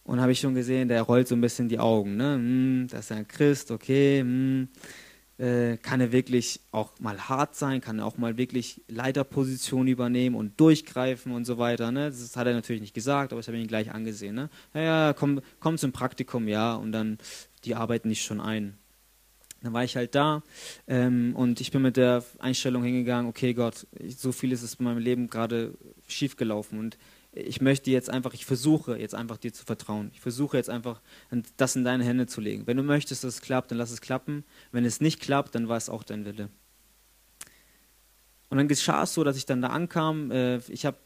und 0.03 0.19
habe 0.19 0.33
ich 0.33 0.39
schon 0.41 0.55
gesehen, 0.55 0.89
der 0.89 1.01
rollt 1.03 1.29
so 1.29 1.35
ein 1.35 1.41
bisschen 1.41 1.69
die 1.69 1.79
Augen. 1.79 2.17
Ne? 2.17 2.33
Hm, 2.35 2.87
das 2.91 3.05
ist 3.05 3.11
ein 3.13 3.27
Christ, 3.27 3.71
okay. 3.71 4.19
Hm 4.19 4.67
äh, 5.43 5.77
kann 5.77 5.99
er 5.99 6.13
wirklich 6.13 6.61
auch 6.71 6.97
mal 6.99 7.27
hart 7.27 7.55
sein, 7.55 7.81
kann 7.81 7.99
er 7.99 8.05
auch 8.05 8.17
mal 8.17 8.37
wirklich 8.37 8.81
Leiterposition 8.87 9.87
übernehmen 9.87 10.37
und 10.37 10.57
durchgreifen 10.57 11.33
und 11.33 11.43
so 11.43 11.57
weiter. 11.57 11.91
Ne? 11.91 12.05
Das 12.05 12.37
hat 12.37 12.47
er 12.47 12.53
natürlich 12.53 12.81
nicht 12.81 12.93
gesagt, 12.93 13.33
aber 13.33 13.41
ich 13.41 13.47
habe 13.47 13.57
ihn 13.57 13.67
gleich 13.67 13.91
angesehen. 13.91 14.35
Ne? 14.35 14.49
Ja, 14.73 14.81
ja, 14.81 15.13
komm, 15.13 15.41
komm 15.59 15.77
zum 15.77 15.91
Praktikum, 15.91 16.47
ja, 16.47 16.75
und 16.75 16.93
dann 16.93 17.17
die 17.65 17.75
arbeiten 17.75 18.07
nicht 18.07 18.23
schon 18.23 18.39
ein. 18.39 18.77
Dann 19.61 19.73
war 19.73 19.83
ich 19.83 19.97
halt 19.97 20.15
da 20.15 20.43
ähm, 20.87 21.35
und 21.35 21.59
ich 21.59 21.71
bin 21.71 21.81
mit 21.81 21.97
der 21.97 22.23
Einstellung 22.39 22.83
hingegangen, 22.83 23.29
okay 23.29 23.53
Gott, 23.53 23.85
so 24.07 24.31
viel 24.31 24.51
ist 24.53 24.61
es 24.61 24.75
in 24.75 24.85
meinem 24.85 24.99
Leben 24.99 25.29
gerade 25.29 25.73
schiefgelaufen 26.07 26.79
und 26.79 26.97
ich 27.35 27.61
möchte 27.61 27.89
jetzt 27.91 28.09
einfach, 28.09 28.33
ich 28.33 28.45
versuche 28.45 28.97
jetzt 28.97 29.15
einfach 29.15 29.37
dir 29.37 29.53
zu 29.53 29.65
vertrauen. 29.65 30.11
Ich 30.13 30.21
versuche 30.21 30.57
jetzt 30.57 30.69
einfach, 30.69 31.01
das 31.57 31.75
in 31.75 31.83
deine 31.83 32.03
Hände 32.03 32.27
zu 32.27 32.41
legen. 32.41 32.67
Wenn 32.67 32.77
du 32.77 32.83
möchtest, 32.83 33.23
dass 33.23 33.35
es 33.35 33.41
klappt, 33.41 33.71
dann 33.71 33.77
lass 33.77 33.91
es 33.91 34.01
klappen. 34.01 34.43
Wenn 34.71 34.85
es 34.85 35.01
nicht 35.01 35.19
klappt, 35.19 35.55
dann 35.55 35.67
war 35.67 35.77
es 35.77 35.89
auch 35.89 36.03
dein 36.03 36.25
Wille. 36.25 36.49
Und 38.49 38.57
dann 38.57 38.67
geschah 38.67 39.01
es 39.01 39.15
so, 39.15 39.23
dass 39.23 39.35
ich 39.35 39.47
dann 39.47 39.63
da 39.63 39.69
ankam. 39.69 40.29
Äh, 40.29 40.57
ich 40.69 40.85
habe, 40.85 40.97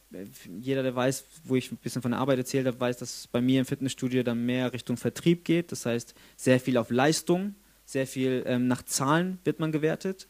jeder, 0.59 0.83
der 0.83 0.93
weiß, 0.93 1.23
wo 1.45 1.55
ich 1.55 1.71
ein 1.71 1.77
bisschen 1.77 2.01
von 2.01 2.11
der 2.11 2.19
Arbeit 2.19 2.39
erzählt 2.39 2.67
habe, 2.67 2.77
weiß, 2.77 2.97
dass 2.97 3.27
bei 3.27 3.39
mir 3.39 3.61
im 3.61 3.65
Fitnessstudio 3.65 4.23
dann 4.23 4.45
mehr 4.45 4.73
Richtung 4.73 4.97
Vertrieb 4.97 5.45
geht. 5.45 5.71
Das 5.71 5.85
heißt, 5.85 6.13
sehr 6.35 6.59
viel 6.59 6.75
auf 6.77 6.89
Leistung, 6.89 7.55
sehr 7.85 8.05
viel 8.05 8.43
ähm, 8.45 8.67
nach 8.67 8.83
Zahlen 8.83 9.39
wird 9.45 9.61
man 9.61 9.71
gewertet. 9.71 10.27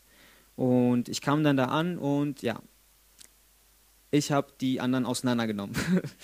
Und 0.55 1.09
ich 1.09 1.21
kam 1.21 1.43
dann 1.43 1.57
da 1.57 1.65
an 1.65 1.97
und 1.97 2.43
ja, 2.43 2.61
ich 4.11 4.31
habe 4.31 4.51
die 4.61 4.79
anderen 4.79 5.05
auseinandergenommen. 5.05 5.75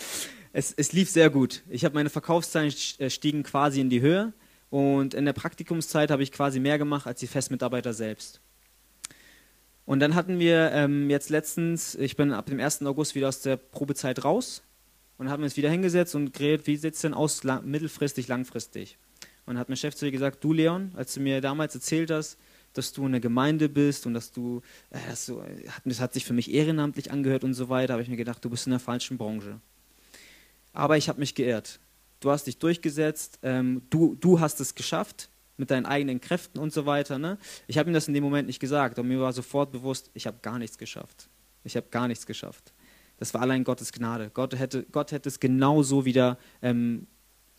es, 0.53 0.73
es 0.75 0.93
lief 0.93 1.09
sehr 1.09 1.29
gut. 1.29 1.63
Ich 1.69 1.85
habe 1.85 1.95
meine 1.95 2.09
Verkaufszahlen 2.09 2.73
äh, 2.97 3.09
stiegen 3.09 3.43
quasi 3.43 3.81
in 3.81 3.89
die 3.89 4.01
Höhe 4.01 4.33
Und 4.73 5.13
in 5.13 5.25
der 5.25 5.33
Praktikumszeit 5.33 6.09
habe 6.09 6.23
ich 6.23 6.31
quasi 6.31 6.59
mehr 6.59 6.79
gemacht 6.79 7.05
als 7.05 7.19
die 7.19 7.27
Festmitarbeiter 7.27 7.93
selbst. 7.93 8.41
Und 9.85 9.99
dann 9.99 10.15
hatten 10.15 10.39
wir 10.39 10.71
ähm, 10.71 11.11
jetzt 11.11 11.29
letztens, 11.29 11.93
ich 11.93 12.15
bin 12.15 12.31
ab 12.31 12.47
dem 12.47 12.59
1. 12.59 12.81
August 12.81 13.13
wieder 13.13 13.27
aus 13.27 13.41
der 13.41 13.57
Probezeit 13.57 14.23
raus 14.23 14.63
und 15.19 15.29
haben 15.29 15.43
uns 15.43 15.57
wieder 15.57 15.69
hingesetzt 15.69 16.15
und 16.15 16.33
geredet, 16.33 16.65
wie 16.65 16.77
sieht 16.77 16.95
es 16.95 17.01
denn 17.01 17.13
aus, 17.13 17.43
lang, 17.43 17.65
mittelfristig, 17.65 18.27
langfristig. 18.27 18.97
Und 19.45 19.59
hat 19.59 19.69
mein 19.69 19.77
Chef 19.77 19.93
zu 19.93 20.05
dir 20.05 20.11
gesagt, 20.11 20.43
du 20.43 20.53
Leon, 20.53 20.91
als 20.95 21.13
du 21.13 21.19
mir 21.19 21.39
damals 21.39 21.75
erzählt 21.75 22.09
hast, 22.09 22.39
dass 22.73 22.91
du 22.93 23.05
in 23.05 23.11
der 23.11 23.21
Gemeinde 23.21 23.69
bist 23.69 24.05
und 24.05 24.13
dass 24.13 24.31
du, 24.31 24.61
äh, 24.89 24.97
du 25.27 25.43
das 25.85 25.99
hat 25.99 26.13
sich 26.13 26.25
für 26.25 26.33
mich 26.33 26.51
ehrenamtlich 26.53 27.11
angehört 27.11 27.43
und 27.43 27.53
so 27.53 27.69
weiter, 27.69 27.93
habe 27.93 28.03
ich 28.03 28.09
mir 28.09 28.17
gedacht, 28.17 28.43
du 28.43 28.49
bist 28.49 28.67
in 28.67 28.71
der 28.71 28.79
falschen 28.79 29.17
Branche. 29.17 29.59
Aber 30.73 30.97
ich 30.97 31.07
habe 31.07 31.19
mich 31.19 31.35
geirrt 31.35 31.79
du 32.23 32.31
hast 32.31 32.47
dich 32.47 32.57
durchgesetzt, 32.57 33.39
ähm, 33.43 33.81
du, 33.89 34.15
du 34.15 34.39
hast 34.39 34.59
es 34.61 34.75
geschafft 34.75 35.29
mit 35.57 35.71
deinen 35.71 35.85
eigenen 35.85 36.19
Kräften 36.21 36.59
und 36.59 36.73
so 36.73 36.85
weiter. 36.85 37.19
Ne? 37.19 37.37
Ich 37.67 37.77
habe 37.77 37.89
ihm 37.89 37.93
das 37.93 38.07
in 38.07 38.13
dem 38.13 38.23
Moment 38.23 38.47
nicht 38.47 38.59
gesagt, 38.59 38.97
aber 38.97 39.07
mir 39.07 39.19
war 39.19 39.33
sofort 39.33 39.71
bewusst, 39.71 40.09
ich 40.13 40.25
habe 40.25 40.37
gar 40.41 40.57
nichts 40.57 40.77
geschafft. 40.77 41.29
Ich 41.63 41.75
habe 41.75 41.87
gar 41.91 42.07
nichts 42.07 42.25
geschafft. 42.25 42.73
Das 43.17 43.33
war 43.33 43.41
allein 43.41 43.63
Gottes 43.63 43.91
Gnade. 43.91 44.31
Gott 44.33 44.57
hätte, 44.57 44.83
Gott 44.91 45.11
hätte 45.11 45.29
es 45.29 45.39
genauso 45.39 46.05
wieder 46.05 46.37
ähm, 46.61 47.07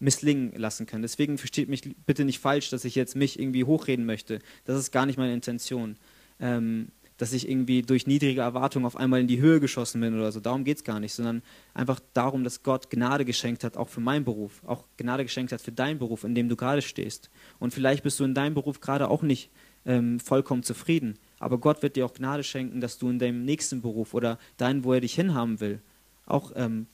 misslingen 0.04 0.52
lassen 0.56 0.86
können. 0.86 1.02
Deswegen 1.02 1.38
versteht 1.38 1.68
mich 1.68 1.82
bitte 2.06 2.24
nicht 2.24 2.38
falsch, 2.38 2.70
dass 2.70 2.84
ich 2.84 2.94
jetzt 2.94 3.16
mich 3.16 3.38
irgendwie 3.38 3.64
hochreden 3.64 4.04
möchte. 4.04 4.38
Das 4.64 4.78
ist 4.78 4.92
gar 4.92 5.06
nicht 5.06 5.16
meine 5.16 5.34
Intention. 5.34 5.96
Ähm, 6.38 6.88
dass 7.16 7.32
ich 7.32 7.48
irgendwie 7.48 7.82
durch 7.82 8.06
niedrige 8.06 8.40
Erwartungen 8.40 8.86
auf 8.86 8.96
einmal 8.96 9.20
in 9.20 9.28
die 9.28 9.40
Höhe 9.40 9.60
geschossen 9.60 10.00
bin 10.00 10.14
oder 10.16 10.32
so. 10.32 10.40
Darum 10.40 10.64
geht 10.64 10.78
es 10.78 10.84
gar 10.84 10.98
nicht, 10.98 11.14
sondern 11.14 11.42
einfach 11.72 12.00
darum, 12.12 12.42
dass 12.42 12.64
Gott 12.64 12.90
Gnade 12.90 13.24
geschenkt 13.24 13.62
hat, 13.62 13.76
auch 13.76 13.88
für 13.88 14.00
meinen 14.00 14.24
Beruf, 14.24 14.62
auch 14.64 14.84
Gnade 14.96 15.22
geschenkt 15.22 15.52
hat 15.52 15.60
für 15.60 15.70
deinen 15.70 16.00
Beruf, 16.00 16.24
in 16.24 16.34
dem 16.34 16.48
du 16.48 16.56
gerade 16.56 16.82
stehst. 16.82 17.30
Und 17.60 17.72
vielleicht 17.72 18.02
bist 18.02 18.18
du 18.18 18.24
in 18.24 18.34
deinem 18.34 18.54
Beruf 18.54 18.80
gerade 18.80 19.08
auch 19.08 19.22
nicht 19.22 19.50
ähm, 19.86 20.18
vollkommen 20.18 20.64
zufrieden, 20.64 21.16
aber 21.38 21.58
Gott 21.58 21.82
wird 21.82 21.94
dir 21.94 22.04
auch 22.04 22.14
Gnade 22.14 22.42
schenken, 22.42 22.80
dass 22.80 22.98
du 22.98 23.08
in 23.08 23.20
deinem 23.20 23.44
nächsten 23.44 23.80
Beruf 23.80 24.12
oder 24.12 24.38
deinen, 24.56 24.82
wo 24.82 24.92
er 24.92 25.00
dich 25.00 25.14
hinhaben 25.14 25.60
will, 25.60 25.80
auch, 26.26 26.50
ähm, 26.56 26.88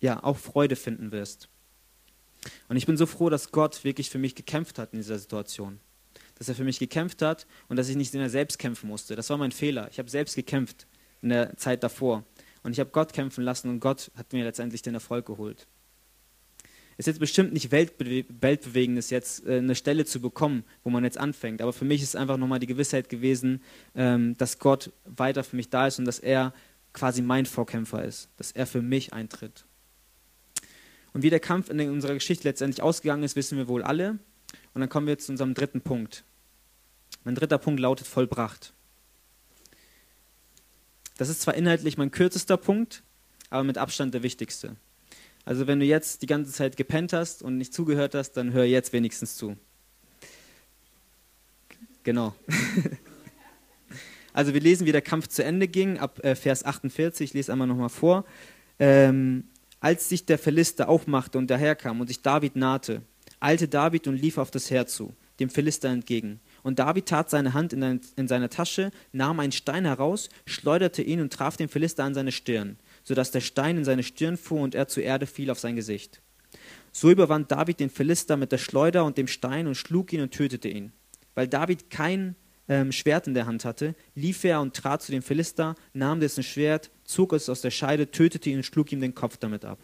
ja, 0.00 0.24
auch 0.24 0.38
Freude 0.38 0.76
finden 0.76 1.12
wirst. 1.12 1.49
Und 2.68 2.76
ich 2.76 2.86
bin 2.86 2.96
so 2.96 3.06
froh, 3.06 3.28
dass 3.28 3.52
Gott 3.52 3.84
wirklich 3.84 4.10
für 4.10 4.18
mich 4.18 4.34
gekämpft 4.34 4.78
hat 4.78 4.92
in 4.92 5.00
dieser 5.00 5.18
Situation 5.18 5.80
dass 6.40 6.48
er 6.48 6.54
für 6.54 6.64
mich 6.64 6.78
gekämpft 6.78 7.20
hat 7.20 7.46
und 7.68 7.76
dass 7.76 7.90
ich 7.90 7.96
nicht 7.96 8.14
mehr 8.14 8.30
selbst 8.30 8.58
kämpfen 8.58 8.88
musste. 8.88 9.14
Das 9.14 9.28
war 9.28 9.36
mein 9.36 9.52
Fehler. 9.52 9.88
Ich 9.90 9.98
habe 9.98 10.08
selbst 10.08 10.34
gekämpft 10.34 10.86
in 11.20 11.28
der 11.28 11.54
Zeit 11.58 11.82
davor. 11.82 12.24
Und 12.62 12.72
ich 12.72 12.80
habe 12.80 12.88
Gott 12.90 13.12
kämpfen 13.12 13.44
lassen 13.44 13.68
und 13.68 13.80
Gott 13.80 14.10
hat 14.16 14.32
mir 14.32 14.42
letztendlich 14.42 14.80
den 14.80 14.94
Erfolg 14.94 15.26
geholt. 15.26 15.66
Es 16.96 17.06
ist 17.06 17.06
jetzt 17.06 17.20
bestimmt 17.20 17.52
nicht 17.52 17.70
weltbewe 17.70 18.24
weltbewegendes, 18.28 19.10
jetzt 19.10 19.46
äh, 19.46 19.58
eine 19.58 19.74
Stelle 19.74 20.06
zu 20.06 20.20
bekommen, 20.20 20.64
wo 20.82 20.88
man 20.88 21.04
jetzt 21.04 21.18
anfängt. 21.18 21.60
Aber 21.60 21.74
für 21.74 21.84
mich 21.84 22.02
ist 22.02 22.16
einfach 22.16 22.38
nochmal 22.38 22.58
die 22.58 22.66
Gewissheit 22.66 23.10
gewesen, 23.10 23.62
ähm, 23.94 24.34
dass 24.38 24.58
Gott 24.58 24.92
weiter 25.04 25.44
für 25.44 25.56
mich 25.56 25.68
da 25.68 25.88
ist 25.88 25.98
und 25.98 26.06
dass 26.06 26.18
er 26.18 26.54
quasi 26.94 27.20
mein 27.20 27.44
Vorkämpfer 27.44 28.02
ist, 28.02 28.30
dass 28.38 28.50
er 28.52 28.66
für 28.66 28.80
mich 28.80 29.12
eintritt. 29.12 29.66
Und 31.12 31.22
wie 31.22 31.30
der 31.30 31.40
Kampf 31.40 31.70
in 31.70 31.80
unserer 31.90 32.14
Geschichte 32.14 32.46
letztendlich 32.48 32.82
ausgegangen 32.82 33.22
ist, 33.22 33.36
wissen 33.36 33.58
wir 33.58 33.68
wohl 33.68 33.82
alle. 33.82 34.18
Und 34.74 34.80
dann 34.80 34.88
kommen 34.88 35.06
wir 35.06 35.18
zu 35.18 35.32
unserem 35.32 35.54
dritten 35.54 35.80
Punkt. 35.80 36.24
Mein 37.24 37.34
dritter 37.34 37.58
Punkt 37.58 37.80
lautet 37.80 38.06
vollbracht. 38.06 38.72
Das 41.18 41.28
ist 41.28 41.42
zwar 41.42 41.54
inhaltlich 41.54 41.98
mein 41.98 42.10
kürzester 42.10 42.56
Punkt, 42.56 43.02
aber 43.50 43.64
mit 43.64 43.76
Abstand 43.76 44.14
der 44.14 44.22
wichtigste. 44.22 44.76
Also 45.44 45.66
wenn 45.66 45.80
du 45.80 45.86
jetzt 45.86 46.22
die 46.22 46.26
ganze 46.26 46.52
Zeit 46.52 46.76
gepennt 46.76 47.12
hast 47.12 47.42
und 47.42 47.58
nicht 47.58 47.74
zugehört 47.74 48.14
hast, 48.14 48.32
dann 48.32 48.52
hör 48.52 48.64
jetzt 48.64 48.92
wenigstens 48.92 49.36
zu. 49.36 49.56
Genau. 52.04 52.34
Also 54.32 54.54
wir 54.54 54.60
lesen, 54.60 54.86
wie 54.86 54.92
der 54.92 55.02
Kampf 55.02 55.26
zu 55.28 55.42
Ende 55.44 55.66
ging, 55.68 55.98
ab 55.98 56.24
äh, 56.24 56.34
Vers 56.34 56.64
48, 56.64 57.30
ich 57.30 57.34
lese 57.34 57.52
einmal 57.52 57.66
nochmal 57.66 57.88
vor. 57.88 58.24
Ähm, 58.78 59.44
als 59.80 60.08
sich 60.08 60.26
der 60.26 60.38
Philister 60.38 60.88
aufmachte 60.88 61.38
und 61.38 61.50
daherkam 61.50 62.00
und 62.00 62.06
sich 62.06 62.22
David 62.22 62.56
nahte, 62.56 63.02
eilte 63.40 63.68
David 63.68 64.06
und 64.06 64.16
lief 64.16 64.38
auf 64.38 64.50
das 64.50 64.70
Heer 64.70 64.86
zu, 64.86 65.14
dem 65.40 65.50
Philister 65.50 65.88
entgegen. 65.88 66.40
Und 66.62 66.78
David 66.78 67.06
tat 67.06 67.30
seine 67.30 67.54
Hand 67.54 67.72
in, 67.72 68.00
in 68.16 68.28
seine 68.28 68.50
Tasche, 68.50 68.90
nahm 69.12 69.40
einen 69.40 69.52
Stein 69.52 69.86
heraus, 69.86 70.28
schleuderte 70.44 71.02
ihn 71.02 71.20
und 71.20 71.32
traf 71.32 71.56
den 71.56 71.68
Philister 71.68 72.04
an 72.04 72.14
seine 72.14 72.32
Stirn, 72.32 72.76
sodass 73.02 73.30
der 73.30 73.40
Stein 73.40 73.78
in 73.78 73.84
seine 73.84 74.02
Stirn 74.02 74.36
fuhr 74.36 74.60
und 74.60 74.74
er 74.74 74.88
zur 74.88 75.02
Erde 75.02 75.26
fiel 75.26 75.50
auf 75.50 75.58
sein 75.58 75.76
Gesicht. 75.76 76.20
So 76.92 77.10
überwand 77.10 77.50
David 77.50 77.80
den 77.80 77.90
Philister 77.90 78.36
mit 78.36 78.52
der 78.52 78.58
Schleuder 78.58 79.04
und 79.04 79.16
dem 79.16 79.28
Stein 79.28 79.66
und 79.66 79.76
schlug 79.76 80.12
ihn 80.12 80.20
und 80.20 80.32
tötete 80.32 80.68
ihn. 80.68 80.92
Weil 81.34 81.48
David 81.48 81.88
kein 81.88 82.34
ähm, 82.68 82.92
Schwert 82.92 83.26
in 83.26 83.34
der 83.34 83.46
Hand 83.46 83.64
hatte, 83.64 83.94
lief 84.14 84.44
er 84.44 84.60
und 84.60 84.74
trat 84.74 85.02
zu 85.02 85.12
dem 85.12 85.22
Philister, 85.22 85.74
nahm 85.92 86.20
dessen 86.20 86.42
Schwert, 86.42 86.90
zog 87.10 87.32
es 87.32 87.48
aus 87.48 87.60
der 87.60 87.70
Scheide, 87.70 88.10
tötete 88.10 88.50
ihn 88.50 88.58
und 88.58 88.62
schlug 88.64 88.92
ihm 88.92 89.00
den 89.00 89.14
Kopf 89.14 89.36
damit 89.36 89.64
ab. 89.64 89.78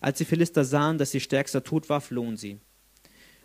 Als 0.00 0.18
die 0.18 0.24
Philister 0.24 0.64
sahen, 0.64 0.98
dass 0.98 1.14
ihr 1.14 1.20
Stärkster 1.20 1.62
tot 1.62 1.88
war, 1.88 2.00
flohen 2.00 2.36
sie. 2.36 2.58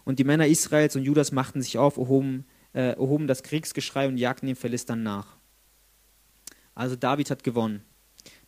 Und 0.03 0.19
die 0.19 0.23
Männer 0.23 0.47
Israels 0.47 0.95
und 0.95 1.03
Judas 1.03 1.31
machten 1.31 1.61
sich 1.61 1.77
auf, 1.77 1.97
erhoben, 1.97 2.45
äh, 2.73 2.93
erhoben 2.93 3.27
das 3.27 3.43
Kriegsgeschrei 3.43 4.07
und 4.07 4.17
jagten 4.17 4.47
den 4.47 4.55
Philistern 4.55 5.03
nach. 5.03 5.37
Also 6.73 6.95
David 6.95 7.29
hat 7.29 7.43
gewonnen. 7.43 7.83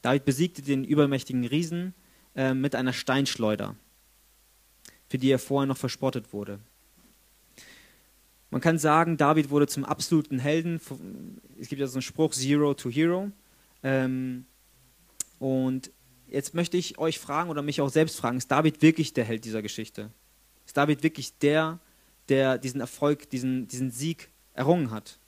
David 0.02 0.26
besiegte 0.26 0.62
den 0.62 0.84
übermächtigen 0.84 1.46
Riesen 1.46 1.94
äh, 2.36 2.54
mit 2.54 2.76
einer 2.76 2.94
Steinschleuder, 2.94 3.76
für 5.08 5.18
die 5.18 5.30
er 5.30 5.40
vorher 5.40 5.68
noch 5.68 5.78
verspottet 5.78 6.34
wurde. 6.34 6.60
Man 8.50 8.62
kann 8.62 8.78
sagen, 8.78 9.18
David 9.18 9.50
wurde 9.50 9.68
zum 9.68 9.84
absoluten 9.84 10.38
Helden. 10.38 10.80
Es 11.60 11.70
gibt 11.70 11.82
ja 11.82 11.88
so 11.88 11.96
einen 11.96 12.04
Spruch, 12.04 12.34
Zero 12.34 12.76
to 12.76 12.90
Hero. 12.90 13.32
Ähm, 13.82 14.46
und 15.44 15.92
jetzt 16.30 16.54
möchte 16.54 16.78
ich 16.78 17.00
euch 17.00 17.20
fragen 17.20 17.50
oder 17.50 17.62
mich 17.62 17.82
auch 17.82 17.90
selbst 17.90 18.18
fragen, 18.18 18.38
ist 18.38 18.50
David 18.50 18.82
wirklich 18.82 19.12
der 19.12 19.26
Held 19.26 19.44
dieser 19.44 19.62
Geschichte? 19.62 20.10
Ist 20.66 20.78
David 20.78 21.04
wirklich 21.04 21.38
der, 21.40 21.82
der 22.30 22.58
diesen 22.58 22.80
Erfolg, 22.80 23.30
diesen, 23.30 23.68
diesen 23.68 23.92
Sieg 23.92 24.30
errungen 24.54 24.90
hat? 24.90 25.20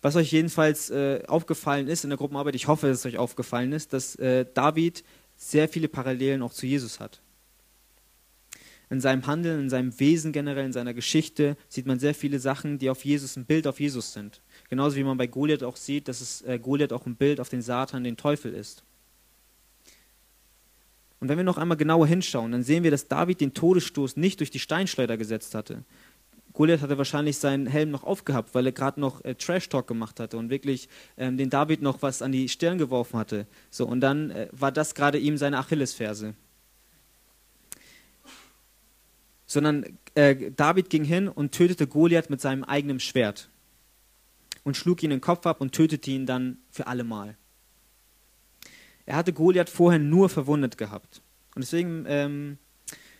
Was 0.00 0.16
euch 0.16 0.32
jedenfalls 0.32 0.88
äh, 0.88 1.22
aufgefallen 1.28 1.86
ist 1.86 2.04
in 2.04 2.08
der 2.08 2.16
Gruppenarbeit, 2.16 2.54
ich 2.54 2.66
hoffe, 2.66 2.86
dass 2.86 3.00
es 3.00 3.04
euch 3.04 3.18
aufgefallen 3.18 3.72
ist, 3.72 3.92
dass 3.92 4.16
äh, 4.16 4.46
David 4.54 5.04
sehr 5.34 5.68
viele 5.68 5.88
Parallelen 5.88 6.40
auch 6.40 6.54
zu 6.54 6.64
Jesus 6.64 6.98
hat. 6.98 7.20
In 8.88 9.00
seinem 9.00 9.26
Handeln, 9.26 9.60
in 9.60 9.70
seinem 9.70 9.98
Wesen 9.98 10.32
generell, 10.32 10.64
in 10.64 10.72
seiner 10.72 10.94
Geschichte 10.94 11.56
sieht 11.68 11.86
man 11.86 11.98
sehr 11.98 12.14
viele 12.14 12.38
Sachen, 12.38 12.78
die 12.78 12.88
auf 12.88 13.04
Jesus, 13.04 13.36
ein 13.36 13.44
Bild 13.44 13.66
auf 13.66 13.80
Jesus 13.80 14.12
sind. 14.12 14.40
Genauso 14.70 14.96
wie 14.96 15.02
man 15.02 15.16
bei 15.16 15.26
Goliath 15.26 15.64
auch 15.64 15.76
sieht, 15.76 16.06
dass 16.06 16.20
es 16.20 16.42
äh, 16.42 16.58
Goliath 16.60 16.92
auch 16.92 17.04
ein 17.06 17.16
Bild 17.16 17.40
auf 17.40 17.48
den 17.48 17.62
Satan, 17.62 18.04
den 18.04 18.16
Teufel 18.16 18.54
ist. 18.54 18.84
Und 21.18 21.28
wenn 21.28 21.38
wir 21.38 21.44
noch 21.44 21.58
einmal 21.58 21.76
genauer 21.76 22.06
hinschauen, 22.06 22.52
dann 22.52 22.62
sehen 22.62 22.84
wir, 22.84 22.90
dass 22.90 23.08
David 23.08 23.40
den 23.40 23.54
Todesstoß 23.54 24.16
nicht 24.16 24.38
durch 24.38 24.50
die 24.50 24.60
Steinschleuder 24.60 25.16
gesetzt 25.16 25.54
hatte. 25.54 25.82
Goliath 26.52 26.80
hatte 26.80 26.96
wahrscheinlich 26.96 27.36
seinen 27.36 27.66
Helm 27.66 27.90
noch 27.90 28.04
aufgehabt, 28.04 28.54
weil 28.54 28.66
er 28.66 28.72
gerade 28.72 29.00
noch 29.00 29.22
äh, 29.24 29.34
Trash-Talk 29.34 29.86
gemacht 29.86 30.20
hatte 30.20 30.38
und 30.38 30.48
wirklich 30.48 30.88
ähm, 31.18 31.36
den 31.36 31.50
David 31.50 31.82
noch 31.82 32.02
was 32.02 32.22
an 32.22 32.32
die 32.32 32.48
Stirn 32.48 32.78
geworfen 32.78 33.18
hatte. 33.18 33.46
So, 33.70 33.86
und 33.86 34.00
dann 34.00 34.30
äh, 34.30 34.48
war 34.52 34.72
das 34.72 34.94
gerade 34.94 35.18
ihm 35.18 35.36
seine 35.36 35.58
Achillesferse. 35.58 36.34
Sondern 39.46 39.98
äh, 40.14 40.50
David 40.50 40.90
ging 40.90 41.04
hin 41.04 41.28
und 41.28 41.52
tötete 41.52 41.86
Goliath 41.86 42.30
mit 42.30 42.40
seinem 42.40 42.64
eigenen 42.64 43.00
Schwert 43.00 43.48
und 44.64 44.76
schlug 44.76 45.02
ihn 45.02 45.10
den 45.10 45.20
Kopf 45.20 45.46
ab 45.46 45.60
und 45.60 45.72
tötete 45.72 46.10
ihn 46.10 46.26
dann 46.26 46.58
für 46.70 46.88
allemal. 46.88 47.36
Er 49.04 49.16
hatte 49.16 49.32
Goliath 49.32 49.70
vorher 49.70 50.00
nur 50.00 50.28
verwundet 50.28 50.76
gehabt. 50.76 51.22
Und 51.54 51.62
deswegen 51.62 52.04
ähm, 52.08 52.58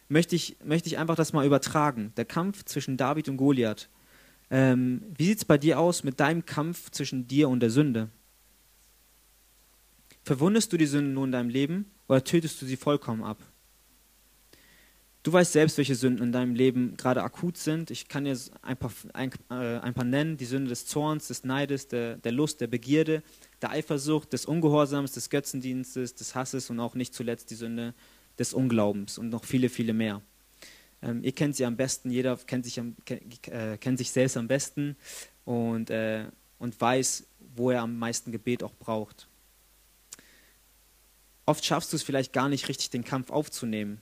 möchte, 0.09 0.35
ich, 0.35 0.57
möchte 0.65 0.89
ich 0.89 0.99
einfach 0.99 1.15
das 1.15 1.33
mal 1.33 1.47
übertragen. 1.47 2.13
Der 2.17 2.25
Kampf 2.25 2.65
zwischen 2.65 2.97
David 2.97 3.29
und 3.29 3.37
Goliath. 3.37 3.89
Ähm, 4.51 5.03
wie 5.17 5.27
sieht 5.27 5.39
es 5.39 5.45
bei 5.45 5.59
dir 5.59 5.79
aus 5.79 6.05
mit 6.05 6.21
deinem 6.21 6.45
Kampf 6.45 6.91
zwischen 6.91 7.27
dir 7.29 7.49
und 7.49 7.61
der 7.61 7.71
Sünde? 7.71 8.11
Verwundest 10.25 10.73
du 10.73 10.77
die 10.77 10.87
Sünde 10.87 11.13
nur 11.13 11.25
in 11.25 11.33
deinem 11.33 11.49
Leben 11.49 11.91
oder 12.09 12.23
tötest 12.25 12.61
du 12.61 12.67
sie 12.67 12.77
vollkommen 12.77 13.23
ab? 13.23 13.39
Du 15.27 15.33
weißt 15.33 15.55
selbst, 15.55 15.77
welche 15.77 15.97
Sünden 15.97 16.27
in 16.27 16.31
deinem 16.31 16.55
Leben 16.55 16.97
gerade 16.97 17.25
akut 17.25 17.57
sind. 17.57 17.91
Ich 17.91 18.07
kann 18.07 18.27
dir 18.27 18.39
ein 18.63 18.77
paar, 18.77 18.93
ein, 19.13 19.33
äh, 19.51 19.79
ein 19.81 19.93
paar 19.93 20.05
nennen. 20.05 20.37
Die 20.37 20.45
Sünde 20.45 20.69
des 20.69 20.87
Zorns, 20.87 21.27
des 21.27 21.43
Neides, 21.43 21.89
der, 21.89 22.15
der 22.19 22.31
Lust, 22.31 22.61
der 22.61 22.69
Begierde, 22.69 23.25
der 23.61 23.71
Eifersucht, 23.71 24.33
des 24.33 24.47
Ungehorsams, 24.47 25.11
des 25.11 25.29
Götzendienstes, 25.29 26.15
des 26.15 26.37
Hasses 26.37 26.71
und 26.71 26.79
auch 26.79 26.95
nicht 26.95 27.13
zuletzt 27.13 27.51
die 27.51 27.57
Sünde 27.57 27.93
des 28.39 28.55
Unglaubens 28.55 29.19
und 29.19 29.31
noch 29.31 29.45
viele, 29.45 29.69
viele 29.69 29.95
mehr. 29.95 30.23
Ähm, 31.03 31.25
ihr 31.25 31.33
kennt 31.33 31.57
sie 31.57 31.65
am 31.65 31.77
besten, 31.77 32.09
jeder 32.13 32.37
kennt 32.37 32.65
sich, 32.65 32.79
am, 32.79 32.95
äh, 33.09 33.79
kennt 33.79 33.99
sich 33.99 34.13
selbst 34.13 34.37
am 34.37 34.47
besten 34.47 34.95
und, 35.45 35.91
äh, 35.91 36.27
und 36.61 36.81
weiß, 36.81 37.27
wo 37.57 37.73
er 37.73 37.83
am 37.83 37.99
meisten 37.99 38.31
Gebet 38.31 38.63
auch 38.63 38.75
braucht. 38.77 39.27
Oft 41.47 41.65
schaffst 41.65 41.93
du 41.93 41.97
es 41.97 42.05
vielleicht 42.05 42.33
gar 42.33 42.49
nicht 42.49 42.69
richtig, 42.69 42.91
den 42.91 43.03
Kampf 43.03 43.33
aufzunehmen 43.33 44.01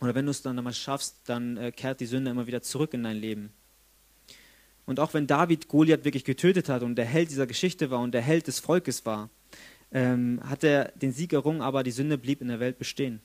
Oder 0.00 0.14
wenn 0.14 0.26
du 0.26 0.30
es 0.30 0.42
dann 0.42 0.58
einmal 0.58 0.74
schaffst, 0.74 1.20
dann 1.26 1.56
äh, 1.56 1.72
kehrt 1.72 2.00
die 2.00 2.06
Sünde 2.06 2.30
immer 2.30 2.46
wieder 2.46 2.62
zurück 2.62 2.94
in 2.94 3.04
dein 3.04 3.16
Leben. 3.16 3.52
Und 4.86 5.00
auch 5.00 5.14
wenn 5.14 5.26
David 5.26 5.68
Goliath 5.68 6.04
wirklich 6.04 6.24
getötet 6.24 6.68
hat 6.68 6.82
und 6.82 6.96
der 6.96 7.06
Held 7.06 7.30
dieser 7.30 7.46
Geschichte 7.46 7.90
war 7.90 8.00
und 8.00 8.12
der 8.12 8.20
Held 8.20 8.46
des 8.46 8.60
Volkes 8.60 9.06
war, 9.06 9.30
ähm, 9.92 10.40
hat 10.44 10.64
er 10.64 10.92
den 10.92 11.12
Sieg 11.12 11.32
errungen, 11.32 11.62
aber 11.62 11.82
die 11.82 11.90
Sünde 11.90 12.18
blieb 12.18 12.42
in 12.42 12.48
der 12.48 12.60
Welt 12.60 12.78
bestehen. 12.78 13.20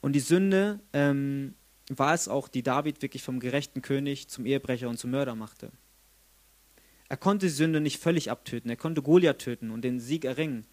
Und 0.00 0.12
die 0.12 0.20
Sünde 0.20 0.80
ähm, 0.92 1.54
war 1.88 2.12
es 2.12 2.28
auch, 2.28 2.48
die 2.48 2.62
David 2.62 3.00
wirklich 3.00 3.22
vom 3.22 3.40
gerechten 3.40 3.80
König 3.80 4.28
zum 4.28 4.44
Ehebrecher 4.44 4.88
und 4.88 4.98
zum 4.98 5.12
Mörder 5.12 5.34
machte. 5.34 5.70
Er 7.08 7.16
konnte 7.16 7.46
die 7.46 7.52
Sünde 7.52 7.80
nicht 7.80 8.00
völlig 8.00 8.30
abtöten, 8.30 8.68
er 8.68 8.76
konnte 8.76 9.02
Goliath 9.02 9.38
töten 9.38 9.70
und 9.70 9.82
den 9.82 10.00
Sieg 10.00 10.24
erringen. 10.24 10.66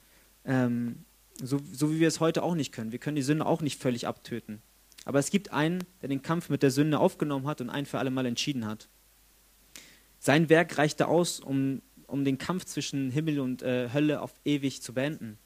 Ähm, 0.46 1.06
so, 1.42 1.60
so 1.72 1.92
wie 1.92 2.00
wir 2.00 2.08
es 2.08 2.20
heute 2.20 2.44
auch 2.44 2.56
nicht 2.56 2.72
können. 2.72 2.92
Wir 2.92 3.00
können 3.00 3.16
die 3.16 3.22
Sünde 3.22 3.46
auch 3.46 3.62
nicht 3.62 3.82
völlig 3.82 4.08
abtöten. 4.08 4.62
Aber 5.06 5.20
es 5.20 5.30
gibt 5.30 5.52
einen, 5.52 5.84
der 6.02 6.10
den 6.10 6.22
Kampf 6.22 6.50
mit 6.50 6.64
der 6.64 6.72
Sünde 6.72 7.00
aufgenommen 7.00 7.48
hat 7.48 7.62
und 7.62 7.70
ein 7.70 7.86
für 7.86 8.00
alle 8.00 8.12
Mal 8.12 8.26
entschieden 8.26 8.66
hat. 8.66 8.88
Sein 10.20 10.48
Werk 10.50 10.78
reichte 10.78 11.08
aus, 11.08 11.40
um, 11.40 11.82
um 12.08 12.24
den 12.24 12.38
Kampf 12.38 12.66
zwischen 12.66 13.12
Himmel 13.12 13.40
und 13.40 13.62
äh, 13.62 13.90
Hölle 13.92 14.22
auf 14.22 14.34
ewig 14.46 14.82
zu 14.82 14.94
beenden. 14.94 15.38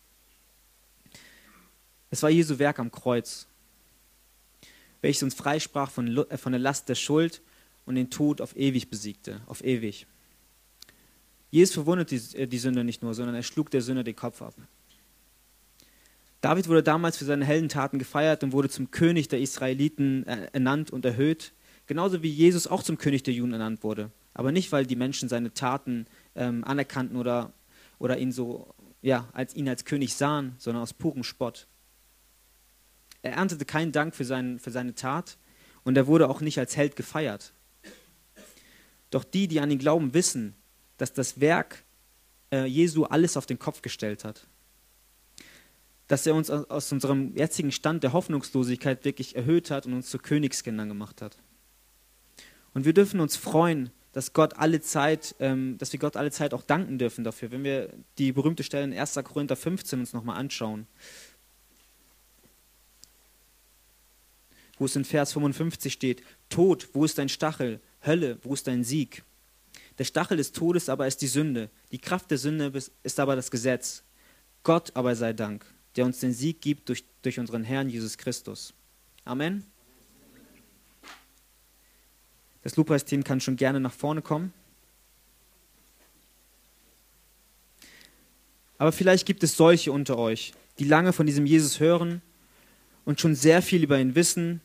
Es 2.09 2.21
war 2.21 2.29
Jesu 2.29 2.59
Werk 2.59 2.79
am 2.79 2.91
Kreuz, 2.91 3.47
welches 5.01 5.23
uns 5.23 5.33
freisprach 5.33 5.89
von, 5.89 6.15
äh, 6.29 6.37
von 6.37 6.51
der 6.51 6.59
Last 6.59 6.89
der 6.89 6.95
Schuld 6.95 7.41
und 7.85 7.95
den 7.95 8.11
Tod 8.11 8.41
auf 8.41 8.55
ewig 8.55 8.89
besiegte, 8.89 9.41
auf 9.47 9.63
ewig. 9.63 10.05
Jesus 11.49 11.73
verwundete 11.73 12.15
die, 12.15 12.37
äh, 12.37 12.47
die 12.47 12.59
Sünde 12.59 12.83
nicht 12.83 13.01
nur, 13.01 13.15
sondern 13.15 13.35
er 13.35 13.43
schlug 13.43 13.71
der 13.71 13.81
Sünde 13.81 14.03
den 14.03 14.15
Kopf 14.15 14.41
ab. 14.41 14.53
David 16.47 16.69
wurde 16.69 16.81
damals 16.81 17.17
für 17.17 17.25
seine 17.25 17.43
Heldentaten 17.43 17.99
gefeiert 17.99 18.41
und 18.41 18.53
wurde 18.53 18.69
zum 18.69 18.89
König 18.89 19.27
der 19.27 19.41
Israeliten 19.41 20.25
äh, 20.27 20.47
ernannt 20.53 20.91
und 20.91 21.03
erhöht, 21.03 21.51
genauso 21.87 22.23
wie 22.23 22.29
Jesus 22.29 22.67
auch 22.67 22.83
zum 22.83 22.97
König 22.97 23.23
der 23.23 23.33
Juden 23.33 23.51
ernannt 23.51 23.83
wurde. 23.83 24.11
Aber 24.33 24.53
nicht, 24.53 24.71
weil 24.71 24.85
die 24.85 24.95
Menschen 24.95 25.27
seine 25.27 25.53
Taten 25.53 26.05
ähm, 26.35 26.63
anerkannten 26.63 27.17
oder, 27.17 27.51
oder 27.99 28.17
ihn 28.17 28.31
so, 28.31 28.73
ja, 29.01 29.27
als 29.33 29.57
ihn 29.57 29.67
als 29.67 29.83
König 29.83 30.15
sahen, 30.15 30.55
sondern 30.57 30.83
aus 30.83 30.93
purem 30.93 31.25
Spott. 31.25 31.67
Er 33.23 33.33
erntete 33.33 33.65
keinen 33.65 33.91
Dank 33.91 34.15
für, 34.15 34.23
seinen, 34.23 34.57
für 34.57 34.71
seine 34.71 34.95
Tat 34.95 35.37
und 35.83 35.97
er 35.97 36.07
wurde 36.07 36.29
auch 36.29 36.39
nicht 36.39 36.59
als 36.59 36.77
Held 36.77 36.95
gefeiert. 36.95 37.51
Doch 39.09 39.25
die, 39.25 39.49
die 39.49 39.59
an 39.59 39.69
ihn 39.69 39.79
glauben, 39.79 40.13
wissen, 40.13 40.55
dass 40.95 41.11
das 41.11 41.41
Werk 41.41 41.83
äh, 42.53 42.63
Jesu 42.63 43.03
alles 43.03 43.35
auf 43.35 43.45
den 43.45 43.59
Kopf 43.59 43.81
gestellt 43.81 44.23
hat 44.23 44.47
dass 46.07 46.25
er 46.25 46.35
uns 46.35 46.49
aus 46.49 46.91
unserem 46.91 47.35
jetzigen 47.35 47.71
Stand 47.71 48.03
der 48.03 48.13
Hoffnungslosigkeit 48.13 49.03
wirklich 49.03 49.35
erhöht 49.35 49.71
hat 49.71 49.85
und 49.85 49.93
uns 49.93 50.09
zu 50.09 50.17
Königskindern 50.17 50.87
gemacht 50.87 51.21
hat. 51.21 51.37
Und 52.73 52.85
wir 52.85 52.93
dürfen 52.93 53.19
uns 53.19 53.35
freuen, 53.35 53.89
dass 54.13 54.33
Gott 54.33 54.57
alle 54.57 54.81
Zeit, 54.81 55.35
ähm, 55.39 55.77
dass 55.77 55.91
wir 55.91 55.99
Gott 55.99 56.15
alle 56.15 56.31
Zeit 56.31 56.53
auch 56.53 56.63
danken 56.63 56.97
dürfen 56.97 57.23
dafür, 57.23 57.51
wenn 57.51 57.63
wir 57.63 57.93
die 58.17 58.31
berühmte 58.31 58.63
Stelle 58.63 58.85
in 58.85 58.97
1. 58.97 59.15
Korinther 59.23 59.55
15 59.55 59.99
uns 59.99 60.13
nochmal 60.13 60.37
anschauen. 60.37 60.87
Wo 64.79 64.85
es 64.85 64.95
in 64.95 65.05
Vers 65.05 65.33
55 65.33 65.91
steht, 65.91 66.23
Tod, 66.49 66.87
wo 66.93 67.03
ist 67.03 67.17
dein 67.17 67.29
Stachel? 67.29 67.81
Hölle, 68.05 68.37
wo 68.43 68.53
ist 68.53 68.67
dein 68.67 68.83
Sieg? 68.83 69.23
Der 69.97 70.03
Stachel 70.03 70.37
des 70.37 70.51
Todes 70.51 70.87
aber 70.87 71.07
ist 71.07 71.21
die 71.21 71.27
Sünde. 71.27 71.69
Die 71.91 71.97
Kraft 71.97 72.29
der 72.31 72.37
Sünde 72.37 72.71
ist 73.03 73.19
aber 73.19 73.35
das 73.35 73.51
Gesetz. 73.51 74.03
Gott 74.63 74.91
aber 74.95 75.15
sei 75.15 75.33
Dank 75.33 75.65
der 75.97 76.05
uns 76.05 76.19
den 76.19 76.31
Sieg 76.31 76.61
gibt 76.61 76.89
durch, 76.89 77.03
durch 77.23 77.39
unseren 77.39 77.63
Herrn 77.63 77.89
Jesus 77.89 78.17
Christus. 78.17 78.73
Amen. 79.25 79.65
Das 82.61 82.75
Lobpreisteam 82.75 83.23
kann 83.23 83.41
schon 83.41 83.55
gerne 83.55 83.79
nach 83.79 83.93
vorne 83.93 84.21
kommen. 84.21 84.53
Aber 88.77 88.91
vielleicht 88.91 89.25
gibt 89.25 89.41
es 89.43 89.57
solche 89.57 89.91
unter 89.91 90.17
euch, 90.17 90.53
die 90.77 90.83
lange 90.83 91.13
von 91.13 91.25
diesem 91.25 91.45
Jesus 91.45 91.79
hören 91.79 92.21
und 93.05 93.19
schon 93.19 93.33
sehr 93.33 93.61
viel 93.63 93.83
über 93.83 93.99
ihn 93.99 94.13
wissen, 94.13 94.61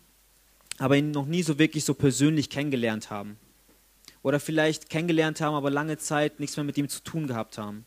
aber 0.78 0.96
ihn 0.96 1.12
noch 1.12 1.26
nie 1.26 1.42
so 1.42 1.58
wirklich 1.58 1.84
so 1.84 1.94
persönlich 1.94 2.50
kennengelernt 2.50 3.08
haben. 3.08 3.38
Oder 4.22 4.38
vielleicht 4.38 4.90
kennengelernt 4.90 5.40
haben, 5.40 5.54
aber 5.54 5.70
lange 5.70 5.96
Zeit 5.96 6.40
nichts 6.40 6.56
mehr 6.56 6.64
mit 6.64 6.76
ihm 6.76 6.88
zu 6.88 7.02
tun 7.02 7.26
gehabt 7.26 7.56
haben. 7.56 7.86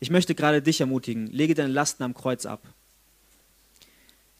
Ich 0.00 0.10
möchte 0.10 0.34
gerade 0.34 0.62
dich 0.62 0.80
ermutigen, 0.80 1.26
lege 1.26 1.54
deine 1.54 1.72
Lasten 1.72 2.02
am 2.02 2.14
Kreuz 2.14 2.46
ab. 2.46 2.62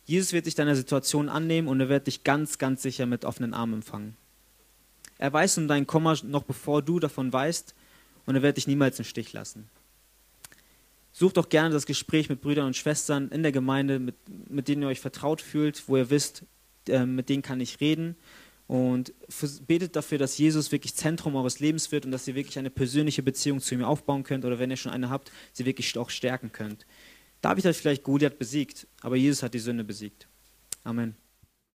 Jesus 0.06 0.32
wird 0.32 0.46
sich 0.46 0.54
deiner 0.54 0.74
Situation 0.74 1.28
annehmen 1.28 1.68
und 1.68 1.80
er 1.80 1.90
wird 1.90 2.06
dich 2.06 2.24
ganz, 2.24 2.58
ganz 2.58 2.82
sicher 2.82 3.04
mit 3.04 3.26
offenen 3.26 3.52
Armen 3.52 3.74
empfangen. 3.74 4.16
Er 5.18 5.32
weiß 5.32 5.58
um 5.58 5.68
deinen 5.68 5.86
Kummer 5.86 6.16
noch 6.24 6.44
bevor 6.44 6.80
du 6.80 6.98
davon 6.98 7.30
weißt 7.30 7.74
und 8.24 8.34
er 8.34 8.42
wird 8.42 8.56
dich 8.56 8.66
niemals 8.66 8.98
im 8.98 9.04
Stich 9.04 9.34
lassen. 9.34 9.68
Sucht 11.12 11.36
doch 11.36 11.50
gerne 11.50 11.74
das 11.74 11.84
Gespräch 11.84 12.30
mit 12.30 12.40
Brüdern 12.40 12.66
und 12.66 12.76
Schwestern 12.76 13.28
in 13.28 13.42
der 13.42 13.52
Gemeinde, 13.52 13.98
mit, 13.98 14.16
mit 14.48 14.66
denen 14.66 14.82
ihr 14.82 14.88
euch 14.88 15.00
vertraut 15.00 15.42
fühlt, 15.42 15.86
wo 15.88 15.96
ihr 15.98 16.08
wisst, 16.08 16.44
äh, 16.88 17.04
mit 17.04 17.28
denen 17.28 17.42
kann 17.42 17.61
ich 17.61 17.80
reden 17.80 18.16
und 18.70 19.12
betet 19.66 19.96
dafür, 19.96 20.18
dass 20.18 20.38
Jesus 20.38 20.70
wirklich 20.70 20.94
Zentrum 20.94 21.34
eures 21.34 21.58
Lebens 21.58 21.90
wird 21.90 22.06
und 22.06 22.12
dass 22.12 22.28
ihr 22.28 22.36
wirklich 22.36 22.56
eine 22.56 22.70
persönliche 22.70 23.20
Beziehung 23.20 23.58
zu 23.58 23.74
ihm 23.74 23.82
aufbauen 23.82 24.22
könnt 24.22 24.44
oder 24.44 24.60
wenn 24.60 24.70
ihr 24.70 24.76
schon 24.76 24.92
eine 24.92 25.10
habt, 25.10 25.32
sie 25.52 25.66
wirklich 25.66 25.98
auch 25.98 26.08
stärken 26.08 26.52
könnt. 26.52 26.86
David 27.40 27.64
hat 27.64 27.74
vielleicht 27.74 28.04
Goliath 28.04 28.38
besiegt, 28.38 28.86
aber 29.00 29.16
Jesus 29.16 29.42
hat 29.42 29.54
die 29.54 29.58
Sünde 29.58 29.82
besiegt. 29.82 30.28
Amen. 30.84 31.16